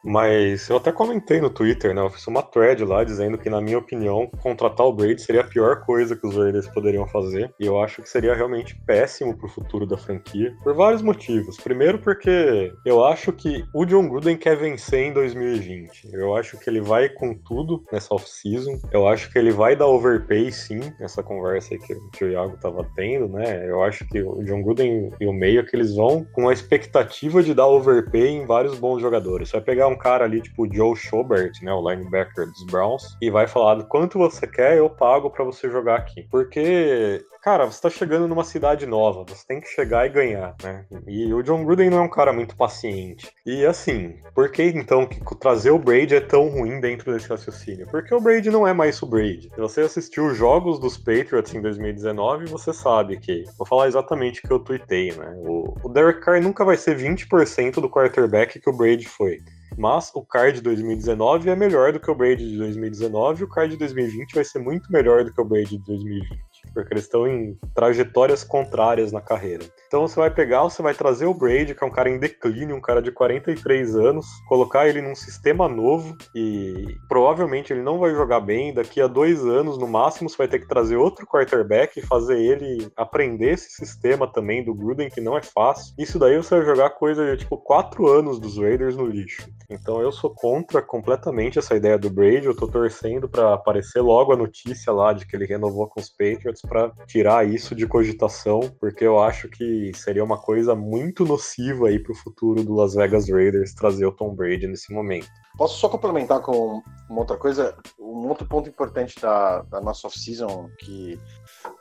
Mas 0.07 0.69
eu 0.69 0.77
até 0.77 0.89
comentei 0.89 1.41
no 1.41 1.49
Twitter, 1.49 1.93
né? 1.93 2.01
Eu 2.01 2.09
fiz 2.09 2.25
uma 2.27 2.41
thread 2.41 2.85
lá 2.85 3.03
dizendo 3.03 3.37
que, 3.37 3.49
na 3.49 3.59
minha 3.59 3.77
opinião, 3.77 4.31
contratar 4.41 4.85
o 4.85 4.93
Brady 4.93 5.21
seria 5.21 5.41
a 5.41 5.43
pior 5.43 5.81
coisa 5.81 6.15
que 6.15 6.25
os 6.25 6.33
Raiders 6.33 6.69
poderiam 6.69 7.05
fazer. 7.07 7.53
E 7.59 7.65
eu 7.65 7.81
acho 7.81 8.01
que 8.01 8.07
seria 8.07 8.33
realmente 8.33 8.73
péssimo 8.85 9.37
pro 9.37 9.49
futuro 9.49 9.85
da 9.85 9.97
franquia. 9.97 10.55
Por 10.63 10.73
vários 10.73 11.01
motivos. 11.01 11.57
Primeiro, 11.57 11.99
porque 11.99 12.71
eu 12.85 13.03
acho 13.03 13.33
que 13.33 13.65
o 13.73 13.83
John 13.83 14.07
Gruden 14.07 14.37
quer 14.37 14.55
vencer 14.55 15.07
em 15.07 15.13
2020. 15.13 16.13
Eu 16.13 16.37
acho 16.37 16.57
que 16.57 16.69
ele 16.69 16.79
vai 16.79 17.09
com 17.09 17.33
tudo 17.33 17.83
nessa 17.91 18.15
off-season. 18.15 18.79
Eu 18.93 19.09
acho 19.09 19.29
que 19.29 19.37
ele 19.37 19.51
vai 19.51 19.75
dar 19.75 19.87
overpay, 19.87 20.49
sim, 20.53 20.79
nessa 21.01 21.21
conversa 21.21 21.73
aí 21.73 21.79
que, 21.81 21.93
que 22.13 22.23
o 22.23 22.31
Iago 22.31 22.55
tava 22.61 22.89
tendo, 22.95 23.27
né? 23.27 23.69
Eu 23.69 23.83
acho 23.83 24.07
que 24.07 24.21
o 24.21 24.41
John 24.45 24.63
Gruden 24.63 25.11
e 25.19 25.27
o 25.27 25.33
Meio 25.33 25.65
que 25.65 25.75
eles 25.75 25.95
vão 25.95 26.25
com 26.31 26.47
a 26.47 26.53
expectativa 26.53 27.43
de 27.43 27.53
dar 27.53 27.67
overpay 27.67 28.29
em 28.29 28.45
vários 28.45 28.79
bons 28.79 29.01
jogadores. 29.01 29.49
Você 29.49 29.57
vai 29.57 29.65
pegar 29.65 29.87
um 29.87 29.96
cara 29.97 30.25
ali, 30.25 30.41
tipo 30.41 30.71
Joe 30.71 30.95
Schobert, 30.95 31.53
né, 31.61 31.73
o 31.73 31.89
linebacker 31.89 32.45
dos 32.47 32.65
Browns, 32.65 33.17
e 33.21 33.29
vai 33.29 33.47
falar 33.47 33.83
quanto 33.85 34.17
você 34.17 34.47
quer, 34.47 34.77
eu 34.77 34.89
pago 34.89 35.29
para 35.29 35.43
você 35.43 35.69
jogar 35.69 35.97
aqui. 35.97 36.27
Porque 36.29 37.23
cara, 37.47 37.65
você 37.65 37.81
tá 37.81 37.89
chegando 37.89 38.27
numa 38.27 38.43
cidade 38.43 38.85
nova, 38.85 39.23
você 39.23 39.47
tem 39.47 39.61
que 39.61 39.67
chegar 39.69 40.05
e 40.05 40.09
ganhar, 40.09 40.53
né? 40.61 40.85
E 41.07 41.33
o 41.33 41.41
John 41.41 41.63
Gruden 41.63 41.89
não 41.89 41.99
é 41.99 42.01
um 42.01 42.09
cara 42.09 42.33
muito 42.33 42.57
paciente. 42.57 43.31
E 43.45 43.65
assim, 43.65 44.15
por 44.35 44.51
que 44.51 44.63
então 44.63 45.05
que 45.05 45.21
trazer 45.39 45.71
o 45.71 45.79
Brady 45.79 46.15
é 46.15 46.19
tão 46.19 46.49
ruim 46.49 46.81
dentro 46.81 47.13
desse 47.13 47.29
raciocínio? 47.29 47.87
Porque 47.89 48.13
o 48.13 48.19
Brady 48.19 48.49
não 48.49 48.67
é 48.67 48.73
mais 48.73 49.01
o 49.01 49.05
Brady. 49.05 49.49
Se 49.55 49.61
você 49.61 49.79
assistiu 49.79 50.25
os 50.27 50.37
jogos 50.37 50.77
dos 50.77 50.97
Patriots 50.97 51.53
em 51.53 51.61
2019, 51.61 52.47
você 52.47 52.73
sabe 52.73 53.17
que. 53.17 53.45
Vou 53.57 53.65
falar 53.65 53.87
exatamente 53.87 54.43
o 54.43 54.47
que 54.47 54.51
eu 54.51 54.59
tuitei, 54.59 55.13
né? 55.13 55.33
O, 55.37 55.73
o 55.83 55.89
Derek 55.89 56.19
Carr 56.19 56.41
nunca 56.41 56.65
vai 56.65 56.75
ser 56.75 56.97
20% 56.97 57.75
do 57.75 57.89
quarterback 57.89 58.59
que 58.59 58.69
o 58.69 58.75
Brady 58.75 59.07
foi. 59.07 59.39
Mas 59.77 60.11
o 60.15 60.25
card 60.25 60.57
de 60.57 60.61
2019 60.61 61.49
é 61.49 61.55
melhor 61.55 61.93
do 61.93 61.99
que 61.99 62.09
o 62.09 62.15
Brady 62.15 62.49
de 62.49 62.57
2019 62.57 63.41
e 63.41 63.43
o 63.43 63.49
card 63.49 63.73
de 63.73 63.77
2020 63.77 64.33
vai 64.33 64.43
ser 64.43 64.59
muito 64.59 64.91
melhor 64.91 65.23
do 65.23 65.31
que 65.31 65.39
o 65.39 65.45
Brady 65.45 65.77
de 65.77 65.83
2020 65.85 66.56
porque 66.73 66.93
eles 66.93 67.03
estão 67.03 67.27
em 67.27 67.57
trajetórias 67.73 68.43
contrárias 68.43 69.11
na 69.11 69.21
carreira. 69.21 69.65
Então 69.87 70.05
você 70.05 70.19
vai 70.19 70.29
pegar, 70.29 70.63
você 70.63 70.81
vai 70.81 70.93
trazer 70.93 71.25
o 71.25 71.33
Brady, 71.33 71.73
que 71.73 71.83
é 71.83 71.87
um 71.87 71.91
cara 71.91 72.09
em 72.09 72.19
declínio, 72.19 72.75
um 72.75 72.81
cara 72.81 73.01
de 73.01 73.11
43 73.11 73.95
anos, 73.95 74.25
colocar 74.47 74.87
ele 74.87 75.01
num 75.01 75.15
sistema 75.15 75.67
novo 75.69 76.15
e 76.35 76.97
provavelmente 77.07 77.71
ele 77.71 77.81
não 77.81 77.97
vai 77.97 78.11
jogar 78.11 78.41
bem. 78.41 78.73
Daqui 78.73 79.01
a 79.01 79.07
dois 79.07 79.45
anos, 79.45 79.77
no 79.77 79.87
máximo, 79.87 80.29
você 80.29 80.37
vai 80.37 80.47
ter 80.47 80.59
que 80.59 80.67
trazer 80.67 80.97
outro 80.97 81.25
quarterback 81.25 81.97
e 81.97 82.05
fazer 82.05 82.37
ele 82.37 82.91
aprender 82.95 83.53
esse 83.53 83.69
sistema 83.69 84.27
também 84.27 84.63
do 84.63 84.75
Gruden, 84.75 85.09
que 85.09 85.21
não 85.21 85.37
é 85.37 85.41
fácil. 85.41 85.93
Isso 85.97 86.19
daí 86.19 86.35
você 86.35 86.57
vai 86.57 86.65
jogar 86.65 86.89
coisa 86.91 87.25
de 87.25 87.37
tipo 87.37 87.57
quatro 87.57 88.07
anos 88.07 88.39
dos 88.39 88.57
Raiders 88.57 88.97
no 88.97 89.05
lixo. 89.05 89.47
Então 89.69 90.01
eu 90.01 90.11
sou 90.11 90.29
contra 90.33 90.81
completamente 90.81 91.59
essa 91.59 91.75
ideia 91.75 91.97
do 91.97 92.09
Brady. 92.09 92.45
Eu 92.45 92.55
tô 92.55 92.67
torcendo 92.67 93.29
para 93.29 93.53
aparecer 93.53 94.01
logo 94.01 94.33
a 94.33 94.37
notícia 94.37 94.91
lá 94.91 95.13
de 95.13 95.25
que 95.25 95.35
ele 95.35 95.45
renovou 95.45 95.87
com 95.87 95.99
os 95.99 96.09
Patriots 96.09 96.56
para 96.61 96.91
tirar 97.05 97.47
isso 97.47 97.75
de 97.75 97.85
cogitação, 97.87 98.59
porque 98.79 99.03
eu 99.03 99.19
acho 99.19 99.49
que 99.49 99.91
seria 99.95 100.23
uma 100.23 100.37
coisa 100.37 100.75
muito 100.75 101.25
nociva 101.25 101.87
aí 101.87 101.99
pro 101.99 102.15
futuro 102.15 102.63
do 102.63 102.73
Las 102.73 102.95
Vegas 102.95 103.29
Raiders 103.29 103.73
trazer 103.73 104.05
o 104.05 104.11
Tom 104.11 104.33
Brady 104.33 104.67
nesse 104.67 104.93
momento. 104.93 105.27
Posso 105.57 105.79
só 105.79 105.89
complementar 105.89 106.39
com 106.41 106.81
uma 107.09 107.19
outra 107.19 107.35
coisa? 107.35 107.75
Um 107.99 108.27
outro 108.27 108.47
ponto 108.47 108.69
importante 108.69 109.19
da, 109.19 109.63
da 109.63 109.81
nossa 109.81 110.07
off-season, 110.07 110.69
que 110.79 111.19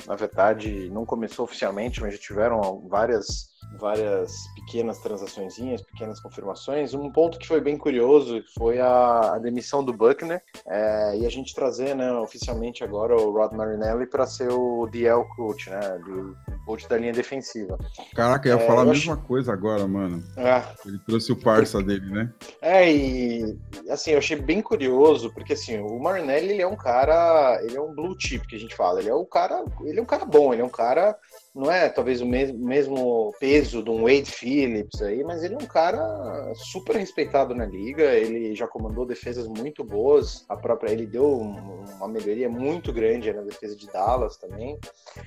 na 0.06 0.16
verdade 0.16 0.88
não 0.90 1.04
começou 1.04 1.44
oficialmente, 1.44 2.00
mas 2.00 2.14
já 2.14 2.18
tiveram 2.18 2.86
várias 2.88 3.55
várias 3.78 4.32
pequenas 4.54 4.98
transaçõezinhas, 4.98 5.82
pequenas 5.82 6.20
confirmações. 6.20 6.94
Um 6.94 7.10
ponto 7.10 7.38
que 7.38 7.46
foi 7.46 7.60
bem 7.60 7.76
curioso 7.76 8.42
foi 8.56 8.80
a, 8.80 9.34
a 9.34 9.38
demissão 9.38 9.84
do 9.84 9.92
Buckner 9.92 10.42
é, 10.66 11.18
e 11.18 11.26
a 11.26 11.28
gente 11.28 11.54
trazer, 11.54 11.94
né, 11.94 12.12
oficialmente 12.12 12.82
agora 12.82 13.14
o 13.14 13.32
Rod 13.32 13.52
Marinelli 13.52 14.06
para 14.06 14.26
ser 14.26 14.50
o 14.50 14.86
DL 14.86 15.24
coach, 15.36 15.70
né, 15.70 15.98
do 16.04 16.36
coach 16.64 16.88
da 16.88 16.96
linha 16.96 17.12
defensiva. 17.12 17.78
Caraca, 18.14 18.48
eu 18.48 18.56
ia 18.56 18.62
é, 18.62 18.66
falar 18.66 18.82
a 18.82 18.86
mesma 18.86 19.14
acho... 19.14 19.22
coisa 19.22 19.52
agora, 19.52 19.86
mano. 19.86 20.22
É. 20.36 20.62
Ele 20.84 20.98
trouxe 21.06 21.32
o 21.32 21.36
parça 21.36 21.82
dele, 21.82 22.10
né? 22.10 22.32
É, 22.60 22.90
e 22.90 23.58
assim, 23.88 24.12
eu 24.12 24.18
achei 24.18 24.36
bem 24.36 24.60
curioso, 24.60 25.32
porque 25.32 25.52
assim, 25.52 25.78
o 25.78 25.98
Marinelli, 25.98 26.52
ele 26.52 26.62
é 26.62 26.66
um 26.66 26.76
cara, 26.76 27.60
ele 27.62 27.76
é 27.76 27.80
um 27.80 27.94
blue 27.94 28.16
chip 28.18 28.46
que 28.46 28.56
a 28.56 28.58
gente 28.58 28.74
fala, 28.74 29.00
ele 29.00 29.10
é 29.10 29.14
um 29.14 29.24
cara, 29.24 29.64
ele 29.82 29.98
é 29.98 30.02
um 30.02 30.06
cara 30.06 30.24
bom, 30.24 30.52
ele 30.52 30.62
é 30.62 30.64
um 30.64 30.70
cara 30.70 31.16
não 31.56 31.72
é 31.72 31.88
talvez 31.88 32.20
o 32.20 32.26
mesmo, 32.26 32.58
mesmo 32.58 33.34
peso 33.40 33.82
de 33.82 33.88
um 33.88 34.02
Wade 34.02 34.30
Phillips 34.30 35.00
aí, 35.00 35.24
mas 35.24 35.42
ele 35.42 35.54
é 35.54 35.58
um 35.58 35.66
cara 35.66 36.52
super 36.54 36.96
respeitado 36.96 37.54
na 37.54 37.64
liga, 37.64 38.04
ele 38.14 38.54
já 38.54 38.68
comandou 38.68 39.06
defesas 39.06 39.48
muito 39.48 39.82
boas, 39.82 40.44
a 40.50 40.56
própria 40.56 40.92
ele 40.92 41.06
deu 41.06 41.26
uma 41.26 42.08
melhoria 42.08 42.48
muito 42.48 42.92
grande 42.92 43.32
na 43.32 43.40
defesa 43.40 43.74
de 43.74 43.86
Dallas 43.86 44.36
também. 44.36 44.78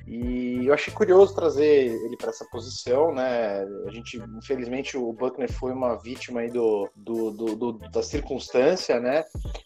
E 0.07 0.67
eu 0.67 0.73
achei 0.73 0.93
curioso 0.93 1.33
trazer 1.33 1.87
ele 2.05 2.15
para 2.15 2.29
essa 2.29 2.45
posição, 2.51 3.11
né? 3.11 3.65
A 3.87 3.91
gente, 3.91 4.21
infelizmente, 4.37 4.95
o 4.97 5.11
Buckner 5.11 5.51
foi 5.51 5.71
uma 5.71 5.95
vítima 5.95 6.41
aí 6.41 6.49
do, 6.49 6.87
do, 6.95 7.31
do, 7.31 7.55
do 7.55 7.71
da 7.89 8.03
circunstância, 8.03 8.99
né? 8.99 9.23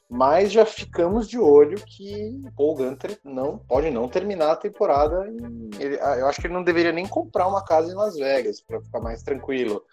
Mas 0.10 0.52
já 0.52 0.66
ficamos 0.66 1.28
de 1.28 1.38
olho 1.38 1.78
que 1.86 2.42
Paul 2.56 2.76
Gunter 2.76 3.20
não 3.24 3.58
pode 3.58 3.90
não 3.90 4.08
terminar 4.08 4.52
a 4.52 4.56
temporada. 4.56 5.28
Ele, 5.80 6.00
ah, 6.02 6.18
eu 6.18 6.28
acho 6.28 6.40
que 6.40 6.48
ele 6.48 6.53
não 6.54 6.64
deveria 6.64 6.92
nem 6.92 7.08
comprar 7.08 7.48
uma 7.48 7.64
casa 7.64 7.92
em 7.92 7.96
Las 7.96 8.16
Vegas 8.16 8.62
para 8.62 8.82
ficar 8.82 9.00
mais 9.00 9.24
tranquilo. 9.24 9.84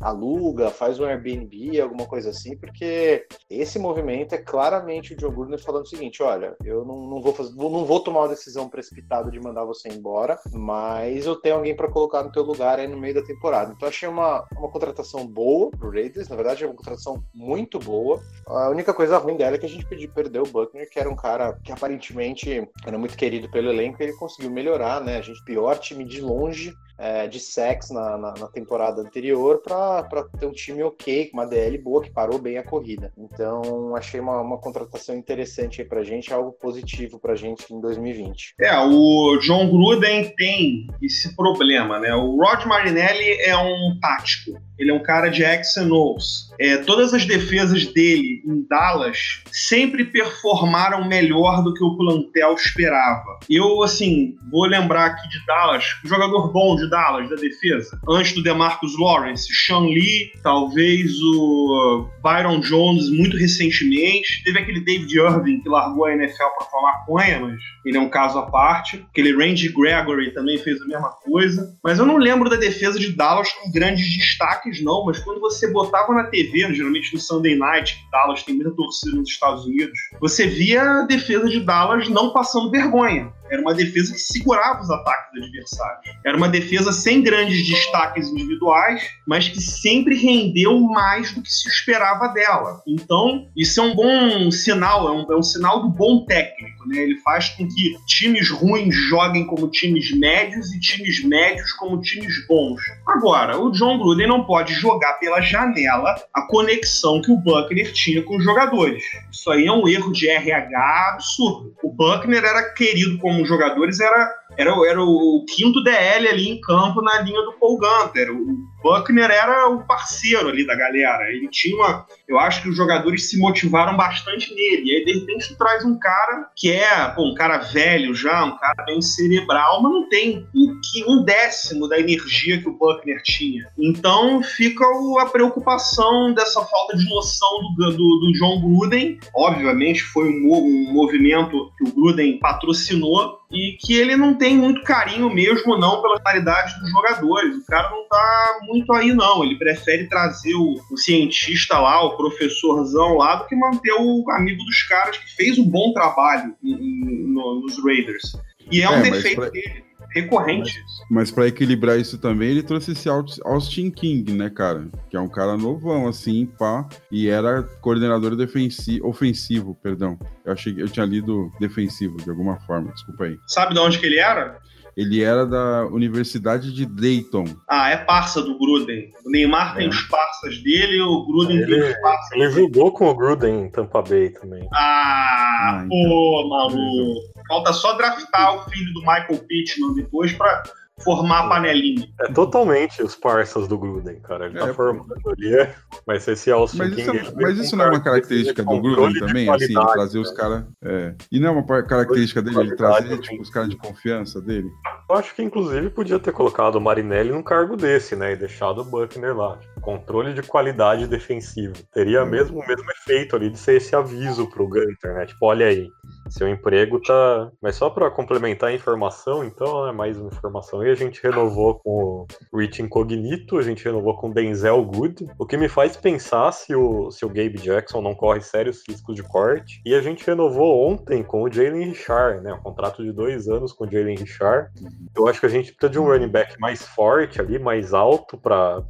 Aluga, 0.00 0.70
faz 0.70 1.00
um 1.00 1.04
Airbnb, 1.04 1.80
alguma 1.80 2.06
coisa 2.06 2.30
assim, 2.30 2.56
porque 2.56 3.26
esse 3.48 3.78
movimento 3.78 4.34
é 4.34 4.38
claramente 4.38 5.14
o 5.24 5.30
Gruden 5.30 5.58
falando 5.58 5.84
o 5.84 5.88
seguinte: 5.88 6.22
olha, 6.22 6.54
eu 6.64 6.84
não, 6.84 7.08
não 7.08 7.20
vou 7.20 7.34
fazer, 7.34 7.54
não 7.56 7.84
vou 7.84 8.00
tomar 8.00 8.20
uma 8.20 8.28
decisão 8.28 8.68
precipitada 8.68 9.30
de 9.30 9.40
mandar 9.40 9.64
você 9.64 9.88
embora, 9.88 10.38
mas 10.52 11.26
eu 11.26 11.34
tenho 11.34 11.56
alguém 11.56 11.74
para 11.74 11.90
colocar 11.90 12.22
no 12.22 12.30
teu 12.30 12.42
lugar 12.42 12.78
aí 12.78 12.86
no 12.86 12.98
meio 12.98 13.14
da 13.14 13.22
temporada. 13.22 13.72
Então 13.74 13.88
achei 13.88 14.08
uma, 14.08 14.46
uma 14.56 14.70
contratação 14.70 15.26
boa 15.26 15.70
pro 15.70 15.90
Raiders, 15.90 16.28
na 16.28 16.36
verdade 16.36 16.62
é 16.62 16.66
uma 16.66 16.76
contratação 16.76 17.22
muito 17.34 17.78
boa. 17.78 18.20
A 18.46 18.68
única 18.68 18.94
coisa 18.94 19.18
ruim 19.18 19.36
dela 19.36 19.56
é 19.56 19.58
que 19.58 19.66
a 19.66 19.68
gente 19.68 19.86
perdeu 20.08 20.42
o 20.42 20.48
Buckner, 20.48 20.88
que 20.88 20.98
era 20.98 21.10
um 21.10 21.16
cara 21.16 21.52
que 21.64 21.72
aparentemente 21.72 22.68
era 22.86 22.98
muito 22.98 23.16
querido 23.16 23.50
pelo 23.50 23.70
elenco, 23.70 24.00
e 24.00 24.04
ele 24.04 24.12
conseguiu 24.14 24.50
melhorar, 24.50 25.00
né? 25.00 25.18
A 25.18 25.22
gente 25.22 25.44
pior 25.44 25.78
time 25.78 26.04
de 26.10 26.20
longe 26.20 26.76
é, 27.00 27.26
de 27.26 27.40
sex 27.40 27.90
na, 27.90 28.18
na, 28.18 28.34
na 28.34 28.46
temporada 28.46 29.00
anterior 29.00 29.62
para 29.62 30.04
ter 30.38 30.46
um 30.46 30.52
time 30.52 30.82
ok, 30.82 31.26
com 31.26 31.38
uma 31.38 31.46
DL 31.46 31.78
boa 31.78 32.02
que 32.02 32.10
parou 32.10 32.38
bem 32.38 32.58
a 32.58 32.62
corrida. 32.62 33.10
Então, 33.16 33.96
achei 33.96 34.20
uma, 34.20 34.40
uma 34.42 34.58
contratação 34.58 35.16
interessante 35.16 35.80
aí 35.80 35.88
pra 35.88 36.04
gente, 36.04 36.32
algo 36.32 36.52
positivo 36.52 37.18
pra 37.18 37.34
gente 37.34 37.72
em 37.72 37.80
2020. 37.80 38.54
É, 38.60 38.78
o 38.78 39.38
John 39.38 39.70
Gruden 39.70 40.34
tem 40.36 40.86
esse 41.00 41.34
problema, 41.34 41.98
né? 41.98 42.14
O 42.14 42.36
Rod 42.36 42.66
Marinelli 42.66 43.40
é 43.40 43.56
um 43.56 43.98
tático. 44.00 44.60
Ele 44.78 44.90
é 44.90 44.94
um 44.94 45.02
cara 45.02 45.28
de 45.28 45.44
X 45.44 45.76
and 45.76 45.92
O's. 45.92 46.50
É, 46.58 46.78
todas 46.78 47.14
as 47.14 47.26
defesas 47.26 47.86
dele 47.92 48.42
em 48.46 48.66
Dallas 48.68 49.42
sempre 49.52 50.04
performaram 50.04 51.06
melhor 51.06 51.62
do 51.62 51.72
que 51.74 51.84
o 51.84 51.96
plantel 51.96 52.54
esperava. 52.54 53.38
Eu, 53.48 53.82
assim, 53.82 54.36
vou 54.50 54.66
lembrar 54.66 55.06
aqui 55.06 55.28
de 55.28 55.44
Dallas, 55.46 55.84
um 56.04 56.08
jogador 56.08 56.50
bom 56.50 56.76
de 56.76 56.89
Dallas, 56.90 57.30
da 57.30 57.36
defesa, 57.36 57.98
antes 58.08 58.32
do 58.32 58.42
DeMarcus 58.42 58.98
Lawrence, 58.98 59.48
Sean 59.52 59.86
Lee, 59.86 60.32
talvez 60.42 61.12
o 61.22 62.06
Byron 62.22 62.60
Jones, 62.60 63.08
muito 63.10 63.36
recentemente. 63.36 64.42
Teve 64.44 64.58
aquele 64.58 64.80
David 64.80 65.16
Irving 65.16 65.60
que 65.60 65.68
largou 65.68 66.04
a 66.04 66.12
NFL 66.12 66.44
para 66.58 66.66
falar 66.66 66.90
maconha, 67.00 67.40
mas 67.40 67.60
ele 67.84 67.96
é 67.96 68.00
um 68.00 68.08
caso 68.08 68.38
à 68.38 68.42
parte. 68.42 69.04
Aquele 69.10 69.32
Randy 69.32 69.68
Gregory 69.68 70.32
também 70.32 70.58
fez 70.58 70.80
a 70.82 70.86
mesma 70.86 71.10
coisa. 71.24 71.76
Mas 71.82 71.98
eu 71.98 72.06
não 72.06 72.16
lembro 72.16 72.48
da 72.48 72.56
defesa 72.56 72.98
de 72.98 73.12
Dallas 73.12 73.52
com 73.52 73.70
grandes 73.70 74.16
destaques, 74.16 74.82
não. 74.82 75.04
Mas 75.04 75.18
quando 75.18 75.40
você 75.40 75.70
botava 75.70 76.12
na 76.12 76.24
TV, 76.24 76.72
geralmente 76.74 77.12
no 77.14 77.20
Sunday 77.20 77.56
Night, 77.56 77.96
Dallas 78.10 78.42
tem 78.42 78.54
muita 78.54 78.70
torcida 78.72 79.16
nos 79.16 79.30
Estados 79.30 79.64
Unidos, 79.64 79.98
você 80.20 80.46
via 80.46 80.82
a 80.82 81.02
defesa 81.02 81.48
de 81.48 81.60
Dallas 81.60 82.08
não 82.08 82.32
passando 82.32 82.70
vergonha. 82.70 83.32
Era 83.50 83.60
uma 83.60 83.74
defesa 83.74 84.12
que 84.12 84.20
segurava 84.20 84.80
os 84.80 84.90
ataques 84.90 85.32
do 85.32 85.44
adversário. 85.44 85.98
Era 86.24 86.36
uma 86.36 86.48
defesa 86.48 86.92
sem 86.92 87.22
grandes 87.22 87.66
destaques 87.68 88.28
individuais, 88.28 89.02
mas 89.26 89.48
que 89.48 89.60
sempre 89.60 90.16
rendeu 90.16 90.78
mais 90.80 91.32
do 91.32 91.42
que 91.42 91.52
se 91.52 91.68
esperava 91.68 92.28
dela. 92.28 92.80
Então, 92.86 93.48
isso 93.56 93.80
é 93.80 93.84
um 93.84 93.94
bom 93.94 94.50
sinal, 94.50 95.08
é 95.08 95.12
um, 95.12 95.32
é 95.32 95.36
um 95.36 95.42
sinal 95.42 95.82
do 95.82 95.88
bom 95.88 96.24
técnico. 96.24 96.88
Né? 96.88 97.02
Ele 97.02 97.16
faz 97.20 97.48
com 97.50 97.66
que 97.66 97.96
times 98.06 98.50
ruins 98.50 98.94
joguem 98.94 99.46
como 99.46 99.68
times 99.68 100.16
médios 100.16 100.72
e 100.72 100.80
times 100.80 101.24
médios 101.24 101.72
como 101.72 102.00
times 102.00 102.46
bons. 102.46 102.80
Agora, 103.06 103.58
o 103.58 103.70
John 103.72 103.98
Gruden 103.98 104.28
não 104.28 104.44
pode 104.44 104.74
jogar 104.74 105.14
pela 105.14 105.40
janela 105.40 106.14
a 106.34 106.42
conexão 106.42 107.20
que 107.20 107.32
o 107.32 107.36
Buckner 107.36 107.92
tinha 107.92 108.22
com 108.22 108.36
os 108.36 108.44
jogadores. 108.44 109.02
Isso 109.30 109.50
aí 109.50 109.66
é 109.66 109.72
um 109.72 109.88
erro 109.88 110.12
de 110.12 110.28
RH 110.28 111.10
absurdo. 111.14 111.74
O 111.82 111.90
Buckner 111.90 112.44
era 112.44 112.72
querido 112.72 113.18
como 113.18 113.39
jogadores, 113.48 114.00
era 114.00 114.40
era, 114.56 114.72
era 114.86 115.02
o 115.02 115.44
quinto 115.48 115.82
DL 115.82 116.28
ali 116.28 116.48
em 116.48 116.60
campo 116.60 117.00
na 117.00 117.20
linha 117.20 117.40
do 117.42 117.52
Paul 117.54 117.78
Gunter. 117.78 118.30
O 118.30 118.69
Buckner 118.82 119.30
era 119.30 119.68
o 119.68 119.84
parceiro 119.84 120.48
ali 120.48 120.66
da 120.66 120.74
galera. 120.74 121.30
Ele 121.30 121.48
tinha 121.48 121.76
uma. 121.76 122.06
Eu 122.28 122.38
acho 122.38 122.62
que 122.62 122.68
os 122.68 122.76
jogadores 122.76 123.28
se 123.28 123.38
motivaram 123.38 123.96
bastante 123.96 124.54
nele. 124.54 124.90
E 124.90 124.96
aí, 124.96 125.04
de 125.04 125.12
repente, 125.20 125.48
tu 125.48 125.56
traz 125.56 125.84
um 125.84 125.98
cara 125.98 126.50
que 126.56 126.70
é 126.70 127.08
pô, 127.08 127.24
um 127.24 127.34
cara 127.34 127.58
velho 127.58 128.14
já, 128.14 128.44
um 128.44 128.56
cara 128.56 128.84
bem 128.84 129.00
cerebral, 129.02 129.82
mas 129.82 129.92
não 129.92 130.08
tem 130.08 130.46
um, 130.54 130.80
um 131.08 131.24
décimo 131.24 131.88
da 131.88 131.98
energia 131.98 132.60
que 132.60 132.68
o 132.68 132.76
Buckner 132.76 133.22
tinha. 133.22 133.66
Então 133.78 134.42
fica 134.42 134.84
a 135.20 135.26
preocupação 135.26 136.32
dessa 136.34 136.64
falta 136.64 136.96
de 136.96 137.08
noção 137.08 137.74
do, 137.76 137.90
do, 137.90 137.96
do 137.96 138.32
John 138.38 138.60
Gruden. 138.60 139.18
Obviamente, 139.34 140.02
foi 140.02 140.28
um, 140.28 140.52
um 140.52 140.92
movimento 140.92 141.70
que 141.76 141.84
o 141.84 141.92
Gruden 141.92 142.38
patrocinou 142.38 143.39
e 143.50 143.76
que 143.80 143.94
ele 143.94 144.16
não 144.16 144.34
tem 144.34 144.56
muito 144.56 144.82
carinho 144.82 145.28
mesmo 145.28 145.76
não 145.76 146.00
pela 146.00 146.20
qualidade 146.20 146.78
dos 146.78 146.90
jogadores. 146.90 147.56
O 147.56 147.66
cara 147.66 147.90
não 147.90 148.06
tá 148.08 148.60
muito 148.62 148.92
aí 148.92 149.12
não. 149.12 149.42
Ele 149.42 149.58
prefere 149.58 150.08
trazer 150.08 150.54
o, 150.54 150.80
o 150.90 150.96
cientista 150.96 151.78
lá, 151.78 152.02
o 152.04 152.16
professorzão 152.16 153.16
lá, 153.16 153.36
do 153.36 153.46
que 153.46 153.56
manter 153.56 153.92
o 153.98 154.24
amigo 154.30 154.62
dos 154.64 154.82
caras 154.84 155.18
que 155.18 155.34
fez 155.34 155.58
um 155.58 155.68
bom 155.68 155.92
trabalho 155.92 156.54
no, 156.62 157.60
nos 157.60 157.82
Raiders. 157.84 158.36
E 158.70 158.82
é, 158.82 158.84
é 158.84 158.90
um 158.90 159.02
defeito 159.02 159.40
pra... 159.40 159.50
dele 159.50 159.89
recorrente. 160.10 160.82
Mas, 160.82 161.10
mas 161.10 161.30
para 161.30 161.48
equilibrar 161.48 161.98
isso 161.98 162.18
também, 162.18 162.50
ele 162.50 162.62
trouxe 162.62 162.92
esse 162.92 163.08
Austin 163.08 163.90
King, 163.90 164.32
né, 164.32 164.50
cara? 164.50 164.88
Que 165.08 165.16
é 165.16 165.20
um 165.20 165.28
cara 165.28 165.56
novão, 165.56 166.08
assim, 166.08 166.46
pá, 166.46 166.88
e 167.10 167.28
era 167.28 167.62
coordenador 167.80 168.36
defensivo, 168.36 169.06
ofensivo, 169.08 169.76
perdão. 169.82 170.18
Eu 170.44 170.52
achei 170.52 170.74
que 170.74 170.80
eu 170.80 170.88
tinha 170.88 171.06
lido 171.06 171.52
defensivo 171.60 172.16
de 172.16 172.30
alguma 172.30 172.58
forma, 172.60 172.92
desculpa 172.92 173.24
aí. 173.24 173.38
Sabe 173.46 173.74
de 173.74 173.80
onde 173.80 173.98
que 173.98 174.06
ele 174.06 174.18
era? 174.18 174.58
Ele 174.96 175.22
era 175.22 175.46
da 175.46 175.86
Universidade 175.86 176.72
de 176.72 176.84
Dayton. 176.84 177.44
Ah, 177.68 177.90
é 177.90 177.96
parça 177.96 178.42
do 178.42 178.58
Gruden. 178.58 179.10
O 179.24 179.30
Neymar 179.30 179.72
é. 179.72 179.78
tem 179.78 179.88
os 179.88 180.02
parças 180.02 180.58
dele, 180.62 181.00
o 181.00 181.26
Gruden 181.26 181.58
ele, 181.58 181.66
tem 181.66 181.90
os 181.90 182.00
parças. 182.00 182.32
Ele 182.32 182.50
jogou 182.50 182.92
com 182.92 183.08
o 183.08 183.14
Gruden 183.14 183.64
em 183.64 183.70
Tampa 183.70 184.02
Bay 184.02 184.30
também. 184.30 184.66
Ah, 184.74 185.80
ah 185.80 185.86
pô, 185.88 185.94
então. 185.94 186.48
maluco. 186.48 187.39
Falta 187.50 187.72
só 187.72 187.94
draftar 187.94 188.54
o 188.54 188.70
filho 188.70 188.94
do 188.94 189.00
Michael 189.00 189.44
Pittman 189.48 189.92
depois 189.94 190.32
para 190.32 190.62
formar 191.02 191.46
a 191.46 191.48
panelinha. 191.48 192.08
É 192.20 192.32
totalmente 192.32 193.02
os 193.02 193.14
parças 193.14 193.66
do 193.68 193.78
Gruden, 193.78 194.20
cara. 194.20 194.46
Ele 194.46 194.58
tá 194.58 194.64
é, 194.64 194.68
tá 194.68 194.74
formando 194.74 195.14
ali, 195.26 195.54
é. 195.54 195.74
mas 196.06 196.26
esse 196.26 196.50
Austin 196.50 196.78
mas 196.78 196.94
King... 196.94 197.16
Isso, 197.16 197.32
mas 197.36 197.58
isso 197.58 197.76
não 197.76 197.84
é 197.86 197.88
uma 197.90 198.00
característica 198.00 198.62
do 198.62 198.80
Gruden 198.80 199.20
também, 199.20 199.48
assim, 199.48 199.74
trazer 199.74 200.18
os 200.18 200.30
caras... 200.32 200.64
É. 200.82 201.14
E 201.30 201.40
não 201.40 201.48
é 201.48 201.50
uma 201.52 201.82
característica 201.82 202.42
dele, 202.42 202.60
ele 202.60 202.76
trazer 202.76 203.18
tipo, 203.18 203.42
os 203.42 203.50
caras 203.50 203.70
de 203.70 203.76
confiança 203.76 204.40
dele? 204.40 204.68
Eu 205.08 205.16
acho 205.16 205.34
que, 205.34 205.42
inclusive, 205.42 205.90
podia 205.90 206.18
ter 206.18 206.32
colocado 206.32 206.76
o 206.76 206.80
Marinelli 206.80 207.30
num 207.30 207.42
cargo 207.42 207.76
desse, 207.76 208.14
né, 208.14 208.32
e 208.32 208.36
deixado 208.36 208.82
o 208.82 208.84
Buckner 208.84 209.36
lá. 209.36 209.58
Controle 209.80 210.32
de 210.32 210.42
qualidade 210.42 211.06
defensivo. 211.06 211.74
Teria 211.92 212.24
mesmo 212.24 212.60
o 212.60 212.66
mesmo 212.66 212.90
efeito 212.90 213.36
ali 213.36 213.50
de 213.50 213.58
ser 213.58 213.76
esse 213.76 213.94
aviso 213.96 214.48
pro 214.48 214.68
Gunter, 214.68 215.14
né, 215.14 215.26
tipo, 215.26 215.46
olha 215.46 215.66
aí, 215.66 215.88
seu 216.28 216.48
emprego 216.48 217.00
tá. 217.00 217.50
Mas 217.62 217.76
só 217.76 217.90
para 217.90 218.10
complementar 218.10 218.70
a 218.70 218.74
informação, 218.74 219.44
então, 219.44 219.86
né, 219.86 219.92
mais 219.92 220.16
uma 220.16 220.28
informação 220.28 220.80
aí, 220.80 220.89
a 220.90 220.94
gente 220.94 221.22
renovou 221.22 221.76
com 221.76 222.26
o 222.52 222.58
Rich 222.58 222.82
Incognito, 222.82 223.58
a 223.58 223.62
gente 223.62 223.84
renovou 223.84 224.16
com 224.16 224.30
Denzel 224.30 224.84
Good, 224.84 225.26
o 225.38 225.46
que 225.46 225.56
me 225.56 225.68
faz 225.68 225.96
pensar 225.96 226.52
se 226.52 226.74
o, 226.74 227.10
se 227.10 227.24
o 227.24 227.28
Gabe 227.28 227.58
Jackson 227.58 228.00
não 228.00 228.14
corre 228.14 228.40
sérios 228.40 228.82
riscos 228.88 229.14
de 229.14 229.22
corte. 229.22 229.80
E 229.84 229.94
a 229.94 230.00
gente 230.00 230.26
renovou 230.26 230.90
ontem 230.90 231.22
com 231.22 231.42
o 231.42 231.52
Jalen 231.52 231.88
Richard, 231.88 232.42
né? 232.42 232.52
Um 232.52 232.62
contrato 232.62 233.02
de 233.02 233.12
dois 233.12 233.48
anos 233.48 233.72
com 233.72 233.84
o 233.84 233.90
Jalen 233.90 234.16
Richard. 234.16 234.70
Eu 235.16 235.26
acho 235.26 235.40
que 235.40 235.46
a 235.46 235.50
gente 235.50 235.72
precisa 235.72 235.90
de 235.90 235.98
um 235.98 236.04
running 236.04 236.28
back 236.28 236.58
mais 236.60 236.82
forte 236.82 237.40
ali, 237.40 237.58
mais 237.58 237.94
alto, 237.94 238.36
para 238.36 238.82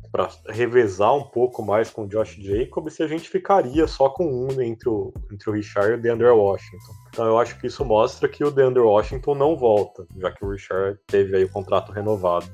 revezar 0.49 1.15
um 1.15 1.25
pouco 1.25 1.63
mais 1.65 1.91
com 1.91 2.05
o 2.05 2.09
Josh 2.09 2.37
Jacobs, 2.41 2.99
e 2.99 3.03
a 3.03 3.07
gente 3.07 3.29
ficaria 3.29 3.87
só 3.87 4.09
com 4.09 4.27
um 4.27 4.61
entre 4.61 4.89
o, 4.89 5.13
entre 5.33 5.51
o 5.51 5.53
Richard 5.53 5.93
e 5.93 5.95
o 5.95 6.01
DeAndre 6.01 6.29
Washington. 6.29 7.00
Então 7.11 7.27
eu 7.27 7.39
acho 7.39 7.59
que 7.59 7.67
isso 7.67 7.85
mostra 7.85 8.29
que 8.29 8.45
o 8.45 8.51
DeAndre 8.51 8.81
Washington 8.81 9.35
não 9.35 9.57
volta, 9.57 10.07
já 10.17 10.31
que 10.31 10.45
o 10.45 10.51
Richard 10.51 10.99
teve 11.07 11.37
aí 11.37 11.45
o 11.45 11.51
contrato 11.51 11.93
renovado. 11.93 12.47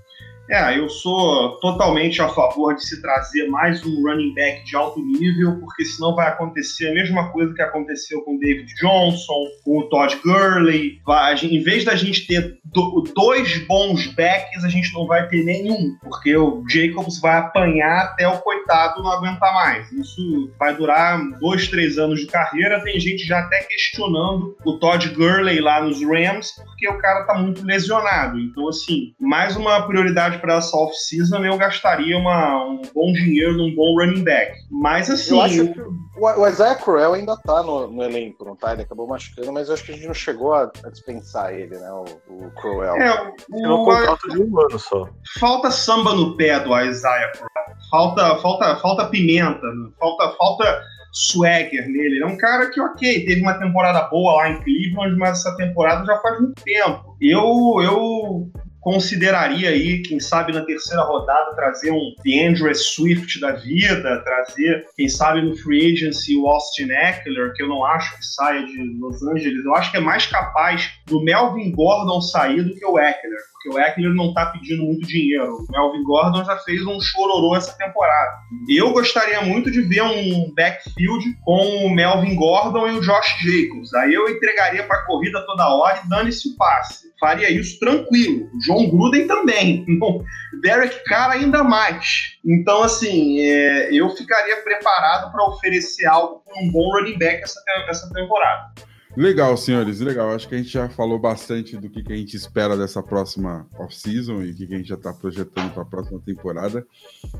É, 0.48 0.78
eu 0.78 0.88
sou 0.88 1.58
totalmente 1.58 2.22
a 2.22 2.28
favor 2.28 2.74
de 2.74 2.86
se 2.86 3.02
trazer 3.02 3.48
mais 3.48 3.84
um 3.84 4.02
running 4.02 4.32
back 4.34 4.64
de 4.64 4.76
alto 4.76 5.00
nível, 5.04 5.58
porque 5.58 5.84
senão 5.84 6.14
vai 6.14 6.28
acontecer 6.28 6.88
a 6.88 6.94
mesma 6.94 7.32
coisa 7.32 7.52
que 7.52 7.62
aconteceu 7.62 8.22
com 8.22 8.36
o 8.36 8.38
David 8.38 8.72
Johnson, 8.80 9.44
com 9.64 9.78
o 9.78 9.88
Todd 9.88 10.16
Gurley. 10.24 11.00
Vai, 11.04 11.34
em 11.34 11.62
vez 11.62 11.84
da 11.84 11.96
gente 11.96 12.26
ter 12.26 12.58
do, 12.64 13.04
dois 13.14 13.58
bons 13.66 14.06
backs, 14.14 14.64
a 14.64 14.68
gente 14.68 14.92
não 14.92 15.06
vai 15.06 15.26
ter 15.28 15.42
nenhum, 15.44 15.96
porque 16.00 16.36
o 16.36 16.62
Jacobs 16.68 17.20
vai 17.20 17.38
apanhar 17.38 18.04
até 18.04 18.28
o 18.28 18.38
coitado 18.38 19.02
não 19.02 19.10
aguentar 19.10 19.52
mais. 19.52 19.90
Isso 19.92 20.52
vai 20.58 20.74
durar 20.74 21.20
dois, 21.40 21.68
três 21.68 21.98
anos 21.98 22.20
de 22.20 22.26
carreira. 22.26 22.82
Tem 22.82 22.98
gente 23.00 23.24
já 23.24 23.40
até 23.40 23.64
questionando 23.64 24.56
o 24.64 24.78
Todd 24.78 25.08
Gurley 25.10 25.60
lá 25.60 25.82
nos 25.82 26.02
Rams, 26.02 26.52
porque 26.64 26.88
o 26.88 26.98
cara 26.98 27.24
tá 27.24 27.34
muito 27.34 27.64
lesionado. 27.64 28.38
Então, 28.38 28.68
assim, 28.68 29.14
mais 29.20 29.56
uma 29.56 29.86
prioridade 29.86 30.35
para 30.36 30.54
essa 30.54 30.76
off-season, 30.76 31.44
eu 31.44 31.56
gastaria 31.56 32.16
uma, 32.16 32.64
um 32.64 32.82
bom 32.94 33.12
dinheiro 33.12 33.56
num 33.56 33.74
bom 33.74 33.96
running 33.98 34.22
back. 34.22 34.58
Mas, 34.70 35.10
assim. 35.10 35.34
Eu 35.34 35.42
acho 35.42 35.72
que 35.72 35.80
o, 35.80 36.40
o 36.40 36.48
Isaiah 36.48 36.74
Crowell 36.74 37.14
ainda 37.14 37.36
tá 37.36 37.62
no, 37.62 37.88
no, 37.88 38.02
elenco, 38.02 38.44
não 38.44 38.56
tá? 38.56 38.72
Ele 38.72 38.82
acabou 38.82 39.06
machucando, 39.06 39.52
mas 39.52 39.68
eu 39.68 39.74
acho 39.74 39.84
que 39.84 39.92
a 39.92 39.94
gente 39.94 40.06
não 40.06 40.14
chegou 40.14 40.54
a, 40.54 40.70
a 40.84 40.90
dispensar 40.90 41.52
ele, 41.52 41.76
né? 41.76 41.90
O, 41.92 42.04
o 42.28 42.50
Crowell. 42.52 42.96
É, 42.96 43.34
o, 43.50 43.64
É 43.64 43.72
um 43.72 43.84
contrato 43.84 44.28
de 44.28 44.42
um 44.42 44.60
ano 44.60 44.78
só. 44.78 45.08
falta 45.38 45.70
samba 45.70 46.14
no 46.14 46.36
pé 46.36 46.60
do 46.60 46.78
Isaiah 46.80 47.32
Crowell. 47.32 47.76
Falta, 47.90 48.36
falta, 48.38 48.76
falta 48.76 49.06
pimenta, 49.08 49.66
né? 49.66 49.90
falta, 49.98 50.36
falta 50.36 50.82
swagger 51.16 51.88
nele. 51.88 52.16
Ele 52.16 52.24
é 52.24 52.26
um 52.26 52.36
cara 52.36 52.70
que, 52.70 52.80
ok, 52.80 53.24
teve 53.24 53.40
uma 53.40 53.58
temporada 53.58 54.02
boa 54.08 54.36
lá 54.36 54.50
em 54.50 54.60
Cleveland, 54.62 55.16
mas 55.16 55.40
essa 55.40 55.56
temporada 55.56 56.04
já 56.04 56.18
faz 56.20 56.40
muito 56.40 56.62
tempo. 56.62 57.16
Eu, 57.20 57.80
eu 57.82 58.50
consideraria 58.86 59.70
aí, 59.70 60.00
quem 60.00 60.20
sabe 60.20 60.52
na 60.52 60.64
terceira 60.64 61.02
rodada, 61.02 61.56
trazer 61.56 61.90
um 61.90 62.14
DeAndre 62.24 62.72
Swift 62.72 63.40
da 63.40 63.50
vida, 63.50 64.22
trazer, 64.22 64.86
quem 64.94 65.08
sabe 65.08 65.42
no 65.42 65.56
free 65.56 65.92
agency 65.92 66.36
o 66.36 66.46
Austin 66.46 66.92
Eckler, 66.92 67.52
que 67.54 67.64
eu 67.64 67.68
não 67.68 67.84
acho 67.84 68.16
que 68.16 68.24
saia 68.24 68.64
de 68.64 68.96
Los 69.00 69.20
Angeles. 69.24 69.64
Eu 69.64 69.74
acho 69.74 69.90
que 69.90 69.96
é 69.96 70.00
mais 70.00 70.26
capaz 70.26 70.88
do 71.04 71.20
Melvin 71.20 71.72
Gordon 71.72 72.20
sair 72.20 72.62
do 72.62 72.76
que 72.76 72.86
o 72.86 72.96
Eckler, 72.96 73.40
porque 73.54 73.70
o 73.70 73.80
Eckler 73.80 74.14
não 74.14 74.32
tá 74.32 74.46
pedindo 74.46 74.84
muito 74.84 75.04
dinheiro. 75.04 75.66
O 75.68 75.72
Melvin 75.72 76.04
Gordon 76.04 76.44
já 76.44 76.56
fez 76.58 76.80
um 76.86 77.00
chororô 77.00 77.56
essa 77.56 77.76
temporada. 77.76 78.38
Eu 78.68 78.92
gostaria 78.92 79.40
muito 79.40 79.68
de 79.68 79.80
ver 79.80 80.02
um 80.02 80.54
backfield 80.54 81.36
com 81.44 81.86
o 81.86 81.90
Melvin 81.90 82.36
Gordon 82.36 82.86
e 82.86 82.92
o 82.92 83.00
Josh 83.00 83.36
Jacobs. 83.40 83.92
Aí 83.94 84.14
eu 84.14 84.28
entregaria 84.28 84.84
pra 84.84 85.04
corrida 85.06 85.44
toda 85.44 85.74
hora 85.74 86.02
e 86.04 86.08
dane-se 86.08 86.50
o 86.50 86.56
passe. 86.56 87.05
Faria 87.26 87.50
isso 87.50 87.80
tranquilo. 87.80 88.48
O 88.54 88.58
John 88.60 88.88
Gruden 88.88 89.26
também. 89.26 89.84
Não, 89.98 90.22
Derek 90.62 91.02
Carr 91.06 91.32
ainda 91.32 91.64
mais. 91.64 92.36
Então, 92.44 92.84
assim, 92.84 93.40
é, 93.40 93.92
eu 93.92 94.08
ficaria 94.10 94.62
preparado 94.62 95.32
para 95.32 95.44
oferecer 95.48 96.06
algo 96.06 96.44
com 96.44 96.64
um 96.64 96.70
bom 96.70 96.88
running 96.92 97.18
back 97.18 97.42
essa, 97.42 97.60
essa 97.88 98.08
temporada. 98.12 98.72
Legal, 99.16 99.56
senhores, 99.56 99.98
legal. 99.98 100.32
Acho 100.32 100.48
que 100.48 100.54
a 100.54 100.58
gente 100.58 100.70
já 100.70 100.88
falou 100.88 101.18
bastante 101.18 101.76
do 101.76 101.90
que, 101.90 102.00
que 102.00 102.12
a 102.12 102.16
gente 102.16 102.36
espera 102.36 102.76
dessa 102.76 103.02
próxima 103.02 103.66
off-season 103.76 104.42
e 104.42 104.52
o 104.52 104.54
que, 104.54 104.64
que 104.64 104.74
a 104.74 104.76
gente 104.76 104.88
já 104.88 104.94
está 104.94 105.12
projetando 105.12 105.72
para 105.72 105.82
a 105.82 105.86
próxima 105.86 106.20
temporada. 106.24 106.86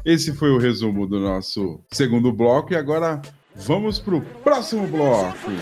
Esse 0.04 0.34
foi 0.34 0.50
o 0.50 0.58
resumo 0.58 1.06
do 1.06 1.20
nosso 1.20 1.80
segundo 1.92 2.32
bloco 2.32 2.72
e 2.72 2.76
agora 2.76 3.22
vamos 3.54 4.00
para 4.00 4.16
o 4.16 4.20
próximo 4.20 4.84
bloco. 4.88 5.52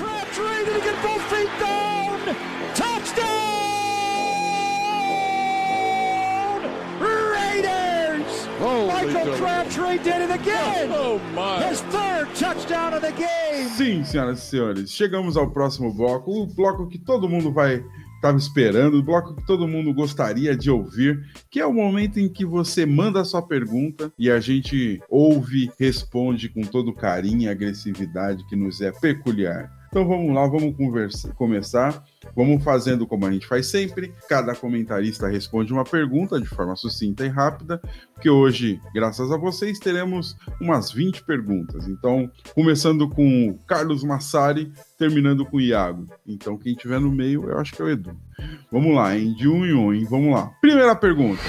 Michael 9.06 9.36
Crabtree 9.36 9.98
did 9.98 10.22
it 10.22 10.30
again. 10.30 10.90
Oh 10.92 11.18
my! 11.34 11.62
His 11.68 11.82
third 11.82 12.28
touchdown 12.34 12.94
of 12.94 13.02
the 13.02 13.12
game. 13.12 13.68
Sim, 13.68 14.04
senhoras 14.04 14.38
e 14.38 14.46
senhores, 14.46 14.90
chegamos 14.90 15.36
ao 15.36 15.50
próximo 15.50 15.92
bloco, 15.92 16.30
o 16.30 16.46
bloco 16.46 16.88
que 16.88 16.98
todo 16.98 17.28
mundo 17.28 17.52
vai 17.52 17.84
estava 18.24 18.38
esperando, 18.38 18.96
o 18.96 19.02
bloco 19.02 19.36
que 19.36 19.44
todo 19.44 19.68
mundo 19.68 19.92
gostaria 19.92 20.56
de 20.56 20.70
ouvir, 20.70 21.20
que 21.50 21.60
é 21.60 21.66
o 21.66 21.74
momento 21.74 22.18
em 22.18 22.26
que 22.26 22.46
você 22.46 22.86
manda 22.86 23.20
a 23.20 23.24
sua 23.24 23.42
pergunta 23.42 24.10
e 24.18 24.30
a 24.30 24.40
gente 24.40 24.98
ouve, 25.10 25.70
responde 25.78 26.48
com 26.48 26.62
todo 26.62 26.94
carinho 26.94 27.42
e 27.42 27.48
agressividade 27.48 28.46
que 28.46 28.56
nos 28.56 28.80
é 28.80 28.90
peculiar. 28.90 29.70
Então 29.94 30.08
vamos 30.08 30.34
lá, 30.34 30.44
vamos 30.44 30.76
conversa, 30.76 31.32
começar. 31.34 32.02
Vamos 32.34 32.64
fazendo 32.64 33.06
como 33.06 33.26
a 33.26 33.30
gente 33.30 33.46
faz 33.46 33.68
sempre. 33.68 34.12
Cada 34.28 34.52
comentarista 34.52 35.28
responde 35.28 35.72
uma 35.72 35.84
pergunta 35.84 36.40
de 36.40 36.48
forma 36.48 36.74
sucinta 36.74 37.24
e 37.24 37.28
rápida, 37.28 37.80
porque 38.12 38.28
hoje, 38.28 38.80
graças 38.92 39.30
a 39.30 39.36
vocês, 39.36 39.78
teremos 39.78 40.36
umas 40.60 40.90
20 40.90 41.22
perguntas. 41.22 41.86
Então, 41.86 42.28
começando 42.56 43.08
com 43.08 43.50
o 43.50 43.58
Carlos 43.68 44.02
Massari, 44.02 44.72
terminando 44.98 45.46
com 45.46 45.58
o 45.58 45.60
Iago. 45.60 46.08
Então, 46.26 46.58
quem 46.58 46.74
tiver 46.74 46.98
no 46.98 47.12
meio, 47.12 47.48
eu 47.48 47.56
acho 47.60 47.72
que 47.72 47.80
é 47.80 47.84
o 47.84 47.88
Edu. 47.88 48.16
Vamos 48.72 48.96
lá, 48.96 49.16
hein? 49.16 49.32
De 49.34 49.46
um 49.46 49.64
em 49.64 49.74
um, 49.74 49.94
hein? 49.94 50.04
Vamos 50.10 50.34
lá. 50.34 50.50
Primeira 50.60 50.96
pergunta. 50.96 51.40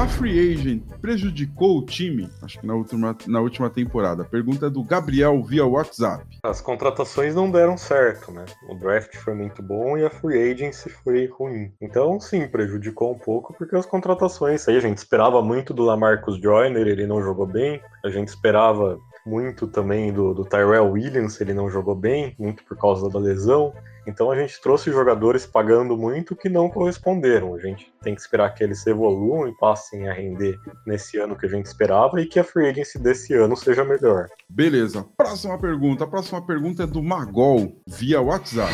A 0.00 0.08
free 0.08 0.54
agent 0.54 0.82
prejudicou 1.02 1.76
o 1.76 1.84
time? 1.84 2.30
Acho 2.40 2.58
que 2.58 2.66
na 2.66 2.74
última, 2.74 3.14
na 3.26 3.40
última 3.42 3.68
temporada. 3.68 4.24
Pergunta 4.24 4.64
é 4.64 4.70
do 4.70 4.82
Gabriel 4.82 5.42
via 5.42 5.66
WhatsApp. 5.66 6.24
As 6.42 6.62
contratações 6.62 7.34
não 7.34 7.50
deram 7.50 7.76
certo, 7.76 8.32
né? 8.32 8.46
O 8.70 8.74
draft 8.76 9.14
foi 9.18 9.34
muito 9.34 9.62
bom 9.62 9.98
e 9.98 10.04
a 10.06 10.08
free 10.08 10.52
agency 10.52 10.88
foi 10.88 11.26
ruim. 11.26 11.70
Então, 11.82 12.18
sim, 12.18 12.48
prejudicou 12.48 13.12
um 13.12 13.18
pouco 13.18 13.52
porque 13.52 13.76
as 13.76 13.84
contratações 13.84 14.66
aí 14.66 14.78
a 14.78 14.80
gente 14.80 14.96
esperava 14.96 15.42
muito 15.42 15.74
do 15.74 15.82
Lamarcus 15.82 16.40
Joyner, 16.40 16.86
ele 16.86 17.06
não 17.06 17.22
jogou 17.22 17.46
bem. 17.46 17.78
A 18.02 18.08
gente 18.08 18.28
esperava 18.28 18.98
muito 19.26 19.66
também 19.66 20.10
do, 20.14 20.32
do 20.32 20.46
Tyrell 20.46 20.92
Williams, 20.92 21.38
ele 21.42 21.52
não 21.52 21.68
jogou 21.68 21.94
bem, 21.94 22.34
muito 22.38 22.64
por 22.64 22.78
causa 22.78 23.10
da 23.10 23.18
lesão. 23.18 23.74
Então 24.10 24.30
a 24.30 24.36
gente 24.36 24.60
trouxe 24.60 24.90
jogadores 24.90 25.46
pagando 25.46 25.96
muito 25.96 26.34
que 26.34 26.48
não 26.48 26.68
corresponderam. 26.68 27.54
A 27.54 27.58
gente 27.58 27.92
tem 28.02 28.14
que 28.14 28.20
esperar 28.20 28.52
que 28.52 28.64
eles 28.64 28.84
evoluam 28.86 29.48
e 29.48 29.56
passem 29.56 30.08
a 30.08 30.12
render 30.12 30.58
nesse 30.84 31.16
ano 31.16 31.36
que 31.36 31.46
a 31.46 31.48
gente 31.48 31.66
esperava 31.66 32.20
e 32.20 32.26
que 32.26 32.40
a 32.40 32.44
free 32.44 32.68
agency 32.68 32.98
desse 32.98 33.32
ano 33.34 33.56
seja 33.56 33.84
melhor. 33.84 34.26
Beleza. 34.48 35.06
Próxima 35.16 35.56
pergunta. 35.58 36.04
A 36.04 36.08
próxima 36.08 36.44
pergunta 36.44 36.82
é 36.82 36.86
do 36.86 37.02
Magol 37.02 37.80
via 37.86 38.20
WhatsApp. 38.20 38.72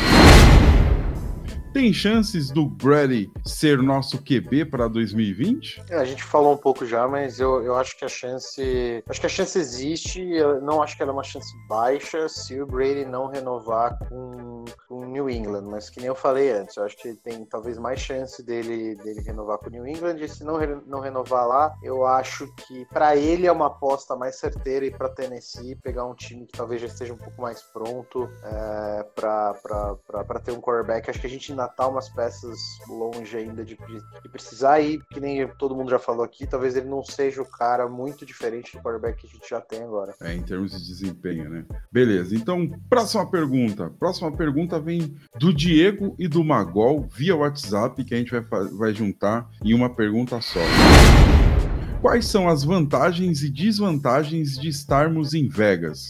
Tem 1.77 1.93
chances 1.93 2.49
do 2.49 2.65
Brady 2.65 3.29
ser 3.45 3.77
nosso 3.77 4.17
QB 4.23 4.65
para 4.65 4.87
2020? 4.87 5.83
É, 5.91 5.97
a 5.97 6.05
gente 6.05 6.23
falou 6.23 6.53
um 6.53 6.57
pouco 6.57 6.87
já, 6.87 7.07
mas 7.07 7.39
eu, 7.39 7.61
eu 7.63 7.75
acho 7.75 7.95
que 7.95 8.03
a 8.03 8.07
chance. 8.07 9.03
Acho 9.07 9.19
que 9.19 9.27
a 9.27 9.29
chance 9.29 9.59
existe. 9.59 10.19
Eu 10.19 10.59
não 10.59 10.81
acho 10.81 10.97
que 10.97 11.03
ela 11.03 11.11
é 11.11 11.13
uma 11.13 11.23
chance 11.23 11.53
baixa 11.67 12.27
se 12.27 12.59
o 12.59 12.65
Brady 12.65 13.05
não 13.05 13.27
renovar 13.27 13.95
com 14.09 14.56
o 14.89 15.05
New 15.05 15.29
England. 15.29 15.63
Mas 15.63 15.89
que 15.89 15.99
nem 15.99 16.07
eu 16.07 16.15
falei 16.15 16.51
antes, 16.51 16.77
eu 16.77 16.83
acho 16.83 16.97
que 16.97 17.13
tem 17.15 17.45
talvez 17.45 17.77
mais 17.77 17.99
chance 17.99 18.43
dele, 18.43 18.95
dele 18.95 19.21
renovar 19.21 19.57
com 19.57 19.67
o 19.67 19.71
New 19.71 19.87
England. 19.87 20.17
E 20.19 20.27
se 20.27 20.43
não, 20.43 20.57
não 20.85 20.99
renovar 20.99 21.47
lá, 21.47 21.75
eu 21.83 22.05
acho 22.05 22.47
que 22.55 22.85
para 22.85 23.15
ele 23.15 23.47
é 23.47 23.51
uma 23.51 23.67
aposta 23.67 24.15
mais 24.15 24.37
certeira 24.37 24.85
e 24.85 24.91
para 24.91 25.09
Tennessee 25.09 25.75
pegar 25.75 26.05
um 26.05 26.15
time 26.15 26.45
que 26.45 26.57
talvez 26.57 26.81
já 26.81 26.87
esteja 26.87 27.13
um 27.13 27.17
pouco 27.17 27.41
mais 27.41 27.61
pronto 27.61 28.29
é, 28.43 29.05
para 29.15 30.39
ter 30.43 30.51
um 30.51 30.61
quarterback. 30.61 31.09
Acho 31.09 31.19
que 31.19 31.27
a 31.27 31.29
gente 31.29 31.51
ainda 31.51 31.67
tá 31.67 31.87
umas 31.87 32.09
peças 32.09 32.57
longe 32.87 33.37
ainda 33.37 33.63
de, 33.63 33.75
de 33.75 34.29
precisar 34.29 34.79
ir, 34.79 35.01
que 35.11 35.19
nem 35.19 35.47
todo 35.55 35.75
mundo 35.75 35.89
já 35.89 35.99
falou 35.99 36.23
aqui, 36.23 36.47
talvez 36.47 36.75
ele 36.75 36.87
não 36.87 37.03
seja 37.03 37.41
o 37.41 37.45
cara 37.45 37.87
muito 37.87 38.25
diferente 38.25 38.75
do 38.75 38.83
quarterback 38.83 39.17
que 39.17 39.27
a 39.27 39.29
gente 39.29 39.49
já 39.49 39.61
tem 39.61 39.83
agora. 39.83 40.13
É, 40.21 40.33
em 40.33 40.43
termos 40.43 40.71
de 40.71 40.85
desempenho, 40.85 41.49
né? 41.49 41.65
Beleza. 41.91 42.35
Então, 42.35 42.69
próxima 42.89 43.29
pergunta. 43.29 43.91
Próxima 43.99 44.31
pergunta 44.31 44.56
vem 44.79 45.15
do 45.37 45.53
Diego 45.53 46.15
e 46.17 46.27
do 46.27 46.43
Magol 46.43 47.07
via 47.13 47.35
WhatsApp, 47.35 48.03
que 48.03 48.15
a 48.15 48.17
gente 48.17 48.31
vai, 48.31 48.41
vai 48.41 48.93
juntar 48.93 49.47
em 49.63 49.73
uma 49.73 49.89
pergunta 49.89 50.41
só. 50.41 50.59
Quais 52.01 52.27
são 52.27 52.47
as 52.47 52.63
vantagens 52.63 53.41
e 53.41 53.49
desvantagens 53.49 54.57
de 54.57 54.69
estarmos 54.69 55.33
em 55.33 55.47
Vegas? 55.47 56.09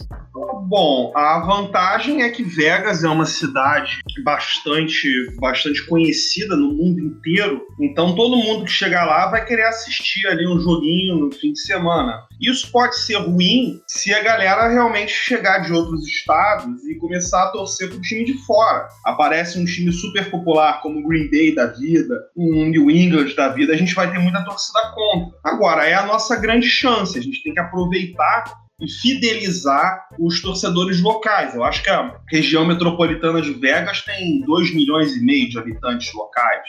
Bom, 0.69 1.13
a 1.15 1.39
vantagem 1.39 2.23
é 2.23 2.29
que 2.29 2.43
Vegas 2.43 3.01
é 3.03 3.07
uma 3.07 3.25
cidade 3.25 3.99
bastante, 4.21 5.07
bastante 5.39 5.85
conhecida 5.85 6.57
no 6.57 6.73
mundo 6.73 6.99
inteiro, 6.99 7.61
então 7.79 8.13
todo 8.13 8.35
mundo 8.35 8.65
que 8.65 8.71
chegar 8.71 9.05
lá 9.05 9.27
vai 9.31 9.45
querer 9.45 9.63
assistir 9.67 10.27
ali 10.27 10.45
um 10.45 10.59
joguinho 10.59 11.15
no 11.15 11.31
fim 11.31 11.53
de 11.53 11.61
semana. 11.61 12.21
Isso 12.41 12.69
pode 12.69 12.99
ser 12.99 13.15
ruim 13.15 13.81
se 13.87 14.13
a 14.13 14.21
galera 14.21 14.67
realmente 14.67 15.11
chegar 15.11 15.59
de 15.59 15.71
outros 15.71 16.05
estados 16.05 16.83
e 16.85 16.95
começar 16.95 17.43
a 17.43 17.51
torcer 17.51 17.89
pro 17.89 18.01
time 18.01 18.25
de 18.25 18.33
fora. 18.45 18.89
Aparece 19.05 19.57
um 19.57 19.63
time 19.63 19.91
super 19.93 20.29
popular 20.29 20.81
como 20.81 20.99
o 20.99 21.07
Green 21.07 21.31
Bay 21.31 21.55
da 21.55 21.67
vida, 21.67 22.15
um 22.35 22.65
New 22.65 22.91
England 22.91 23.33
da 23.35 23.49
vida, 23.49 23.73
a 23.73 23.77
gente 23.77 23.95
vai 23.95 24.11
ter 24.11 24.19
muita 24.19 24.43
torcida 24.43 24.79
contra. 24.93 25.37
Agora, 25.45 25.76
é 25.85 25.93
a 25.93 26.05
nossa 26.05 26.35
grande 26.35 26.67
chance, 26.67 27.17
a 27.17 27.21
gente 27.21 27.43
tem 27.43 27.53
que 27.53 27.59
aproveitar 27.59 28.45
e 28.79 28.87
fidelizar 28.89 30.07
os 30.19 30.39
torcedores 30.41 31.01
locais. 31.01 31.55
Eu 31.55 31.63
acho 31.63 31.81
que 31.83 31.89
a 31.89 32.15
região 32.29 32.65
metropolitana 32.65 33.41
de 33.41 33.53
Vegas 33.53 34.01
tem 34.01 34.41
2 34.41 34.73
milhões 34.73 35.15
e 35.15 35.23
meio 35.23 35.49
de 35.49 35.57
habitantes 35.57 36.13
locais, 36.13 36.61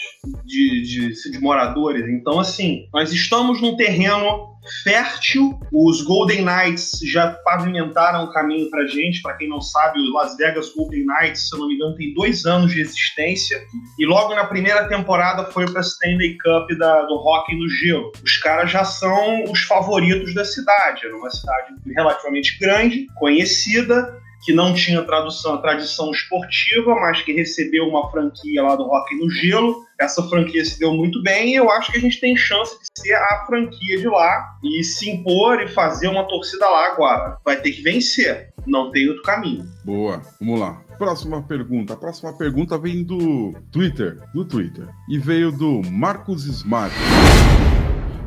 de, 0.44 0.82
de, 0.82 1.30
de 1.30 1.38
moradores. 1.38 2.08
Então, 2.08 2.40
assim, 2.40 2.88
nós 2.94 3.12
estamos 3.12 3.60
num 3.60 3.76
terreno 3.76 4.57
fértil. 4.82 5.58
Os 5.72 6.02
Golden 6.02 6.44
Knights 6.44 6.98
já 7.04 7.32
pavimentaram 7.44 8.24
o 8.24 8.32
caminho 8.32 8.70
para 8.70 8.86
gente. 8.86 9.22
Para 9.22 9.36
quem 9.36 9.48
não 9.48 9.60
sabe, 9.60 9.98
o 9.98 10.12
Las 10.12 10.36
Vegas 10.36 10.72
Golden 10.74 11.04
Knights, 11.06 11.48
se 11.48 11.54
eu 11.54 11.60
não 11.60 11.68
me 11.68 11.74
engano, 11.74 11.94
tem 11.94 12.12
dois 12.14 12.44
anos 12.44 12.72
de 12.72 12.80
existência. 12.80 13.62
E 13.98 14.06
logo 14.06 14.34
na 14.34 14.44
primeira 14.44 14.88
temporada 14.88 15.44
foi 15.46 15.70
para 15.70 15.80
Stanley 15.80 16.36
Cup 16.38 16.70
da, 16.78 17.02
do 17.02 17.14
Hockey 17.14 17.56
no 17.56 17.68
Gelo. 17.68 18.12
Os 18.22 18.36
caras 18.38 18.70
já 18.70 18.84
são 18.84 19.44
os 19.44 19.60
favoritos 19.60 20.34
da 20.34 20.44
cidade. 20.44 21.06
Era 21.06 21.16
uma 21.16 21.30
cidade 21.30 21.74
relativamente 21.94 22.58
grande, 22.58 23.06
conhecida 23.16 24.18
que 24.44 24.52
não 24.52 24.72
tinha 24.74 25.02
tradução, 25.02 25.60
tradição 25.60 26.10
esportiva, 26.10 26.94
mas 26.94 27.22
que 27.22 27.32
recebeu 27.32 27.84
uma 27.84 28.10
franquia 28.10 28.62
lá 28.62 28.76
do 28.76 28.84
Rock 28.84 29.14
no 29.16 29.30
Gelo. 29.30 29.84
Essa 30.00 30.22
franquia 30.28 30.64
se 30.64 30.78
deu 30.78 30.92
muito 30.94 31.22
bem 31.22 31.50
e 31.50 31.56
eu 31.56 31.70
acho 31.70 31.90
que 31.90 31.98
a 31.98 32.00
gente 32.00 32.20
tem 32.20 32.36
chance 32.36 32.76
de 32.78 33.02
ser 33.02 33.14
a 33.14 33.44
franquia 33.46 33.98
de 33.98 34.06
lá 34.06 34.46
e 34.62 34.84
se 34.84 35.10
impor 35.10 35.60
e 35.60 35.68
fazer 35.68 36.08
uma 36.08 36.24
torcida 36.24 36.68
lá 36.68 36.92
agora. 36.92 37.36
Vai 37.44 37.60
ter 37.60 37.72
que 37.72 37.82
vencer, 37.82 38.50
não 38.66 38.90
tem 38.90 39.08
outro 39.08 39.22
caminho. 39.22 39.66
Boa, 39.84 40.22
vamos 40.40 40.60
lá. 40.60 40.80
Próxima 40.98 41.42
pergunta. 41.42 41.94
A 41.94 41.96
próxima 41.96 42.36
pergunta 42.36 42.78
vem 42.78 43.04
do 43.04 43.54
Twitter, 43.72 44.18
do 44.34 44.44
Twitter, 44.44 44.86
e 45.08 45.18
veio 45.18 45.50
do 45.50 45.82
Marcos 45.90 46.44
Smart. 46.44 46.94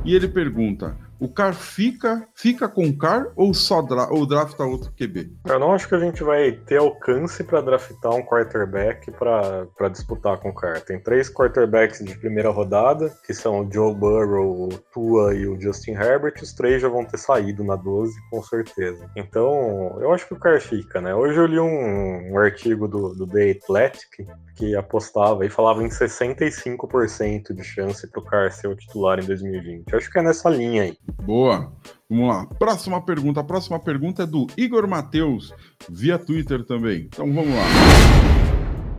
E 0.03 0.16
ele 0.16 0.28
pergunta: 0.28 0.97
o 1.22 1.30
Car 1.30 1.54
fica, 1.54 2.28
fica 2.34 2.68
com 2.68 2.84
o 2.84 2.98
Car 2.98 3.32
ou 3.36 3.54
só 3.54 3.80
dra 3.80 4.08
ou 4.12 4.26
drafta 4.26 4.64
outro 4.64 4.92
QB? 4.92 5.32
Eu 5.46 5.60
não 5.60 5.72
acho 5.72 5.88
que 5.88 5.94
a 5.94 6.00
gente 6.00 6.24
vai 6.24 6.52
ter 6.52 6.78
alcance 6.78 7.44
para 7.44 7.62
draftar 7.62 8.16
um 8.16 8.24
quarterback 8.24 9.12
para 9.12 9.90
disputar 9.90 10.40
com 10.40 10.50
o 10.50 10.54
Car. 10.54 10.82
Tem 10.82 11.00
três 11.00 11.30
quarterbacks 11.30 12.04
de 12.04 12.18
primeira 12.18 12.50
rodada, 12.50 13.16
que 13.24 13.36
são 13.36 13.62
o 13.62 13.72
Joe 13.72 13.94
Burrow, 13.94 14.64
o 14.64 14.70
Tua 14.92 15.36
e 15.36 15.46
o 15.46 15.62
Justin 15.62 15.92
Herbert. 15.92 16.42
Os 16.42 16.54
três 16.54 16.82
já 16.82 16.90
vão 16.90 17.06
ter 17.06 17.20
saído 17.20 17.64
na 17.64 17.76
12, 17.76 18.14
com 18.32 18.42
certeza. 18.42 19.08
Então, 19.16 20.00
eu 20.02 20.12
acho 20.12 20.28
que 20.28 20.34
o 20.34 20.40
Car 20.40 20.60
fica, 20.60 21.00
né? 21.00 21.14
Hoje 21.14 21.38
eu 21.38 21.46
li 21.46 21.60
um, 21.60 22.34
um 22.34 22.40
artigo 22.40 22.88
do, 22.88 23.14
do 23.14 23.28
The 23.28 23.52
Athletic 23.52 24.26
que 24.56 24.76
apostava 24.76 25.45
e 25.45 25.49
falava 25.49 25.84
em 25.84 25.89
65% 25.89 27.54
de 27.54 27.64
chance 27.64 28.08
para 28.08 28.22
o 28.22 28.26
Car 28.26 28.52
ser 28.52 28.68
o 28.68 28.76
titular 28.76 29.20
em 29.20 29.26
2020. 29.26 29.91
Eu 29.91 29.97
acho 29.97 30.10
que 30.10 30.20
é 30.20 30.22
nessa 30.22 30.49
linha 30.49 30.84
aí. 30.84 30.97
Boa. 31.24 31.72
Vamos 32.10 32.28
lá. 32.28 32.45
Próxima 32.60 33.02
pergunta. 33.02 33.39
A 33.39 33.43
próxima 33.43 33.80
pergunta 33.80 34.24
é 34.24 34.26
do 34.26 34.47
Igor 34.58 34.88
Matheus, 34.88 35.54
via 35.89 36.18
Twitter 36.18 36.66
também. 36.66 37.08
Então 37.08 37.32
vamos 37.32 37.56
lá. 37.56 38.41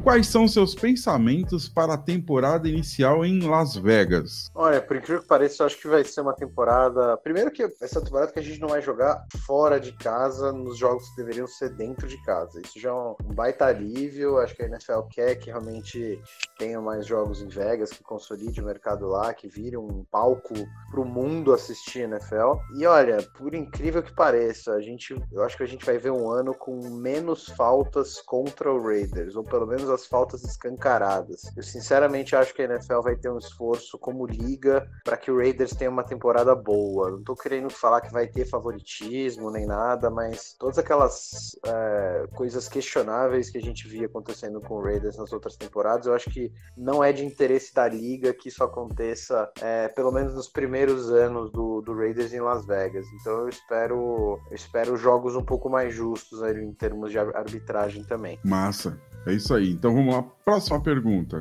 Quais 0.02 0.26
são 0.26 0.48
seus 0.48 0.74
pensamentos 0.74 1.68
para 1.68 1.94
a 1.94 1.96
temporada 1.96 2.68
inicial 2.68 3.24
em 3.24 3.40
Las 3.40 3.76
Vegas? 3.76 4.50
Olha, 4.52 4.82
por 4.82 4.96
incrível 4.96 5.22
que 5.22 5.28
pareça, 5.28 5.62
eu 5.62 5.66
acho 5.66 5.80
que 5.80 5.86
vai 5.86 6.02
ser 6.02 6.22
uma 6.22 6.34
temporada. 6.34 7.16
Primeiro 7.18 7.52
que 7.52 7.62
essa 7.80 8.02
temporada 8.02 8.32
que 8.32 8.38
a 8.40 8.42
gente 8.42 8.60
não 8.60 8.68
vai 8.68 8.82
jogar 8.82 9.24
fora 9.46 9.78
de 9.78 9.92
casa 9.92 10.50
nos 10.50 10.76
jogos 10.76 11.08
que 11.10 11.16
deveriam 11.18 11.46
ser 11.46 11.70
dentro 11.76 12.08
de 12.08 12.20
casa. 12.24 12.60
Isso 12.60 12.80
já 12.80 12.88
é 12.88 12.92
um 12.92 13.14
baita 13.32 13.66
alívio. 13.66 14.38
Acho 14.38 14.56
que 14.56 14.64
a 14.64 14.66
NFL 14.66 15.02
quer 15.08 15.36
que 15.36 15.50
realmente 15.50 16.20
tenha 16.58 16.80
mais 16.80 17.06
jogos 17.06 17.40
em 17.40 17.48
Vegas, 17.48 17.90
que 17.90 18.02
consolide 18.02 18.60
o 18.60 18.64
mercado 18.64 19.06
lá, 19.06 19.32
que 19.32 19.46
vire 19.46 19.76
um 19.76 20.04
palco 20.10 20.54
para 20.90 21.00
o 21.00 21.04
mundo 21.04 21.52
assistir 21.52 22.00
NFL. 22.00 22.54
E 22.76 22.84
olha, 22.86 23.22
por 23.38 23.54
incrível 23.54 24.02
que 24.02 24.12
pareça, 24.12 24.72
a 24.72 24.80
gente, 24.80 25.14
eu 25.30 25.44
acho 25.44 25.56
que 25.56 25.62
a 25.62 25.66
gente 25.66 25.86
vai 25.86 25.96
ver 25.96 26.10
um 26.10 26.28
ano 26.28 26.52
com 26.54 26.88
menos 26.90 27.46
faltas 27.50 28.20
contra 28.20 28.72
o 28.72 28.82
Raiders, 28.82 29.36
ou 29.36 29.44
pelo 29.44 29.66
menos 29.66 29.91
as 29.92 30.06
faltas 30.06 30.44
escancaradas. 30.44 31.42
Eu 31.56 31.62
sinceramente 31.62 32.34
acho 32.34 32.54
que 32.54 32.62
a 32.62 32.64
NFL 32.66 33.00
vai 33.02 33.16
ter 33.16 33.30
um 33.30 33.38
esforço 33.38 33.98
como 33.98 34.26
liga 34.26 34.88
para 35.04 35.16
que 35.16 35.30
o 35.30 35.38
Raiders 35.38 35.72
tenha 35.72 35.90
uma 35.90 36.04
temporada 36.04 36.54
boa. 36.54 37.10
Não 37.10 37.22
tô 37.22 37.34
querendo 37.34 37.70
falar 37.70 38.00
que 38.00 38.12
vai 38.12 38.26
ter 38.26 38.46
favoritismo 38.46 39.50
nem 39.50 39.66
nada, 39.66 40.10
mas 40.10 40.54
todas 40.58 40.78
aquelas 40.78 41.56
é, 41.64 42.26
coisas 42.34 42.68
questionáveis 42.68 43.50
que 43.50 43.58
a 43.58 43.62
gente 43.62 43.88
via 43.88 44.06
acontecendo 44.06 44.60
com 44.60 44.74
o 44.74 44.82
Raiders 44.82 45.16
nas 45.16 45.32
outras 45.32 45.56
temporadas, 45.56 46.06
eu 46.06 46.14
acho 46.14 46.30
que 46.30 46.52
não 46.76 47.02
é 47.02 47.12
de 47.12 47.24
interesse 47.24 47.74
da 47.74 47.88
liga 47.88 48.34
que 48.34 48.48
isso 48.48 48.62
aconteça, 48.62 49.50
é, 49.60 49.88
pelo 49.88 50.12
menos 50.12 50.34
nos 50.34 50.48
primeiros 50.48 51.10
anos 51.10 51.50
do, 51.50 51.80
do 51.80 51.94
Raiders 51.94 52.32
em 52.32 52.40
Las 52.40 52.66
Vegas. 52.66 53.06
Então 53.20 53.40
eu 53.40 53.48
espero, 53.48 54.40
eu 54.48 54.54
espero 54.54 54.96
jogos 54.96 55.36
um 55.36 55.44
pouco 55.44 55.68
mais 55.68 55.94
justos 55.94 56.42
aí, 56.42 56.52
em 56.56 56.72
termos 56.72 57.10
de 57.10 57.18
arbitragem 57.18 58.04
também. 58.04 58.38
Massa. 58.44 58.98
É 59.26 59.32
isso 59.34 59.54
aí. 59.54 59.70
Então 59.70 59.94
vamos 59.94 60.14
lá. 60.14 60.22
Próxima 60.44 60.80
pergunta. 60.80 61.40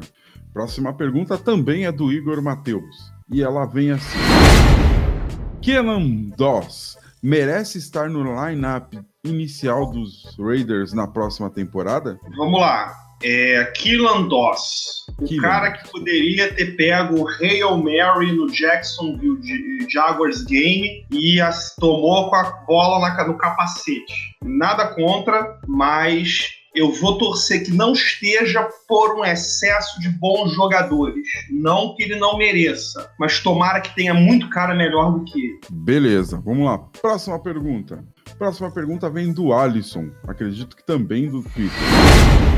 Próxima 0.54 0.94
pergunta 0.94 1.38
também 1.38 1.86
é 1.86 1.92
do 1.92 2.12
Igor 2.12 2.42
Matheus. 2.42 3.12
E 3.32 3.42
ela 3.42 3.66
vem 3.66 3.92
assim. 3.92 4.20
Kenan 5.62 6.32
Doss 6.36 6.98
merece 7.22 7.78
estar 7.78 8.10
no 8.10 8.24
line-up 8.24 9.00
inicial 9.24 9.92
dos 9.92 10.36
Raiders 10.38 10.94
na 10.94 11.08
próxima 11.08 11.50
temporada? 11.50 12.20
Vamos 12.36 12.60
lá. 12.60 12.94
É, 13.24 13.66
Killan 13.76 14.28
Doss, 14.28 15.06
o 15.20 15.38
cara 15.38 15.74
que 15.74 15.92
poderia 15.92 16.52
ter 16.56 16.76
pego 16.76 17.22
o 17.22 17.30
Hail 17.30 17.78
Mary 17.78 18.32
no 18.32 18.50
Jacksonville 18.52 19.40
Jaguars 19.88 20.44
game 20.44 21.06
e 21.12 21.40
as, 21.40 21.76
tomou 21.76 22.32
com 22.32 22.36
a 22.36 22.52
bola 22.66 23.00
na, 23.00 23.28
no 23.28 23.38
capacete. 23.38 24.36
Nada 24.44 24.88
contra, 24.96 25.60
mas 25.68 26.50
eu 26.74 26.91
vou 26.93 27.17
torcer 27.17 27.65
que 27.65 27.72
não 27.72 27.93
esteja 27.93 28.67
por 28.88 29.15
um 29.17 29.26
excesso 29.26 29.99
de 29.99 30.09
bons 30.09 30.53
jogadores. 30.53 31.28
Não 31.49 31.93
que 31.95 32.03
ele 32.03 32.15
não 32.15 32.38
mereça, 32.38 33.11
mas 33.19 33.39
tomara 33.39 33.82
que 33.82 33.93
tenha 33.93 34.13
muito 34.13 34.49
cara 34.49 34.74
melhor 34.74 35.11
do 35.11 35.24
que 35.26 35.39
ele. 35.39 35.59
Beleza, 35.69 36.41
vamos 36.43 36.65
lá. 36.65 36.78
Próxima 36.78 37.39
pergunta. 37.39 38.03
Próxima 38.38 38.72
pergunta 38.72 39.09
vem 39.09 39.34
do 39.34 39.53
Alisson, 39.53 40.09
acredito 40.28 40.76
que 40.76 40.86
também 40.86 41.30
do 41.30 41.43
Twitter. 41.43 42.51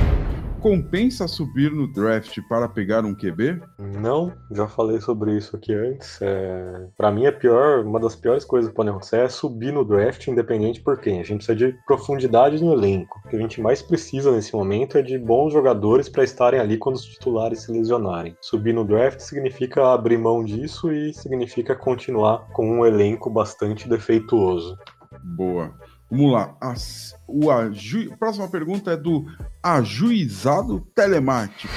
Compensa 0.64 1.28
subir 1.28 1.74
no 1.74 1.92
draft 1.92 2.40
para 2.48 2.70
pegar 2.70 3.04
um 3.04 3.14
QB? 3.14 3.62
Não, 4.00 4.32
já 4.50 4.66
falei 4.66 5.02
sobre 5.02 5.36
isso 5.36 5.58
aqui 5.58 5.74
antes. 5.74 6.22
É... 6.22 6.88
Para 6.96 7.12
mim, 7.12 7.26
a 7.26 7.34
pior, 7.34 7.84
uma 7.84 8.00
das 8.00 8.16
piores 8.16 8.46
coisas 8.46 8.70
que 8.70 8.76
podem 8.78 8.92
acontecer 8.92 9.18
é 9.18 9.28
subir 9.28 9.74
no 9.74 9.84
draft, 9.84 10.26
independente 10.26 10.80
por 10.80 11.02
quem. 11.02 11.20
A 11.20 11.24
gente 11.26 11.46
precisa 11.46 11.56
de 11.58 11.78
profundidade 11.86 12.64
no 12.64 12.72
elenco. 12.72 13.22
O 13.26 13.28
que 13.28 13.36
a 13.36 13.40
gente 13.40 13.60
mais 13.60 13.82
precisa 13.82 14.32
nesse 14.32 14.56
momento 14.56 14.98
é 14.98 15.02
de 15.02 15.18
bons 15.18 15.52
jogadores 15.52 16.08
para 16.08 16.24
estarem 16.24 16.62
ali 16.62 16.78
quando 16.78 16.96
os 16.96 17.04
titulares 17.08 17.64
se 17.64 17.72
lesionarem. 17.74 18.38
Subir 18.40 18.74
no 18.74 18.86
draft 18.86 19.20
significa 19.20 19.94
abrir 19.94 20.18
mão 20.18 20.46
disso 20.46 20.94
e 20.94 21.14
significa 21.14 21.76
continuar 21.76 22.48
com 22.54 22.80
um 22.80 22.86
elenco 22.86 23.30
bastante 23.30 23.90
defeituoso. 23.90 24.78
Boa. 25.22 25.74
Vamos 26.14 26.32
lá. 26.32 26.56
As, 26.62 27.16
o 27.28 27.50
aju... 27.50 28.16
Próxima 28.20 28.48
pergunta 28.48 28.92
é 28.92 28.96
do 28.96 29.26
ajuizado 29.64 30.80
telemático. 30.94 31.74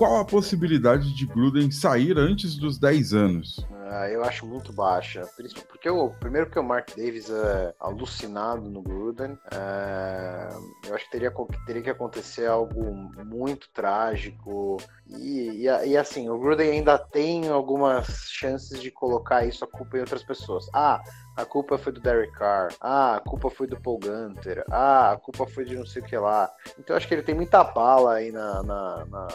Qual 0.00 0.16
a 0.16 0.24
possibilidade 0.24 1.14
de 1.14 1.26
Gruden 1.26 1.70
sair 1.70 2.16
antes 2.16 2.56
dos 2.56 2.78
10 2.78 3.12
anos? 3.12 3.66
Ah, 3.90 4.08
eu 4.08 4.24
acho 4.24 4.46
muito 4.46 4.72
baixa. 4.72 5.28
Porque 5.68 5.90
o 5.90 6.08
primeiro 6.08 6.48
que 6.48 6.58
o 6.58 6.64
Mark 6.64 6.88
Davis 6.96 7.28
é 7.28 7.74
alucinado 7.78 8.62
no 8.70 8.80
Gruden. 8.80 9.36
é, 9.52 10.48
eu 10.88 10.94
acho 10.94 11.04
que 11.04 11.10
teria, 11.10 11.30
teria 11.66 11.82
que 11.82 11.90
acontecer 11.90 12.46
algo 12.46 12.82
muito 13.26 13.68
trágico. 13.74 14.78
E, 15.06 15.66
e, 15.66 15.88
e, 15.88 15.96
assim, 15.98 16.30
o 16.30 16.38
Gruden 16.38 16.70
ainda 16.70 16.96
tem 16.96 17.48
algumas 17.48 18.06
chances 18.30 18.80
de 18.80 18.90
colocar 18.90 19.44
isso 19.44 19.66
a 19.66 19.68
culpa 19.68 19.98
em 19.98 20.00
outras 20.00 20.22
pessoas. 20.22 20.66
Ah, 20.72 21.02
a 21.36 21.44
culpa 21.44 21.76
foi 21.76 21.92
do 21.92 22.00
Derek 22.00 22.32
Carr. 22.32 22.72
Ah, 22.80 23.16
a 23.16 23.20
culpa 23.20 23.50
foi 23.50 23.66
do 23.66 23.80
Paul 23.80 23.98
Gunter. 23.98 24.64
Ah, 24.70 25.12
a 25.12 25.16
culpa 25.16 25.46
foi 25.46 25.64
de 25.64 25.76
não 25.76 25.84
sei 25.84 26.00
o 26.00 26.04
que 26.04 26.16
lá. 26.16 26.50
Então 26.78 26.94
eu 26.94 26.96
acho 26.96 27.06
que 27.06 27.14
ele 27.14 27.22
tem 27.22 27.34
muita 27.34 27.62
bala 27.64 28.14
aí 28.14 28.32
na, 28.32 28.62
na, 28.62 29.06
na, 29.06 29.28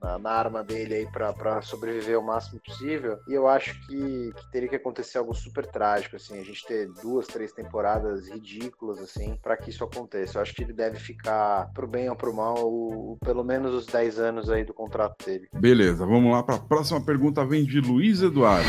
na, 0.00 0.18
na 0.18 0.30
arma 0.30 0.62
dele 0.62 0.94
aí 0.94 1.06
pra 1.06 1.60
sobreviver 1.62 2.18
o 2.18 2.24
máximo 2.24 2.60
possível. 2.60 3.18
E 3.28 3.34
eu 3.34 3.48
acho 3.48 3.74
que, 3.86 4.32
que 4.32 4.50
teria 4.50 4.68
que 4.68 4.76
acontecer 4.76 5.18
algo 5.18 5.34
super 5.34 5.66
trágico, 5.66 6.16
assim, 6.16 6.38
a 6.40 6.44
gente 6.44 6.64
ter 6.66 6.88
duas, 7.02 7.26
três 7.26 7.52
temporadas 7.52 8.28
ridículas, 8.28 8.98
assim, 8.98 9.36
para 9.42 9.56
que 9.56 9.70
isso 9.70 9.84
aconteça. 9.84 10.38
Eu 10.38 10.42
acho 10.42 10.54
que 10.54 10.62
ele 10.62 10.72
deve 10.72 10.98
ficar, 10.98 11.70
pro 11.72 11.86
bem 11.86 12.08
ou 12.08 12.16
pro 12.16 12.34
mal, 12.34 13.18
pelo 13.24 13.44
menos 13.44 13.74
os 13.74 13.86
10 13.86 14.18
anos 14.18 14.50
aí 14.50 14.64
do 14.64 14.74
contrato 14.74 15.24
dele. 15.24 15.48
Beleza, 15.52 16.06
vamos 16.06 16.32
lá 16.32 16.42
para 16.42 16.56
a 16.56 16.60
próxima 16.60 17.00
pergunta. 17.00 17.44
Vem 17.44 17.64
de 17.64 17.80
Luiz 17.80 18.22
Eduardo. 18.22 18.68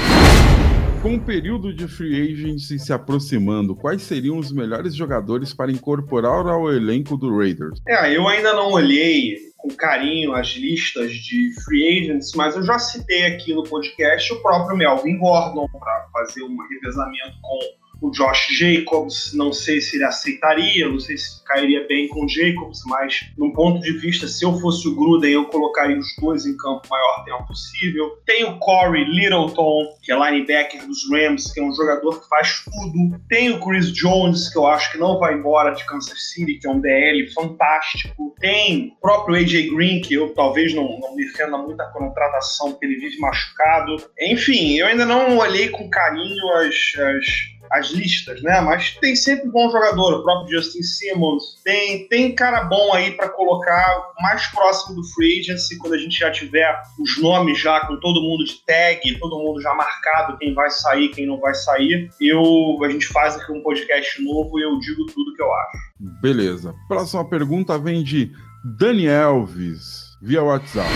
Com 1.01 1.15
o 1.15 1.19
período 1.19 1.73
de 1.73 1.87
free 1.87 2.33
agency 2.33 2.77
se 2.77 2.91
aproximando, 2.91 3.73
quais 3.73 4.01
seriam 4.01 4.37
os 4.37 4.51
melhores 4.51 4.93
jogadores 4.93 5.53
para 5.53 5.71
incorporar 5.71 6.45
ao 6.45 6.69
elenco 6.69 7.15
do 7.15 7.37
Raiders? 7.37 7.79
É, 7.87 8.13
eu 8.13 8.27
ainda 8.27 8.51
não 8.51 8.73
olhei 8.73 9.37
com 9.55 9.69
carinho 9.69 10.33
as 10.33 10.49
listas 10.49 11.13
de 11.13 11.53
free 11.63 11.99
agents, 11.99 12.33
mas 12.35 12.57
eu 12.57 12.63
já 12.63 12.77
citei 12.77 13.27
aqui 13.27 13.53
no 13.53 13.63
podcast 13.63 14.33
o 14.33 14.41
próprio 14.41 14.75
Melvin 14.75 15.17
Gordon 15.17 15.69
para 15.69 16.07
fazer 16.11 16.43
um 16.43 16.57
revezamento 16.67 17.37
com 17.41 17.59
o 18.01 18.11
Josh 18.11 18.47
Jacobs, 18.57 19.33
não 19.33 19.51
sei 19.51 19.81
se 19.81 19.97
ele 19.97 20.05
aceitaria, 20.05 20.87
não 20.87 20.99
sei 20.99 21.17
se 21.17 21.43
cairia 21.43 21.85
bem 21.87 22.07
com 22.07 22.25
o 22.25 22.29
Jacobs, 22.29 22.79
mas 22.85 23.31
num 23.37 23.51
ponto 23.51 23.79
de 23.81 23.91
vista, 23.93 24.27
se 24.27 24.45
eu 24.45 24.53
fosse 24.59 24.87
o 24.87 24.95
Gruden, 24.95 25.31
eu 25.31 25.45
colocaria 25.45 25.97
os 25.97 26.15
dois 26.21 26.45
em 26.45 26.55
campo 26.55 26.81
o 26.85 26.89
maior 26.89 27.23
tempo 27.25 27.47
possível. 27.47 28.17
Tem 28.25 28.45
o 28.45 28.57
Corey 28.59 29.03
Littleton, 29.03 29.97
que 30.03 30.11
é 30.11 30.15
linebacker 30.15 30.85
dos 30.85 31.09
Rams, 31.11 31.51
que 31.51 31.59
é 31.59 31.63
um 31.63 31.73
jogador 31.73 32.21
que 32.21 32.29
faz 32.29 32.63
tudo. 32.63 33.19
Tem 33.27 33.51
o 33.51 33.59
Chris 33.59 33.91
Jones, 33.91 34.49
que 34.49 34.57
eu 34.57 34.67
acho 34.67 34.91
que 34.91 34.97
não 34.97 35.19
vai 35.19 35.33
embora 35.33 35.71
de 35.71 35.85
Kansas 35.85 36.31
City, 36.31 36.59
que 36.59 36.67
é 36.67 36.69
um 36.69 36.79
DL 36.79 37.27
fantástico. 37.33 38.35
Tem 38.39 38.93
o 38.97 39.01
próprio 39.01 39.37
AJ 39.37 39.71
Green, 39.71 40.01
que 40.01 40.13
eu 40.13 40.33
talvez 40.33 40.73
não, 40.73 40.99
não 40.99 41.15
defenda 41.15 41.57
muito 41.57 41.81
a 41.81 41.91
contratação, 41.91 42.71
porque 42.71 42.85
ele 42.85 42.99
vive 42.99 43.19
machucado. 43.19 43.97
Enfim, 44.19 44.77
eu 44.77 44.87
ainda 44.87 45.05
não 45.05 45.37
olhei 45.37 45.69
com 45.69 45.89
carinho 45.89 46.49
as, 46.53 46.75
as 46.97 47.58
as 47.71 47.91
listas, 47.91 48.41
né? 48.41 48.61
Mas 48.61 48.95
tem 48.97 49.15
sempre 49.15 49.49
bom 49.49 49.69
jogador, 49.69 50.19
o 50.19 50.23
próprio 50.23 50.57
Justin 50.57 50.81
Simmons. 50.81 51.61
Tem, 51.63 52.07
tem 52.07 52.33
cara 52.33 52.63
bom 52.63 52.93
aí 52.93 53.11
para 53.11 53.29
colocar 53.29 54.11
mais 54.19 54.47
próximo 54.47 54.95
do 54.95 55.03
free 55.09 55.39
agency, 55.39 55.77
quando 55.77 55.93
a 55.93 55.97
gente 55.97 56.17
já 56.17 56.31
tiver 56.31 56.75
os 56.99 57.21
nomes 57.21 57.59
já 57.59 57.79
com 57.81 57.97
todo 57.99 58.21
mundo 58.21 58.43
de 58.43 58.55
tag, 58.65 59.19
todo 59.19 59.39
mundo 59.39 59.61
já 59.61 59.73
marcado, 59.73 60.37
quem 60.37 60.53
vai 60.53 60.69
sair, 60.69 61.09
quem 61.09 61.25
não 61.25 61.39
vai 61.39 61.53
sair. 61.53 62.09
Eu, 62.19 62.43
a 62.83 62.89
gente 62.89 63.07
faz 63.07 63.35
aqui 63.35 63.51
um 63.51 63.61
podcast 63.61 64.21
novo 64.21 64.59
e 64.59 64.63
eu 64.63 64.79
digo 64.79 65.05
tudo 65.07 65.35
que 65.35 65.41
eu 65.41 65.53
acho. 65.53 65.77
Beleza. 66.21 66.73
Próxima 66.87 67.27
pergunta 67.27 67.77
vem 67.77 68.03
de 68.03 68.31
Dani 68.63 69.05
Elves, 69.05 70.17
via 70.21 70.43
WhatsApp. 70.43 70.89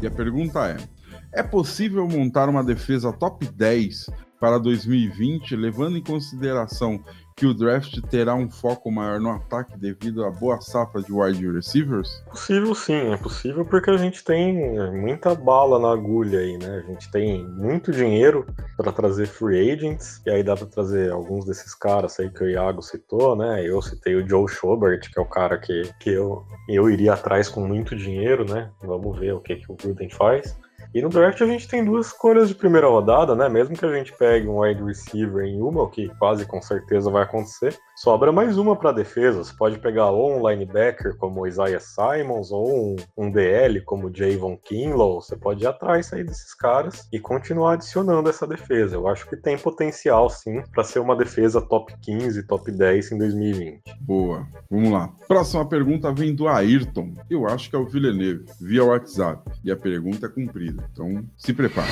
E 0.00 0.06
a 0.06 0.10
pergunta 0.10 0.68
é: 0.68 0.76
é 1.32 1.42
possível 1.42 2.06
montar 2.06 2.48
uma 2.48 2.62
defesa 2.62 3.12
top 3.12 3.46
10 3.46 4.06
para 4.38 4.58
2020, 4.58 5.56
levando 5.56 5.96
em 5.96 6.02
consideração 6.02 7.02
que 7.38 7.46
o 7.46 7.54
draft 7.54 8.00
terá 8.10 8.34
um 8.34 8.50
foco 8.50 8.90
maior 8.90 9.20
no 9.20 9.30
ataque 9.30 9.78
devido 9.78 10.24
à 10.24 10.30
boa 10.30 10.60
safra 10.60 11.00
de 11.00 11.12
wide 11.12 11.48
receivers? 11.48 12.08
Possível 12.28 12.74
sim, 12.74 13.12
é 13.12 13.16
possível 13.16 13.64
porque 13.64 13.90
a 13.90 13.96
gente 13.96 14.24
tem 14.24 14.76
muita 14.90 15.36
bala 15.36 15.78
na 15.78 15.92
agulha 15.92 16.40
aí, 16.40 16.58
né? 16.58 16.82
A 16.84 16.90
gente 16.90 17.08
tem 17.12 17.46
muito 17.46 17.92
dinheiro 17.92 18.44
para 18.76 18.90
trazer 18.90 19.26
free 19.26 19.70
agents, 19.70 20.20
e 20.26 20.30
aí 20.30 20.42
dá 20.42 20.56
para 20.56 20.66
trazer 20.66 21.12
alguns 21.12 21.44
desses 21.44 21.74
caras 21.76 22.18
aí 22.18 22.28
que 22.28 22.42
o 22.42 22.50
Iago 22.50 22.82
citou, 22.82 23.36
né? 23.36 23.64
Eu 23.64 23.80
citei 23.80 24.16
o 24.16 24.28
Joe 24.28 24.48
Schobert, 24.48 25.08
que 25.08 25.18
é 25.18 25.22
o 25.22 25.26
cara 25.26 25.58
que, 25.58 25.82
que 26.00 26.10
eu, 26.10 26.44
eu 26.68 26.90
iria 26.90 27.12
atrás 27.12 27.48
com 27.48 27.64
muito 27.64 27.94
dinheiro, 27.94 28.44
né? 28.44 28.68
Vamos 28.82 29.16
ver 29.16 29.32
o 29.34 29.40
que, 29.40 29.54
que 29.54 29.70
o 29.70 29.76
Gruden 29.76 30.10
faz. 30.10 30.58
E 30.94 31.02
no 31.02 31.10
draft 31.10 31.40
a 31.42 31.46
gente 31.46 31.68
tem 31.68 31.84
duas 31.84 32.06
escolhas 32.06 32.48
de 32.48 32.54
primeira 32.54 32.88
rodada, 32.88 33.34
né? 33.34 33.48
Mesmo 33.48 33.76
que 33.76 33.84
a 33.84 33.92
gente 33.92 34.12
pegue 34.16 34.48
um 34.48 34.60
wide 34.60 34.82
receiver 34.82 35.44
em 35.44 35.60
uma, 35.60 35.82
o 35.82 35.88
que 35.88 36.08
quase 36.18 36.46
com 36.46 36.62
certeza 36.62 37.10
vai 37.10 37.24
acontecer, 37.24 37.78
sobra 37.96 38.32
mais 38.32 38.56
uma 38.56 38.74
para 38.74 38.92
defesa. 38.92 39.44
Você 39.44 39.52
pode 39.56 39.78
pegar 39.78 40.10
ou 40.10 40.38
um 40.38 40.48
linebacker 40.48 41.16
como 41.16 41.46
Isaiah 41.46 41.80
Simons, 41.80 42.50
ou 42.50 42.92
um, 42.92 42.96
um 43.16 43.30
DL 43.30 43.82
como 43.82 44.10
Javon 44.14 44.56
Kinlaw. 44.56 45.20
Você 45.20 45.36
pode 45.36 45.62
ir 45.62 45.66
atrás 45.66 46.12
aí 46.12 46.24
desses 46.24 46.54
caras 46.54 47.06
e 47.12 47.18
continuar 47.18 47.74
adicionando 47.74 48.28
essa 48.28 48.46
defesa. 48.46 48.96
Eu 48.96 49.06
acho 49.08 49.28
que 49.28 49.36
tem 49.36 49.58
potencial 49.58 50.30
sim 50.30 50.62
para 50.72 50.84
ser 50.84 51.00
uma 51.00 51.16
defesa 51.16 51.60
top 51.60 51.94
15, 52.00 52.46
top 52.46 52.70
10 52.70 53.12
em 53.12 53.18
2020. 53.18 53.82
Boa. 54.00 54.46
Vamos 54.70 54.90
lá. 54.90 55.12
Próxima 55.26 55.68
pergunta 55.68 56.12
vem 56.12 56.34
do 56.34 56.48
Ayrton. 56.48 57.14
Eu 57.28 57.46
acho 57.46 57.68
que 57.68 57.76
é 57.76 57.78
o 57.78 57.86
Villeneuve, 57.86 58.46
via 58.60 58.84
WhatsApp. 58.84 59.50
E 59.62 59.70
a 59.70 59.76
pergunta 59.76 60.26
é 60.26 60.28
cumprida. 60.28 60.77
Então, 60.92 61.24
se 61.36 61.52
prepare. 61.52 61.88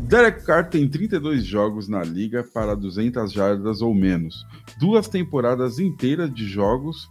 Derek 0.00 0.44
Carr 0.44 0.68
tem 0.68 0.88
32 0.88 1.44
jogos 1.44 1.88
na 1.88 2.02
liga 2.02 2.42
para 2.42 2.74
200 2.74 3.32
jardas 3.32 3.80
ou 3.80 3.94
menos. 3.94 4.46
Duas 4.78 5.08
temporadas 5.08 5.78
inteiras 5.78 6.32
de 6.34 6.46
jogos 6.46 7.08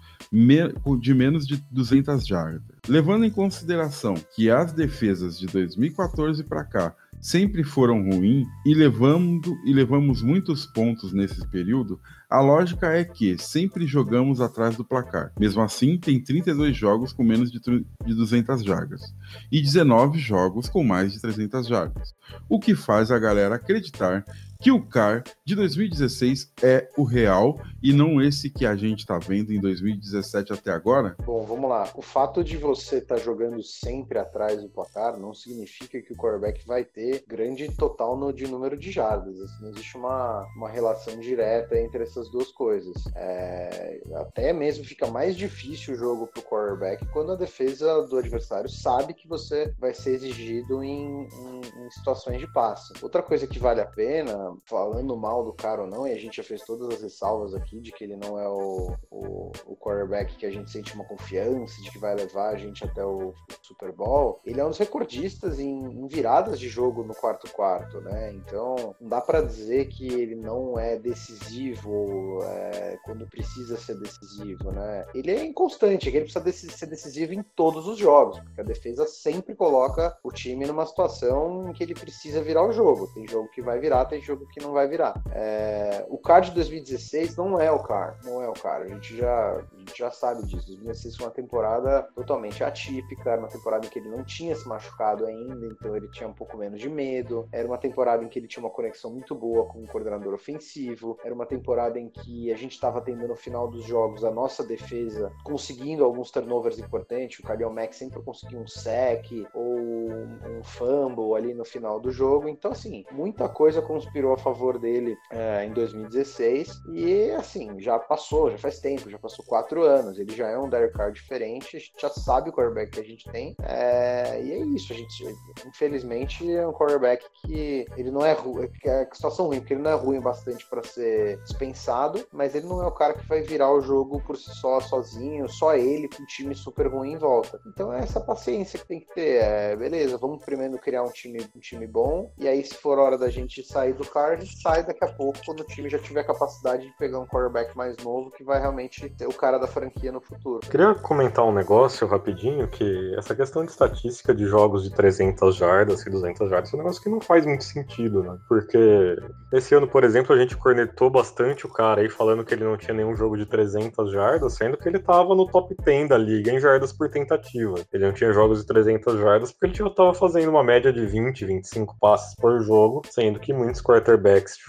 de 1.00 1.14
menos 1.14 1.48
de 1.48 1.64
200 1.72 2.28
jardas. 2.28 2.62
Levando 2.88 3.26
em 3.26 3.32
consideração 3.32 4.14
que 4.36 4.50
as 4.50 4.72
defesas 4.72 5.40
de 5.40 5.48
2014 5.48 6.44
para 6.44 6.64
cá 6.64 6.96
sempre 7.20 7.64
foram 7.64 8.10
ruins 8.10 8.48
e, 8.66 8.74
levando, 8.74 9.58
e 9.66 9.74
levamos 9.74 10.22
muitos 10.22 10.66
pontos 10.66 11.14
nesse 11.14 11.48
período, 11.48 12.00
a 12.32 12.40
lógica 12.40 12.88
é 12.88 13.04
que 13.04 13.38
sempre 13.38 13.86
jogamos 13.86 14.40
atrás 14.40 14.78
do 14.78 14.86
placar. 14.86 15.34
Mesmo 15.38 15.62
assim, 15.62 15.98
tem 15.98 16.18
32 16.18 16.78
jogos 16.78 17.12
com 17.12 17.26
menos 17.26 17.52
de, 17.52 17.60
de 17.60 18.16
200 18.16 18.64
jardas 18.64 19.14
e 19.52 19.62
19 19.62 20.18
jogos 20.18 20.70
com 20.70 20.82
mais 20.82 21.12
de 21.12 21.20
300 21.20 21.68
jardas, 21.68 22.16
o 22.48 22.58
que 22.58 22.74
faz 22.74 23.12
a 23.12 23.20
galera 23.20 23.56
acreditar 23.56 24.24
que 24.62 24.72
o 24.72 24.80
CAR 24.80 25.24
de 25.44 25.56
2016 25.56 26.54
é 26.62 26.88
o 26.96 27.04
real 27.04 27.60
e 27.82 27.92
não 27.92 28.22
esse 28.22 28.48
que 28.48 28.64
a 28.64 28.76
gente 28.76 29.00
está 29.00 29.18
vendo 29.18 29.52
em 29.52 29.60
2017 29.60 30.54
até 30.54 30.72
agora? 30.72 31.16
Bom, 31.26 31.44
vamos 31.44 31.68
lá. 31.68 31.90
O 31.96 32.02
fato 32.04 32.44
de 32.44 32.58
você 32.58 32.98
estar 32.98 33.16
tá 33.16 33.22
jogando 33.22 33.64
sempre 33.64 34.20
atrás 34.20 34.62
do 34.62 34.70
placar 34.70 35.18
não 35.18 35.34
significa 35.34 36.00
que 36.00 36.14
o 36.14 36.16
quarterback 36.16 36.64
vai 36.68 36.86
ter 36.86 37.24
grande 37.28 37.76
total 37.76 38.16
no, 38.16 38.32
de 38.32 38.46
número 38.46 38.78
de 38.78 38.92
jardas. 38.92 39.42
Assim, 39.42 39.64
não 39.64 39.70
existe 39.72 39.98
uma, 39.98 40.46
uma 40.56 40.70
relação 40.70 41.20
direta 41.20 41.80
entre 41.80 42.04
essas 42.04 42.30
duas 42.30 42.52
coisas. 42.52 42.94
É, 43.16 44.00
até 44.14 44.54
mesmo 44.54 44.86
fica 44.86 45.08
mais 45.08 45.36
difícil 45.36 45.96
o 45.96 45.98
jogo 45.98 46.28
para 46.28 46.40
o 46.40 46.44
quarterback 46.44 47.04
quando 47.08 47.32
a 47.32 47.36
defesa 47.36 48.04
do 48.04 48.16
adversário 48.16 48.70
sabe 48.70 49.16
que 49.16 49.28
você 49.28 49.74
vai 49.80 49.96
ser 49.96 50.12
exigido 50.12 50.84
em, 50.84 51.24
em, 51.24 51.62
em 51.84 51.90
situações 51.90 52.40
de 52.40 52.46
passe. 52.54 52.94
Outra 53.02 53.24
coisa 53.24 53.48
que 53.48 53.58
vale 53.58 53.82
a 53.82 53.88
pena 53.88 54.51
falando 54.66 55.18
mal 55.18 55.44
do 55.44 55.54
cara 55.54 55.82
ou 55.82 55.88
não, 55.88 56.08
e 56.08 56.12
a 56.12 56.18
gente 56.18 56.38
já 56.38 56.44
fez 56.44 56.62
todas 56.62 56.90
as 56.90 57.02
ressalvas 57.02 57.54
aqui 57.54 57.80
de 57.80 57.92
que 57.92 58.04
ele 58.04 58.16
não 58.16 58.40
é 58.40 58.48
o, 58.48 58.96
o, 59.10 59.52
o 59.66 59.76
quarterback 59.76 60.36
que 60.36 60.46
a 60.46 60.52
gente 60.52 60.72
sente 60.72 60.94
uma 60.94 61.06
confiança, 61.06 61.82
de 61.82 61.92
que 61.92 62.00
vai 62.00 62.16
levar 62.16 62.50
a 62.50 62.56
gente 62.56 62.84
até 62.84 63.04
o 63.04 63.34
Super 63.62 63.92
Bowl, 63.92 64.40
ele 64.46 64.60
é 64.60 64.66
um 64.66 64.70
dos 64.70 64.78
recordistas 64.78 65.60
em, 65.60 65.86
em 65.86 66.08
viradas 66.08 66.60
de 66.60 66.70
jogo 66.70 67.04
no 67.04 67.14
quarto-quarto, 67.14 68.02
né? 68.02 68.34
Então, 68.34 68.96
não 69.00 69.10
dá 69.10 69.22
para 69.22 69.42
dizer 69.42 69.88
que 69.88 70.08
ele 70.08 70.36
não 70.36 70.78
é 70.80 70.98
decisivo 70.98 72.40
é, 72.44 72.98
quando 73.04 73.28
precisa 73.28 73.78
ser 73.78 73.96
decisivo, 74.00 74.72
né? 74.72 75.06
Ele 75.14 75.32
é 75.32 75.44
inconstante, 75.44 76.10
ele 76.10 76.22
precisa 76.22 76.78
ser 76.78 76.86
decisivo 76.88 77.34
em 77.34 77.44
todos 77.56 77.88
os 77.88 77.98
jogos, 77.98 78.40
porque 78.40 78.62
a 78.62 78.64
defesa 78.64 79.06
sempre 79.06 79.56
coloca 79.56 80.18
o 80.24 80.32
time 80.32 80.66
numa 80.66 80.86
situação 80.86 81.70
em 81.70 81.74
que 81.74 81.84
ele 81.84 81.94
precisa 81.94 82.42
virar 82.42 82.66
o 82.66 82.72
jogo. 82.72 83.08
Tem 83.14 83.28
jogo 83.28 83.50
que 83.50 83.62
vai 83.62 83.80
virar, 83.80 84.06
tem 84.06 84.22
jogo 84.22 84.41
jogo 84.42 84.48
que 84.52 84.60
não 84.60 84.72
vai 84.72 84.88
virar. 84.88 85.22
É, 85.32 86.06
o 86.10 86.18
CAR 86.18 86.42
de 86.42 86.52
2016 86.52 87.36
não 87.38 87.60
é 87.60 87.72
o 87.72 87.80
CAR, 87.80 88.18
não 88.24 88.42
é 88.42 88.50
o 88.50 88.54
CAR. 88.54 88.82
A 88.82 88.88
gente 88.88 89.16
já, 89.16 89.54
a 89.54 89.78
gente 89.78 89.98
já 89.98 90.12
sabe 90.12 90.44
disso. 90.44 90.68
2016 90.68 91.16
foi 91.16 91.26
uma 91.28 91.32
temporada 91.32 92.04
totalmente 92.16 92.64
atípica, 92.64 93.38
uma 93.38 93.48
temporada 93.48 93.86
em 93.86 93.90
que 93.90 94.00
ele 94.00 94.10
não 94.10 94.24
tinha 94.24 94.56
se 94.56 94.68
machucado 94.68 95.26
ainda, 95.26 95.68
então 95.68 95.96
ele 95.96 96.10
tinha 96.10 96.28
um 96.28 96.34
pouco 96.34 96.58
menos 96.58 96.80
de 96.80 96.90
medo. 96.90 97.48
Era 97.52 97.68
uma 97.68 97.78
temporada 97.78 98.24
em 98.24 98.28
que 98.28 98.40
ele 98.40 98.48
tinha 98.48 98.64
uma 98.64 98.72
conexão 98.72 99.12
muito 99.12 99.36
boa 99.36 99.66
com 99.68 99.80
o 99.80 99.88
coordenador 99.88 100.34
ofensivo. 100.34 101.18
Era 101.24 101.34
uma 101.34 101.46
temporada 101.46 102.00
em 102.00 102.10
que 102.10 102.52
a 102.52 102.58
gente 102.58 102.74
estava 102.74 103.02
tendo 103.02 103.28
no 103.28 103.36
final 103.36 103.68
dos 103.68 103.86
jogos 103.86 104.24
a 104.24 104.32
nossa 104.32 104.64
defesa 104.64 105.32
conseguindo 105.44 106.04
alguns 106.04 106.32
turnovers 106.32 106.80
importantes. 106.80 107.40
O 107.40 107.48
Khalil 107.48 107.70
Mack 107.70 107.94
sempre 107.94 108.22
conseguiu 108.22 108.60
um 108.60 108.68
sec 108.68 109.26
ou 109.54 109.80
um 109.80 110.64
fumble 110.64 111.36
ali 111.36 111.54
no 111.54 111.66
final 111.66 112.00
do 112.00 112.12
jogo. 112.12 112.48
Então, 112.48 112.72
assim, 112.72 113.06
muita 113.12 113.48
coisa 113.48 113.82
conspirou 113.82 114.31
a 114.34 114.38
favor 114.38 114.78
dele 114.78 115.18
é, 115.30 115.66
em 115.66 115.74
2016 115.74 116.82
e 116.94 117.32
assim, 117.32 117.80
já 117.80 117.98
passou, 117.98 118.52
já 118.52 118.58
faz 118.58 118.80
tempo, 118.80 119.10
já 119.10 119.18
passou 119.18 119.44
quatro 119.46 119.84
anos, 119.84 120.20
ele 120.20 120.36
já 120.36 120.48
é 120.48 120.58
um 120.58 120.70
Derek 120.70 120.96
Carr 120.96 121.12
diferente, 121.12 121.78
a 121.78 121.80
gente 121.80 121.94
já 122.00 122.10
sabe 122.10 122.50
o 122.50 122.54
quarterback 122.54 122.92
que 122.92 123.00
a 123.00 123.04
gente 123.04 123.30
tem. 123.32 123.56
É, 123.64 124.42
e 124.42 124.52
é 124.52 124.60
isso, 124.60 124.94
a 124.94 124.96
gente 124.96 125.24
infelizmente 125.66 126.52
é 126.52 126.66
um 126.68 126.74
quarterback 126.74 127.26
que 127.46 127.86
ele 127.98 128.12
não 128.12 128.26
é 128.26 128.34
ruim, 128.34 128.70
é 128.86 129.02
a 129.02 129.14
situação 129.14 129.48
ruim, 129.48 129.60
porque 129.60 129.74
ele 129.74 129.82
não 129.82 129.92
é 129.92 129.96
ruim 129.96 130.20
bastante 130.20 130.68
para 130.68 130.84
ser 130.84 131.42
dispensado, 131.44 132.26
mas 132.32 132.56
ele 132.56 132.68
não 132.68 132.82
é 132.82 132.88
o 132.88 132.92
cara 132.92 133.14
que 133.14 133.28
vai 133.28 133.42
virar 133.42 133.72
o 133.72 133.82
jogo 133.82 134.22
por 134.26 134.38
si 134.38 134.52
só, 134.56 134.80
sozinho, 134.80 135.48
só 135.50 135.76
ele 135.76 136.08
com 136.08 136.24
um 136.24 136.26
time 136.26 136.56
super 136.56 136.88
ruim 136.88 137.14
em 137.14 137.18
volta. 137.18 137.60
Então 137.68 137.94
é 137.94 138.00
essa 138.00 138.20
paciência 138.20 138.80
que 138.80 138.88
tem 138.88 139.00
que 139.00 139.14
ter, 139.14 139.42
é, 139.42 139.76
beleza, 139.76 140.18
vamos 140.18 140.44
primeiro 140.44 140.78
criar 140.78 141.04
um 141.04 141.10
time, 141.10 141.40
um 141.56 141.60
time 141.60 141.88
bom, 141.88 142.32
e 142.38 142.48
aí 142.48 142.64
se 142.64 142.76
for 142.76 143.00
hora 143.00 143.18
da 143.18 143.30
gente 143.30 143.64
sair 143.64 143.94
do 143.94 144.06
a 144.20 144.21
gente 144.36 144.62
sai 144.62 144.86
daqui 144.86 145.04
a 145.04 145.08
pouco 145.08 145.40
quando 145.46 145.62
o 145.62 145.66
time 145.66 145.90
já 145.90 146.00
tiver 146.00 146.24
capacidade 146.24 146.86
de 146.86 146.98
pegar 146.98 147.20
um 147.20 147.26
quarterback 147.26 147.76
mais 147.76 147.96
novo 147.98 148.32
que 148.32 148.44
vai 148.44 148.60
realmente 148.60 149.14
ser 149.18 149.28
o 149.28 149.34
cara 149.34 149.58
da 149.58 149.68
franquia 149.68 150.12
no 150.12 150.22
futuro. 150.22 150.60
Queria 150.70 150.94
comentar 150.96 151.46
um 151.46 151.54
negócio 151.54 152.08
rapidinho, 152.08 152.68
que 152.68 153.16
essa 153.18 153.36
questão 153.36 153.64
de 153.66 153.72
estatística 153.72 154.34
de 154.34 154.46
jogos 154.46 154.84
de 154.84 154.92
300 154.94 155.56
jardas 155.56 156.06
e 156.06 156.10
200 156.10 156.50
jardas 156.50 156.74
é 156.74 156.76
um 156.76 156.80
negócio 156.80 157.02
que 157.02 157.10
não 157.10 157.22
faz 157.22 157.46
muito 157.46 157.64
sentido, 157.64 158.24
né? 158.24 158.38
Porque 158.48 159.18
esse 159.54 159.74
ano, 159.76 159.88
por 159.88 160.04
exemplo, 160.04 160.36
a 160.36 160.40
gente 160.40 160.56
cornetou 160.58 161.10
bastante 161.10 161.66
o 161.66 161.70
cara 161.70 162.02
aí 162.02 162.10
falando 162.10 162.44
que 162.44 162.54
ele 162.54 162.64
não 162.64 162.78
tinha 162.78 162.94
nenhum 162.94 163.16
jogo 163.16 163.38
de 163.38 163.46
300 163.46 164.12
jardas, 164.12 164.54
sendo 164.54 164.78
que 164.78 164.88
ele 164.88 165.00
tava 165.00 165.36
no 165.36 165.46
top 165.48 165.76
10 165.84 166.10
da 166.10 166.18
liga 166.18 166.52
em 166.52 166.60
jardas 166.60 166.94
por 166.94 167.10
tentativa. 167.10 167.76
Ele 167.92 168.06
não 168.06 168.14
tinha 168.14 168.32
jogos 168.32 168.60
de 168.60 168.68
300 168.68 169.20
jardas 169.20 169.52
porque 169.52 169.68
ele 169.68 169.74
já 169.74 169.90
tava 169.90 170.14
fazendo 170.14 170.50
uma 170.50 170.64
média 170.64 170.92
de 170.92 171.06
20, 171.06 171.46
25 171.46 171.96
passes 172.00 172.36
por 172.36 172.62
jogo, 172.62 173.02
sendo 173.10 173.40
que 173.40 173.54
muitos 173.54 173.82
quarterbacks 173.82 174.11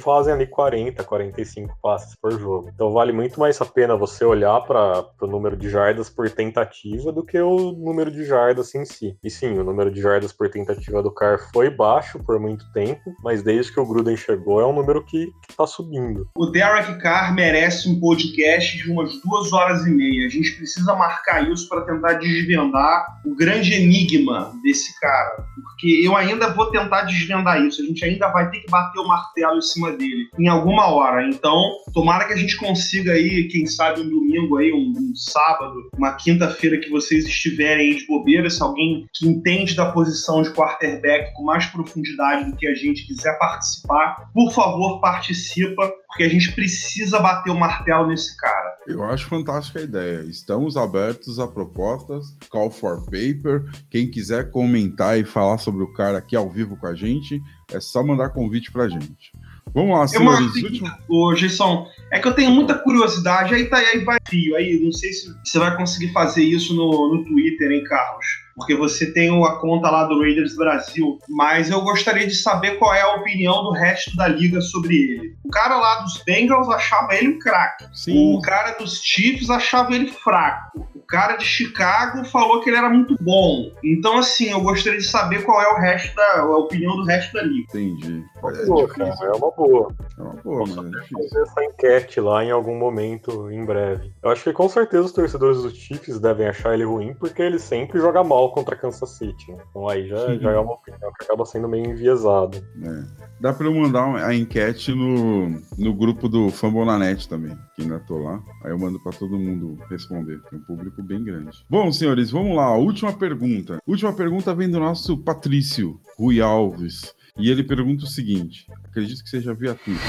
fazem 0.03 0.34
ali 0.34 0.47
40, 0.47 1.03
45 1.03 1.76
passes 1.82 2.14
por 2.14 2.38
jogo. 2.38 2.70
Então 2.74 2.93
vale 2.93 3.12
muito 3.12 3.38
mais 3.38 3.61
a 3.61 3.64
pena 3.64 3.97
você 3.97 4.24
olhar 4.24 4.61
para 4.61 5.05
o 5.20 5.26
número 5.26 5.57
de 5.57 5.68
jardas 5.68 6.11
por 6.11 6.28
tentativa 6.30 7.12
do 7.12 7.24
que 7.24 7.40
o 7.40 7.72
número 7.72 8.11
de 8.11 8.24
jardas 8.24 8.74
em 8.74 8.84
si. 8.84 9.16
E 9.22 9.30
sim, 9.30 9.59
o 9.59 9.64
número 9.64 9.90
de 9.90 10.01
jardas 10.01 10.32
por 10.32 10.49
tentativa 10.49 11.03
do 11.03 11.11
Carr 11.11 11.38
foi 11.53 11.70
baixo 11.70 12.18
por 12.22 12.38
muito 12.38 12.70
tempo, 12.72 13.14
mas 13.22 13.43
desde 13.43 13.72
que 13.72 13.80
o 13.80 13.86
Gruden 13.86 14.16
chegou 14.16 14.61
é 14.61 14.66
um 14.66 14.72
número 14.72 15.05
que, 15.05 15.26
que 15.26 15.57
tá 15.57 15.66
subindo. 15.66 16.28
O 16.36 16.47
Derek 16.47 16.99
Carr 17.01 17.34
merece 17.34 17.88
um 17.88 18.01
podcast 18.01 18.76
de 18.76 18.90
umas 18.90 19.20
duas 19.22 19.53
horas 19.53 19.86
e 19.86 19.90
meia. 19.90 20.26
A 20.26 20.30
gente 20.30 20.57
precisa 20.57 20.95
marcar 20.95 21.49
isso 21.51 21.68
para 21.68 21.82
tentar 21.82 22.14
desvendar 22.14 23.07
o 23.24 23.34
grande 23.34 23.74
enigma 23.74 24.53
desse 24.62 24.99
cara. 25.01 25.45
Porque 25.55 26.03
eu 26.05 26.16
ainda 26.16 26.53
vou 26.53 26.70
tentar 26.70 27.03
desvendar 27.03 27.61
isso. 27.62 27.82
A 27.82 27.84
gente 27.84 28.05
ainda 28.05 28.28
vai 28.28 28.51
ter 28.51 28.61
que 28.61 28.70
bater 28.70 28.99
o 28.99 29.09
martelo 29.23 29.59
em 29.59 29.62
cima 29.62 29.93
dele 29.93 30.29
em 30.39 30.49
alguma 30.49 30.87
hora. 30.87 31.27
Então, 31.29 31.73
tomara 31.93 32.27
que 32.27 32.33
a 32.33 32.37
gente 32.37 32.57
consiga 32.57 33.12
aí, 33.12 33.49
quem 33.49 33.66
sabe, 33.66 34.01
um 34.01 34.09
domingo 34.09 34.59
aí, 34.59 34.73
um, 34.73 34.93
um 34.97 35.14
sábado, 35.14 35.91
uma 35.97 36.12
quinta-feira 36.14 36.79
que 36.79 36.91
vocês 36.91 37.25
estiverem 37.25 37.93
aí 37.93 37.99
de 37.99 38.07
bobeira, 38.07 38.51
se 38.51 38.62
alguém 38.62 39.07
que 39.12 39.27
entende 39.27 39.75
da 39.75 39.91
posição 39.93 40.43
de 40.43 40.51
quarterback 40.51 41.33
com 41.35 41.45
mais 41.45 41.66
profundidade 41.66 42.51
do 42.51 42.57
que 42.57 42.66
a 42.66 42.75
gente 42.75 43.07
quiser 43.07 43.39
participar, 43.39 44.31
por 44.33 44.53
favor, 44.53 45.01
participa, 45.01 45.93
porque 46.07 46.25
a 46.25 46.29
gente 46.29 46.53
precisa 46.53 47.20
bater 47.20 47.51
o 47.51 47.59
martelo 47.59 48.09
nesse 48.09 48.37
cara. 48.37 48.62
Eu 48.87 49.05
acho 49.05 49.26
fantástica 49.26 49.78
a 49.78 49.83
ideia. 49.83 50.22
Estamos 50.22 50.76
abertos 50.76 51.39
a 51.39 51.47
propostas, 51.47 52.37
call 52.51 52.70
for 52.70 53.05
paper. 53.05 53.64
Quem 53.91 54.11
quiser 54.11 54.51
comentar 54.51 55.18
e 55.18 55.24
falar 55.24 55.59
sobre 55.59 55.85
o 55.85 55.93
cara 55.93 56.18
aqui 56.18 56.35
ao 56.35 56.51
vivo 56.51 56.76
com 56.76 56.87
a 56.87 56.95
gente, 56.95 57.41
é 57.72 57.80
só 57.80 58.03
mandar 58.03 58.30
convite 58.30 58.72
pra 58.72 58.89
gente. 58.89 59.33
Vamos 59.72 59.97
lá, 59.97 60.07
senhores. 60.07 60.57
Eu, 60.57 60.64
último... 60.64 60.91
Ô, 61.09 61.35
Gerson, 61.35 61.87
é 62.11 62.18
que 62.18 62.26
eu 62.26 62.35
tenho 62.35 62.51
muita 62.51 62.74
curiosidade, 62.74 63.55
aí 63.55 63.66
tá 63.66 63.78
aí 63.78 64.05
vai 64.05 64.18
fio. 64.28 64.57
Aí 64.57 64.80
não 64.83 64.93
sei 64.93 65.12
se 65.12 65.33
você 65.45 65.59
vai 65.59 65.76
conseguir 65.76 66.12
fazer 66.12 66.43
isso 66.43 66.74
no, 66.74 67.14
no 67.14 67.24
Twitter, 67.24 67.70
hein, 67.70 67.85
Carlos? 67.85 68.26
Porque 68.55 68.75
você 68.75 69.13
tem 69.13 69.31
a 69.45 69.53
conta 69.57 69.91
lá 69.91 70.05
do 70.05 70.21
Raiders 70.21 70.57
Brasil, 70.57 71.19
mas 71.29 71.71
eu 71.71 71.81
gostaria 71.83 72.27
de 72.27 72.35
saber 72.35 72.79
qual 72.79 72.95
é 72.95 73.01
a 73.01 73.15
opinião 73.15 73.65
do 73.65 73.71
resto 73.71 74.17
da 74.17 74.29
liga 74.29 74.61
sobre 74.61 74.95
ele. 74.95 75.37
O 75.45 75.51
cara 75.51 75.77
lá 75.77 76.01
dos 76.01 76.23
Bengals 76.25 76.69
achava 76.69 77.15
ele 77.15 77.29
um 77.29 77.39
craque. 77.39 77.85
O 78.09 78.41
cara 78.41 78.73
dos 78.73 79.01
Chiefs 79.03 79.51
achava 79.51 79.95
ele 79.95 80.11
fraco 80.11 80.93
cara 81.13 81.37
de 81.37 81.45
Chicago 81.45 82.25
falou 82.25 82.63
que 82.63 82.71
ele 82.71 82.79
era 82.79 82.89
muito 82.89 83.15
bom. 83.21 83.71
Então, 83.85 84.17
assim, 84.17 84.49
eu 84.49 84.63
gostaria 84.63 84.99
de 84.99 85.05
saber 85.05 85.45
qual 85.45 85.61
é 85.61 85.69
o 85.69 85.77
resto 85.77 86.17
da 86.17 86.41
a 86.41 86.57
opinião 86.57 86.97
do 86.97 87.05
resto 87.05 87.35
da 87.35 87.43
liga. 87.43 87.67
Entendi. 87.69 88.25
É, 88.43 88.65
boa, 88.65 88.89
cara, 88.89 89.15
é 89.23 89.33
uma 89.33 89.51
boa. 89.51 89.95
É 90.19 90.23
uma 90.23 90.35
boa, 90.35 90.67
mas 90.67 90.77
é 90.77 91.07
fazer 91.07 91.43
essa 91.43 91.65
enquete 91.65 92.21
lá 92.21 92.45
em 92.45 92.51
algum 92.51 92.79
momento, 92.79 93.51
em 93.51 93.65
breve. 93.65 94.13
Eu 94.23 94.31
acho 94.31 94.45
que 94.45 94.53
com 94.53 94.69
certeza 94.69 95.05
os 95.05 95.13
torcedores 95.13 95.63
dos 95.63 95.75
Chiefs 95.75 96.21
devem 96.21 96.49
achar 96.49 96.75
ele 96.75 96.85
ruim, 96.85 97.15
porque 97.15 97.43
ele 97.43 97.59
sempre 97.59 97.99
joga 97.99 98.23
mal 98.23 98.53
contra 98.53 98.77
Kansas 98.77 99.11
City. 99.11 99.53
Né? 99.53 99.59
Então 99.71 99.89
aí 99.89 100.07
já, 100.09 100.37
já 100.37 100.51
é 100.51 100.59
uma 100.59 100.75
opinião 100.75 101.13
que 101.13 101.25
acaba 101.25 101.45
sendo 101.47 101.69
meio 101.69 101.87
enviesada. 101.87 102.59
É. 102.83 103.05
Dá 103.41 103.53
pra 103.53 103.67
eu 103.67 103.75
mandar 103.75 104.25
a 104.25 104.35
enquete 104.35 104.95
no, 104.95 105.61
no 105.77 105.95
grupo 105.95 106.29
do 106.29 106.51
Fambonanet 106.51 107.29
também, 107.29 107.57
que 107.75 107.83
ainda 107.83 107.99
tô 108.01 108.19
lá. 108.19 108.43
Aí 108.65 108.71
eu 108.71 108.79
mando 108.79 109.03
pra 109.03 109.13
todo 109.13 109.39
mundo 109.39 109.79
responder. 109.89 110.41
Tem 110.49 110.59
um 110.59 110.63
público 110.63 111.03
bem 111.03 111.25
grande. 111.25 111.65
Bom, 111.69 111.91
senhores, 111.91 112.31
vamos 112.31 112.55
lá. 112.55 112.77
Última 112.77 113.13
pergunta. 113.13 113.79
Última 113.87 114.13
pergunta 114.13 114.55
vem 114.55 114.71
do 114.71 114.79
nosso 114.79 115.17
Patrício 115.17 116.01
Rui 116.19 116.41
Alves. 116.41 117.15
E 117.39 117.51
ele 117.51 117.64
pergunta 117.64 118.05
o 118.05 118.09
seguinte: 118.09 118.66
acredito 118.85 119.22
que 119.22 119.30
seja 119.30 119.55
via 119.55 119.74
Twitter. 119.74 120.03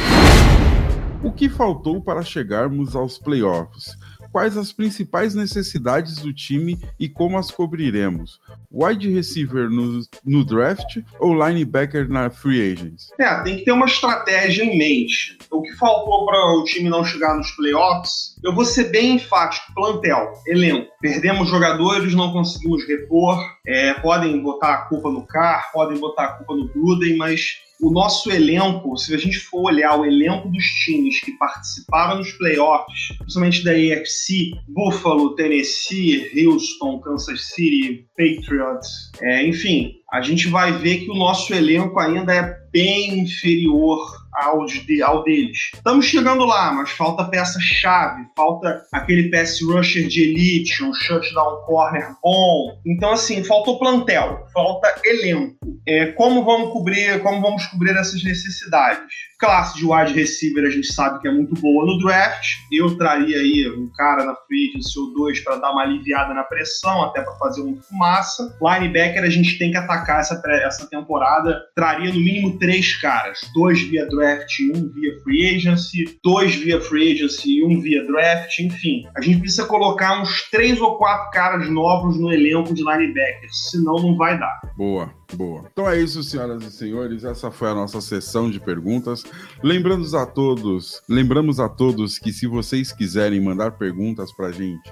O 1.24 1.32
que 1.32 1.48
faltou 1.48 2.02
para 2.02 2.22
chegarmos 2.22 2.96
aos 2.96 3.18
playoffs? 3.18 3.96
Quais 4.34 4.58
as 4.58 4.74
principais 4.74 5.36
necessidades 5.36 6.16
do 6.16 6.34
time 6.34 6.80
e 7.00 7.08
como 7.08 7.38
as 7.38 7.52
cobriremos? 7.52 8.42
Wide 8.72 9.08
receiver 9.14 9.70
no, 9.70 10.02
no 10.26 10.44
draft 10.44 10.98
ou 11.20 11.36
linebacker 11.36 12.10
na 12.10 12.32
free 12.32 12.74
agents? 12.74 13.10
É, 13.20 13.44
tem 13.44 13.58
que 13.58 13.66
ter 13.66 13.72
uma 13.72 13.86
estratégia 13.86 14.64
em 14.64 14.76
mente. 14.76 15.38
O 15.52 15.62
que 15.62 15.72
faltou 15.74 16.26
para 16.26 16.58
o 16.58 16.64
time 16.64 16.90
não 16.90 17.06
chegar 17.06 17.36
nos 17.38 17.52
playoffs, 17.52 18.36
eu 18.44 18.56
vou 18.56 18.66
ser 18.66 18.86
bem 18.86 19.16
enfático: 19.16 19.72
plantel, 19.76 20.34
elenco. 20.48 20.92
Perdemos 21.00 21.48
jogadores, 21.48 22.16
não 22.16 22.34
conseguimos 22.34 22.88
repor. 22.88 23.40
É, 23.68 23.94
podem 23.94 24.42
botar 24.42 24.74
a 24.74 24.82
culpa 24.86 25.12
no 25.12 25.28
Car, 25.28 25.72
podem 25.72 26.00
botar 26.00 26.24
a 26.24 26.34
culpa 26.34 26.56
no 26.56 26.68
Gruden, 26.70 27.18
mas 27.18 27.62
o 27.84 27.92
nosso 27.92 28.32
elenco, 28.32 28.98
se 28.98 29.14
a 29.14 29.18
gente 29.18 29.38
for 29.40 29.70
olhar 29.70 30.00
o 30.00 30.06
elenco 30.06 30.50
dos 30.50 30.64
times 30.64 31.20
que 31.20 31.34
participaram 31.34 32.18
dos 32.18 32.32
playoffs, 32.32 33.18
principalmente 33.18 33.64
da 33.64 33.72
AFC, 33.72 34.52
Buffalo, 34.70 35.36
Tennessee, 35.36 36.32
Houston, 36.46 37.00
Kansas 37.00 37.50
City, 37.50 38.06
Patriots, 38.18 39.12
é, 39.22 39.46
enfim, 39.46 39.96
a 40.12 40.22
gente 40.22 40.48
vai 40.48 40.72
ver 40.72 41.00
que 41.00 41.12
o 41.12 41.16
nosso 41.16 41.54
elenco 41.54 42.00
ainda 42.00 42.34
é 42.34 42.58
bem 42.72 43.20
inferior 43.20 44.23
ao, 44.44 44.66
de, 44.66 45.02
ao 45.02 45.24
deles. 45.24 45.72
Estamos 45.74 46.06
chegando 46.06 46.46
lá, 46.46 46.72
mas 46.72 46.92
falta 46.92 47.26
peça-chave, 47.26 48.26
falta 48.36 48.84
aquele 48.92 49.30
pass 49.30 49.60
rusher 49.62 50.08
de 50.08 50.24
elite, 50.24 50.84
um 50.84 50.94
shutdown 50.94 51.66
corner 51.66 52.16
bom. 52.22 52.80
Então, 52.86 53.12
assim, 53.12 53.44
faltou 53.44 53.80
plantel, 53.80 54.46
falta 54.54 54.94
elenco. 55.04 55.56
É, 55.88 56.08
como 56.08 56.44
vamos 56.44 56.72
cobrir, 56.72 57.22
como 57.22 57.42
vamos 57.42 57.66
cobrir 57.68 57.96
essas 57.96 58.24
necessidades? 58.24 59.14
Classe 59.44 59.78
de 59.78 59.86
wide 59.86 60.14
receiver 60.14 60.66
a 60.66 60.70
gente 60.70 60.88
sabe 60.94 61.20
que 61.20 61.28
é 61.28 61.32
muito 61.32 61.54
boa 61.60 61.86
no 61.86 61.98
draft. 61.98 62.46
Eu 62.72 62.98
traria 62.98 63.36
aí 63.36 63.70
um 63.78 63.92
cara 63.94 64.24
na 64.24 64.34
free 64.36 64.70
agency 64.70 64.98
ou 64.98 65.14
dois 65.14 65.42
para 65.42 65.58
dar 65.58 65.72
uma 65.72 65.82
aliviada 65.82 66.34
na 66.34 66.44
pressão, 66.44 67.04
até 67.04 67.22
para 67.22 67.36
fazer 67.36 67.62
uma 67.62 67.76
fumaça. 67.82 68.58
Linebacker 68.62 69.22
a 69.22 69.30
gente 69.30 69.60
tem 69.60 69.70
que 69.70 69.76
atacar 69.76 70.22
essa, 70.22 70.42
essa 70.64 70.90
temporada. 70.90 71.62
Traria 71.76 72.14
no 72.14 72.22
mínimo 72.22 72.58
três 72.58 72.96
caras, 73.02 73.42
dois 73.54 73.82
via 73.82 74.08
draft 74.08 74.62
um 74.74 74.90
via 74.94 75.22
free 75.24 75.58
agency, 75.58 76.18
dois 76.24 76.56
via 76.56 76.80
free 76.80 77.12
agency 77.12 77.58
e 77.58 77.66
um 77.66 77.82
via 77.82 78.08
draft, 78.08 78.58
enfim. 78.60 79.04
A 79.14 79.20
gente 79.20 79.42
precisa 79.42 79.66
colocar 79.66 80.22
uns 80.22 80.50
três 80.50 80.80
ou 80.80 80.98
quatro 80.98 81.30
caras 81.32 81.70
novos 81.70 82.18
no 82.18 82.32
elenco 82.32 82.74
de 82.74 82.82
linebackers, 82.82 83.70
senão 83.72 83.96
não 83.96 84.16
vai 84.16 84.40
dar. 84.40 84.62
Boa. 84.78 85.12
Boa. 85.36 85.66
Então 85.72 85.90
é 85.90 86.00
isso, 86.00 86.24
senhoras 86.24 86.64
e 86.64 86.72
senhores. 86.72 87.24
Essa 87.24 87.50
foi 87.50 87.70
a 87.70 87.74
nossa 87.74 88.00
sessão 88.02 88.50
de 88.50 88.60
perguntas. 88.60 89.24
Lembrando 89.64 90.04
a 90.16 90.26
todos, 90.26 91.02
lembramos 91.08 91.60
a 91.60 91.70
todos 91.70 92.20
que 92.20 92.32
se 92.32 92.46
vocês 92.46 92.92
quiserem 92.92 93.42
mandar 93.42 93.72
perguntas 93.72 94.32
para 94.32 94.48
a 94.48 94.52
gente, 94.52 94.92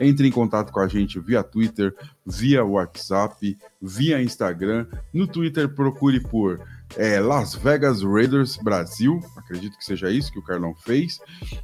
entre 0.00 0.26
em 0.26 0.32
contato 0.32 0.72
com 0.72 0.80
a 0.80 0.88
gente 0.88 1.20
via 1.20 1.42
Twitter, 1.42 1.94
via 2.26 2.64
WhatsApp, 2.64 3.56
via 3.80 4.22
Instagram. 4.22 4.86
No 5.12 5.26
Twitter 5.26 5.68
procure 5.68 6.20
por 6.20 6.58
é, 6.96 7.20
Las 7.20 7.54
Vegas 7.54 8.02
Raiders 8.02 8.56
Brasil, 8.56 9.20
acredito 9.36 9.76
que 9.76 9.84
seja 9.84 10.10
isso 10.10 10.32
que 10.32 10.38
o 10.38 10.42
Carlão 10.42 10.74
fez. 10.74 11.20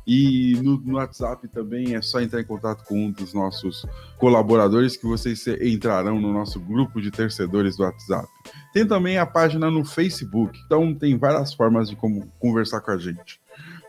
E 0.07 0.55
no, 0.63 0.79
no, 0.79 0.97
WhatsApp 0.97 1.49
também 1.49 1.95
é 1.95 2.03
só 2.03 2.21
entrar 2.21 2.41
em 2.41 2.45
contato 2.45 2.85
com 2.85 3.07
um 3.07 3.11
dos 3.11 3.33
nossos 3.33 3.87
colaboradores 4.19 4.97
que 4.97 5.07
vocês 5.07 5.47
entrarão 5.61 6.21
no 6.21 6.33
nosso 6.33 6.61
grupo 6.61 7.01
de 7.01 7.11
torcedores 7.11 7.77
do 7.77 7.83
WhatsApp. 7.83 8.29
Tem 8.73 8.87
também 8.87 9.19
a 9.19 9.27
página 9.27 9.71
no 9.71 9.85
Facebook, 9.85 10.59
então 10.67 10.95
tem 10.95 11.17
várias 11.17 11.55
formas 11.55 11.89
de 11.89 11.97
como 11.97 12.31
conversar 12.39 12.81
com 12.81 12.91
a 12.91 12.99
gente. 12.99 13.41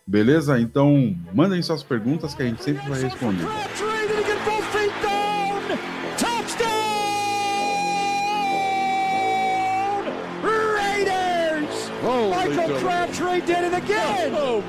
Beleza? 0.05 0.59
Então 0.59 1.15
mandem 1.33 1.61
suas 1.61 1.83
perguntas 1.83 2.33
que 2.33 2.41
a 2.41 2.45
gente 2.45 2.63
sempre 2.63 2.87
vai 2.87 3.01
responder. 3.01 3.45
Oh, 14.39 14.61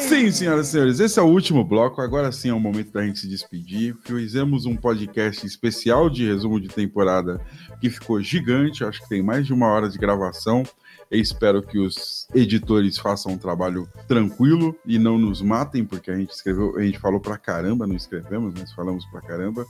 sim, 0.00 0.30
senhoras 0.30 0.68
e 0.68 0.70
senhores, 0.70 1.00
esse 1.00 1.18
é 1.18 1.22
o 1.22 1.26
último 1.26 1.64
bloco. 1.64 2.00
Agora 2.00 2.32
sim 2.32 2.48
é 2.48 2.54
o 2.54 2.60
momento 2.60 2.92
da 2.92 3.04
gente 3.04 3.20
se 3.20 3.28
despedir. 3.28 3.96
Fizemos 4.04 4.64
um 4.64 4.76
podcast 4.76 5.46
especial 5.46 6.08
de 6.08 6.26
resumo 6.26 6.60
de 6.60 6.68
temporada 6.68 7.40
que 7.80 7.90
ficou 7.90 8.22
gigante. 8.22 8.84
Acho 8.84 9.02
que 9.02 9.08
tem 9.08 9.22
mais 9.22 9.46
de 9.46 9.52
uma 9.52 9.68
hora 9.68 9.88
de 9.88 9.98
gravação. 9.98 10.64
Eu 11.10 11.20
espero 11.20 11.60
que 11.62 11.78
os 11.78 12.28
editores 12.34 12.96
façam 12.96 13.32
um 13.32 13.38
trabalho 13.38 13.88
tranquilo 14.06 14.76
e 14.86 14.98
não 14.98 15.18
nos 15.18 15.42
matem, 15.42 15.84
porque 15.84 16.10
a 16.10 16.16
gente 16.16 16.30
escreveu, 16.30 16.76
a 16.76 16.82
gente 16.82 16.98
falou 16.98 17.18
pra 17.18 17.36
caramba, 17.36 17.86
não 17.86 17.96
escrevemos, 17.96 18.54
mas 18.56 18.72
falamos 18.72 19.04
pra 19.06 19.20
caramba. 19.20 19.66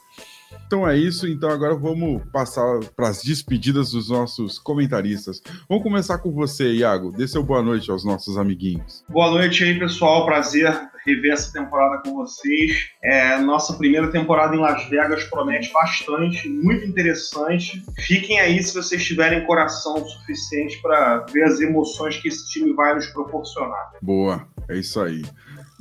Então 0.67 0.89
é 0.89 0.97
isso, 0.97 1.27
então 1.27 1.51
agora 1.51 1.75
vamos 1.75 2.23
passar 2.33 2.81
para 2.97 3.09
as 3.09 3.23
despedidas 3.23 3.91
dos 3.91 4.09
nossos 4.09 4.59
comentaristas. 4.59 5.43
Vamos 5.69 5.85
começar 5.85 6.19
com 6.19 6.33
você, 6.33 6.73
Iago. 6.73 7.11
Dê 7.11 7.27
seu 7.27 7.43
boa 7.43 7.63
noite 7.63 7.91
aos 7.91 8.05
nossos 8.05 8.37
amiguinhos. 8.39 9.05
Boa 9.09 9.31
noite 9.31 9.65
aí, 9.65 9.79
pessoal. 9.79 10.25
Prazer 10.25 10.91
rever 11.07 11.33
essa 11.33 11.53
temporada 11.53 12.03
com 12.03 12.15
vocês. 12.15 12.91
É, 13.03 13.39
nossa 13.39 13.75
primeira 13.75 14.11
temporada 14.11 14.55
em 14.55 14.59
Las 14.59 14.89
Vegas 14.89 15.25
promete 15.25 15.73
bastante, 15.73 16.49
muito 16.49 16.87
interessante. 16.87 17.83
Fiquem 18.01 18.41
aí 18.41 18.63
se 18.63 18.75
vocês 18.75 19.05
tiverem 19.05 19.47
coração 19.47 20.07
suficiente 20.07 20.81
para 20.83 21.25
ver 21.33 21.45
as 21.45 21.61
emoções 21.61 22.17
que 22.17 22.29
esse 22.29 22.49
time 22.51 22.73
vai 22.73 22.95
nos 22.95 23.07
proporcionar. 23.09 23.93
Boa, 24.03 24.47
é 24.69 24.77
isso 24.77 25.01
aí. 25.01 25.23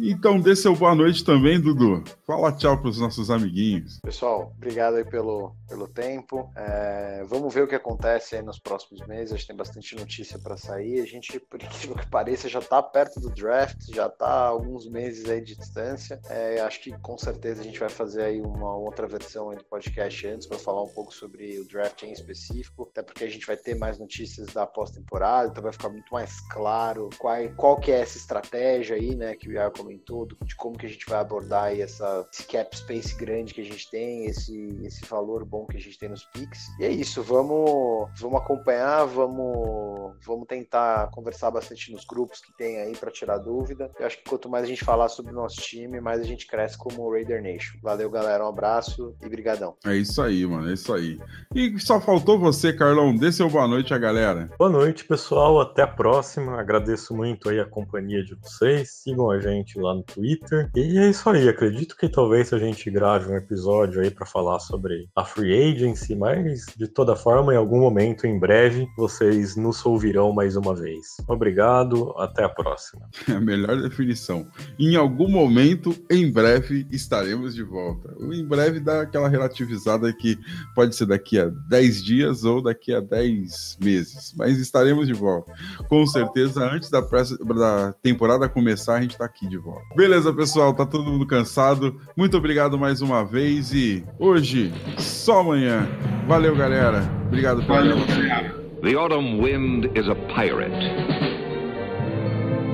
Então, 0.01 0.39
dê 0.39 0.55
seu 0.55 0.75
boa 0.75 0.95
noite 0.95 1.23
também, 1.23 1.59
Dudu. 1.59 2.03
Fala 2.25 2.51
tchau 2.53 2.77
para 2.77 2.89
os 2.89 2.99
nossos 2.99 3.29
amiguinhos. 3.29 3.99
Pessoal, 4.01 4.53
obrigado 4.55 4.95
aí 4.95 5.03
pelo, 5.03 5.53
pelo 5.69 5.87
tempo. 5.87 6.51
É, 6.55 7.23
vamos 7.25 7.53
ver 7.53 7.63
o 7.63 7.67
que 7.67 7.75
acontece 7.75 8.35
aí 8.35 8.41
nos 8.41 8.59
próximos 8.59 9.05
meses. 9.07 9.31
A 9.31 9.37
gente 9.37 9.47
tem 9.47 9.55
bastante 9.55 9.95
notícia 9.95 10.39
para 10.39 10.57
sair. 10.57 10.99
A 10.99 11.05
gente, 11.05 11.39
por 11.39 11.61
incrível 11.61 11.95
que 11.95 12.09
pareça, 12.09 12.49
já 12.49 12.59
está 12.59 12.81
perto 12.81 13.19
do 13.19 13.29
draft, 13.29 13.77
já 13.93 14.07
está 14.07 14.47
alguns 14.47 14.89
meses 14.89 15.29
aí 15.29 15.39
de 15.39 15.55
distância. 15.55 16.19
É, 16.29 16.59
acho 16.61 16.81
que 16.81 16.91
com 16.99 17.17
certeza 17.17 17.61
a 17.61 17.63
gente 17.63 17.79
vai 17.79 17.89
fazer 17.89 18.23
aí 18.23 18.41
uma 18.41 18.75
outra 18.75 19.07
versão 19.07 19.53
do 19.53 19.63
podcast 19.65 20.27
antes 20.27 20.47
para 20.47 20.57
falar 20.57 20.83
um 20.83 20.89
pouco 20.89 21.13
sobre 21.13 21.59
o 21.59 21.67
draft 21.67 22.03
em 22.03 22.11
específico, 22.11 22.87
até 22.91 23.03
porque 23.03 23.23
a 23.23 23.29
gente 23.29 23.45
vai 23.45 23.57
ter 23.57 23.75
mais 23.75 23.99
notícias 23.99 24.47
da 24.47 24.65
pós-temporada, 24.65 25.49
então 25.49 25.61
vai 25.61 25.71
ficar 25.71 25.89
muito 25.89 26.11
mais 26.11 26.39
claro 26.49 27.09
qual, 27.17 27.37
qual 27.55 27.79
que 27.79 27.91
é 27.91 28.01
essa 28.01 28.17
estratégia 28.17 28.95
aí, 28.95 29.15
né, 29.15 29.35
que 29.35 29.49
o 29.49 29.51
Iago 29.51 29.77
comentou, 29.77 30.25
de 30.25 30.55
como 30.55 30.77
que 30.77 30.85
a 30.85 30.89
gente 30.89 31.05
vai 31.07 31.19
abordar 31.19 31.65
aí 31.65 31.81
essa, 31.81 32.27
esse 32.31 32.43
cap 32.43 32.75
space 32.75 33.15
grande 33.15 33.53
que 33.53 33.61
a 33.61 33.65
gente 33.65 33.89
tem, 33.89 34.25
esse, 34.25 34.79
esse 34.83 35.05
valor 35.05 35.45
bom 35.45 35.58
que 35.65 35.77
a 35.77 35.79
gente 35.79 35.97
tem 35.97 36.09
nos 36.09 36.23
picks. 36.25 36.67
E 36.79 36.85
é 36.85 36.89
isso, 36.89 37.21
vamos, 37.23 38.09
vamos 38.19 38.41
acompanhar, 38.41 39.05
vamos, 39.05 40.15
vamos 40.25 40.47
tentar 40.47 41.09
conversar 41.11 41.51
bastante 41.51 41.91
nos 41.91 42.05
grupos 42.05 42.41
que 42.41 42.55
tem 42.57 42.79
aí 42.81 42.95
para 42.95 43.11
tirar 43.11 43.37
dúvida. 43.37 43.91
Eu 43.99 44.05
acho 44.05 44.17
que 44.17 44.29
quanto 44.29 44.49
mais 44.49 44.63
a 44.63 44.67
gente 44.67 44.83
falar 44.83 45.09
sobre 45.09 45.31
o 45.31 45.35
nosso 45.35 45.61
time, 45.61 45.99
mais 45.99 46.21
a 46.21 46.23
gente 46.23 46.47
cresce 46.47 46.77
como 46.77 47.11
Raider 47.11 47.41
Nation. 47.41 47.77
Valeu, 47.81 48.09
galera, 48.09 48.45
um 48.45 48.49
abraço 48.49 49.15
e 49.21 49.29
brigadão. 49.29 49.75
É 49.85 49.95
isso 49.95 50.21
aí, 50.21 50.45
mano, 50.45 50.69
é 50.69 50.73
isso 50.73 50.93
aí. 50.93 51.19
E 51.53 51.79
só 51.79 51.99
faltou 51.99 52.39
você, 52.39 52.73
Carlão. 52.73 53.15
Dê 53.15 53.31
seu 53.31 53.49
boa 53.49 53.67
noite 53.67 53.93
à 53.93 53.97
galera. 53.97 54.49
Boa 54.57 54.69
noite, 54.69 55.05
pessoal. 55.05 55.59
Até 55.59 55.83
a 55.83 55.87
próxima. 55.87 56.59
Agradeço 56.59 57.15
muito 57.15 57.49
aí 57.49 57.59
a 57.59 57.65
companhia 57.65 58.23
de 58.23 58.35
vocês. 58.35 58.91
Sigam 58.91 59.29
a 59.31 59.39
gente 59.39 59.79
lá 59.79 59.93
no 59.93 60.03
Twitter. 60.03 60.69
E 60.75 60.97
é 60.97 61.09
isso 61.09 61.29
aí. 61.29 61.47
Acredito 61.47 61.95
que 61.95 62.07
talvez 62.09 62.53
a 62.53 62.57
gente 62.57 62.89
grave 62.89 63.31
um 63.31 63.35
episódio 63.35 64.01
aí 64.01 64.11
para 64.11 64.25
falar 64.25 64.59
sobre 64.59 65.07
a 65.15 65.25
free 65.25 65.48
agency, 65.51 66.15
mas 66.15 66.65
de 66.75 66.87
toda 66.87 67.15
forma, 67.15 67.53
em 67.53 67.57
algum 67.57 67.79
momento, 67.79 68.25
em 68.25 68.37
breve, 68.37 68.87
vocês 68.97 69.55
nos 69.55 69.85
ouvirão 69.85 70.31
mais 70.31 70.55
uma 70.55 70.75
vez. 70.75 71.17
Obrigado, 71.27 72.13
até 72.17 72.43
a 72.43 72.49
próxima. 72.49 73.07
É 73.29 73.33
a 73.33 73.39
melhor 73.39 73.79
definição. 73.79 74.47
Em 74.79 74.95
algum 74.95 75.29
momento, 75.29 75.95
em 76.09 76.31
breve, 76.31 76.87
estaremos 76.89 77.53
de 77.53 77.61
volta. 77.61 78.15
Em 78.19 78.43
breve 78.43 78.79
dá 78.79 79.01
aquela 79.01 79.29
relativizada 79.29 80.11
que 80.11 80.37
pode 80.73 80.95
ser 80.95 81.05
daqui 81.05 81.37
a 81.37 81.45
10 81.45 82.03
dias 82.03 82.43
ou 82.43 82.61
daqui 82.61 82.93
a 82.93 82.99
10 82.99 83.77
meses, 83.79 84.33
mas 84.35 84.57
estaremos 84.57 85.05
de 85.05 85.13
volta. 85.13 85.53
Com 85.87 86.05
certeza, 86.07 86.63
antes 86.63 86.89
da, 86.89 87.01
da 87.01 87.93
temporada 88.01 88.49
começar, 88.49 88.95
a 88.95 89.01
gente 89.01 89.11
está 89.11 89.25
aqui 89.25 89.47
de 89.47 89.57
volta. 89.57 89.83
Beleza, 89.95 90.33
pessoal, 90.33 90.73
tá 90.73 90.85
todo 90.85 91.03
mundo 91.03 91.27
cansado. 91.27 91.99
Muito 92.17 92.35
obrigado 92.35 92.79
mais 92.79 93.01
uma 93.01 93.23
vez 93.23 93.71
e 93.73 94.03
hoje, 94.17 94.73
só 94.97 95.38
amanhã. 95.39 95.87
Valeu, 96.27 96.55
galera. 96.55 97.09
Obrigado 97.27 97.61
pela 97.65 97.81
Valeu, 97.81 98.05
galera. 98.05 98.53
The 98.81 98.95
autumn 98.95 99.39
wind 99.39 99.97
is 99.97 100.07
a 100.07 100.15
pirate, 100.33 100.71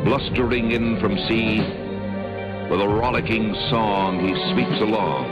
blustering 0.05 0.71
in 0.71 0.99
from 0.99 1.17
sea. 1.27 1.59
With 2.69 2.81
a 2.81 2.87
rollicking 2.87 3.53
song, 3.69 4.19
he 4.19 4.33
sweeps 4.53 4.81
along, 4.81 5.25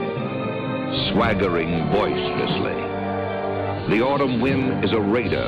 swaggering 1.12 1.92
boisterously. 1.92 2.78
The 3.96 4.04
autumn 4.04 4.40
wind 4.40 4.84
is 4.84 4.92
a 4.92 5.00
raider, 5.00 5.48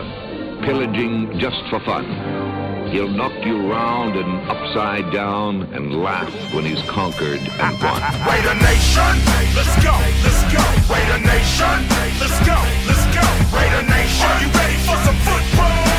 pillaging 0.64 1.40
just 1.40 1.62
for 1.70 1.80
fun. 1.82 2.64
He'll 2.92 3.10
knock 3.10 3.34
you 3.46 3.58
round 3.70 4.16
and 4.16 4.48
upside 4.50 5.12
down 5.12 5.64
and 5.74 6.04
laugh 6.04 6.32
when 6.54 6.66
he's 6.66 6.82
conquered 6.84 7.40
and 7.40 7.82
won. 7.82 8.02
Raider 8.30 8.56
Nation, 8.62 9.14
let's 9.58 9.76
go, 9.84 9.96
let's 10.24 10.44
go. 10.54 10.64
Raider 10.94 11.20
Nation, 11.26 11.78
let's 12.22 12.40
go, 12.46 12.58
let's 12.88 13.06
go. 13.12 13.26
Raider 13.58 13.84
Nation, 13.90 14.30
are 14.30 14.42
you 14.42 14.50
ready 14.54 14.78
for 14.86 14.98
some 15.04 15.20
football? 15.26 15.96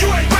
You 0.00 0.08
ain't 0.14 0.37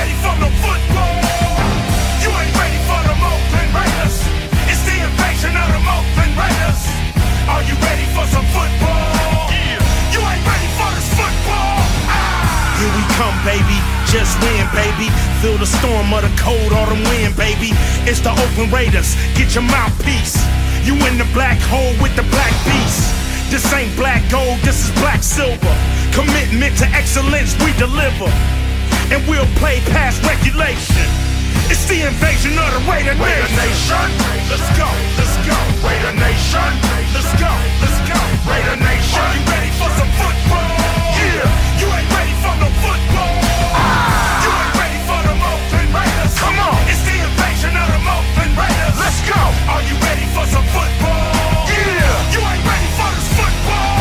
Feel 15.38 15.54
the 15.56 15.70
storm 15.70 16.10
of 16.10 16.26
the 16.26 16.34
cold 16.34 16.72
autumn 16.74 16.98
wind, 17.14 17.36
baby. 17.38 17.70
It's 18.10 18.18
the 18.18 18.34
Oakland 18.34 18.72
Raiders. 18.74 19.14
Get 19.38 19.54
your 19.54 19.62
mouthpiece. 19.62 20.34
You 20.82 20.98
in 21.06 21.14
the 21.14 21.28
black 21.30 21.62
hole 21.70 21.94
with 22.02 22.10
the 22.18 22.26
black 22.34 22.50
beast. 22.66 23.06
This 23.46 23.62
ain't 23.72 23.94
black 23.94 24.18
gold, 24.34 24.58
this 24.66 24.82
is 24.82 24.90
black 24.98 25.22
silver. 25.22 25.74
Commitment 26.10 26.74
to 26.82 26.86
excellence, 26.90 27.54
we 27.62 27.70
deliver. 27.78 28.26
And 29.14 29.22
we'll 29.30 29.46
play 29.62 29.78
past 29.94 30.18
regulation. 30.26 31.06
It's 31.70 31.86
the 31.86 32.02
invasion 32.02 32.58
of 32.58 32.74
the 32.74 32.82
Raider, 32.90 33.14
Nation. 33.14 33.22
Raider 33.22 33.50
Nation. 33.62 34.08
Let's 34.50 34.68
go, 34.74 34.90
let's 35.22 35.36
go. 35.46 35.58
Raider 35.86 36.14
Nation. 36.18 36.70
Let's 37.14 37.30
go, 37.38 37.52
let's 37.78 38.00
go. 38.10 38.18
Raider 38.42 38.74
Nation. 38.82 39.22
Are 39.22 39.32
you 39.38 39.44
ready 39.46 39.70
for 39.78 39.86
some 40.02 40.07
some 50.48 50.66
football? 50.72 51.68
Yeah. 51.68 52.34
You 52.34 52.40
ain't 52.40 52.64
ready 52.64 52.90
for 52.96 53.08
this 53.12 53.28
football. 53.36 54.00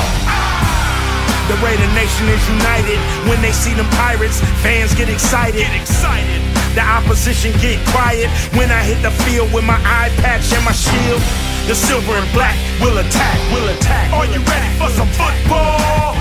The 1.51 1.57
Raider 1.63 1.91
Nation 1.95 2.27
is 2.27 2.43
united 2.47 2.99
when 3.27 3.39
they 3.41 3.51
see 3.51 3.73
them 3.73 3.87
pirates. 3.95 4.39
Fans 4.63 4.93
get 4.95 5.09
excited. 5.09 5.59
Get 5.59 5.75
excited. 5.75 6.39
The 6.75 6.83
opposition 6.83 7.51
get 7.59 7.79
quiet 7.89 8.29
when 8.53 8.69
I 8.71 8.83
hit 8.83 9.01
the 9.01 9.11
field 9.23 9.51
with 9.53 9.63
my 9.63 9.79
eye 9.81 10.11
patch 10.21 10.51
and 10.53 10.63
my 10.63 10.73
shield. 10.73 11.21
The 11.67 11.75
silver 11.75 12.13
and 12.13 12.29
black 12.33 12.55
will 12.79 12.97
attack. 12.97 13.37
Will 13.51 13.67
attack. 13.75 14.13
Are 14.13 14.25
you 14.25 14.39
ready 14.39 14.69
for 14.79 14.89
some 14.91 15.09
football? 15.19 16.15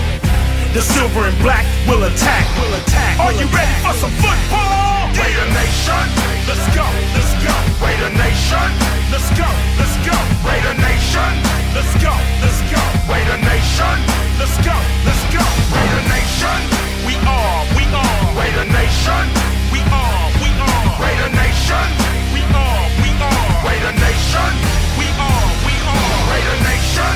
The 0.74 0.82
silver 0.82 1.28
and 1.28 1.38
black 1.42 1.64
will 1.86 2.02
attack. 2.04 2.44
Will 2.58 2.74
attack. 2.74 3.20
Are 3.20 3.32
you 3.32 3.46
ready 3.54 3.74
for 3.84 3.94
some 3.94 4.10
football? 4.22 4.86
Raider 5.16 5.48
Nation, 5.48 6.06
let's 6.48 6.66
go, 6.76 6.86
let's 7.16 7.32
go. 7.40 7.54
Raider 7.80 8.12
Nation, 8.20 8.68
let's 9.08 9.28
go, 9.32 9.48
let's 9.80 9.96
go. 10.04 10.16
Raider 10.44 10.76
Nation, 10.76 11.32
let's 11.72 11.92
go, 12.04 12.12
let's 12.44 12.60
go. 12.68 12.82
Raider 13.08 13.38
Nation, 13.40 13.96
let's 14.36 14.56
go, 14.60 14.76
let's 15.08 15.24
go. 15.32 15.44
Raider 15.72 16.04
Nation, 16.12 16.60
we 17.08 17.14
are, 17.24 17.60
we 17.76 17.84
are. 17.96 18.20
Raider 18.36 18.68
Nation, 18.68 19.24
we 19.72 19.80
are, 19.88 20.24
we 20.42 20.50
are. 20.52 20.84
Raider 21.00 21.30
Nation, 21.32 21.88
we 22.36 22.42
are, 22.52 22.84
we 23.00 23.10
are. 23.16 23.48
Raider 23.64 23.94
Nation, 23.96 24.52
we 25.00 25.08
are, 25.16 25.48
we 25.64 25.74
are. 25.96 26.16
Raider 26.28 26.58
Nation, 26.68 27.14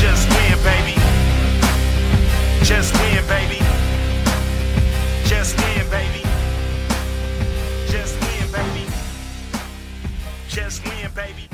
just 0.00 0.24
win, 0.32 0.56
baby. 0.64 0.96
Just 2.64 2.92
win, 3.00 3.24
baby. 3.28 3.60
Just 5.24 5.56
win, 5.60 5.88
baby. 5.90 6.17
Just 10.58 10.84
win, 10.84 11.10
baby. 11.14 11.48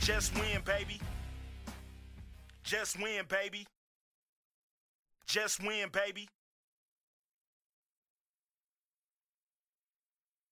Just 0.00 0.34
win, 0.34 0.62
baby. 0.64 0.98
Just 2.62 2.98
win, 2.98 3.26
baby. 3.28 3.66
Just 5.26 5.62
win, 5.62 5.90
baby. 5.92 6.26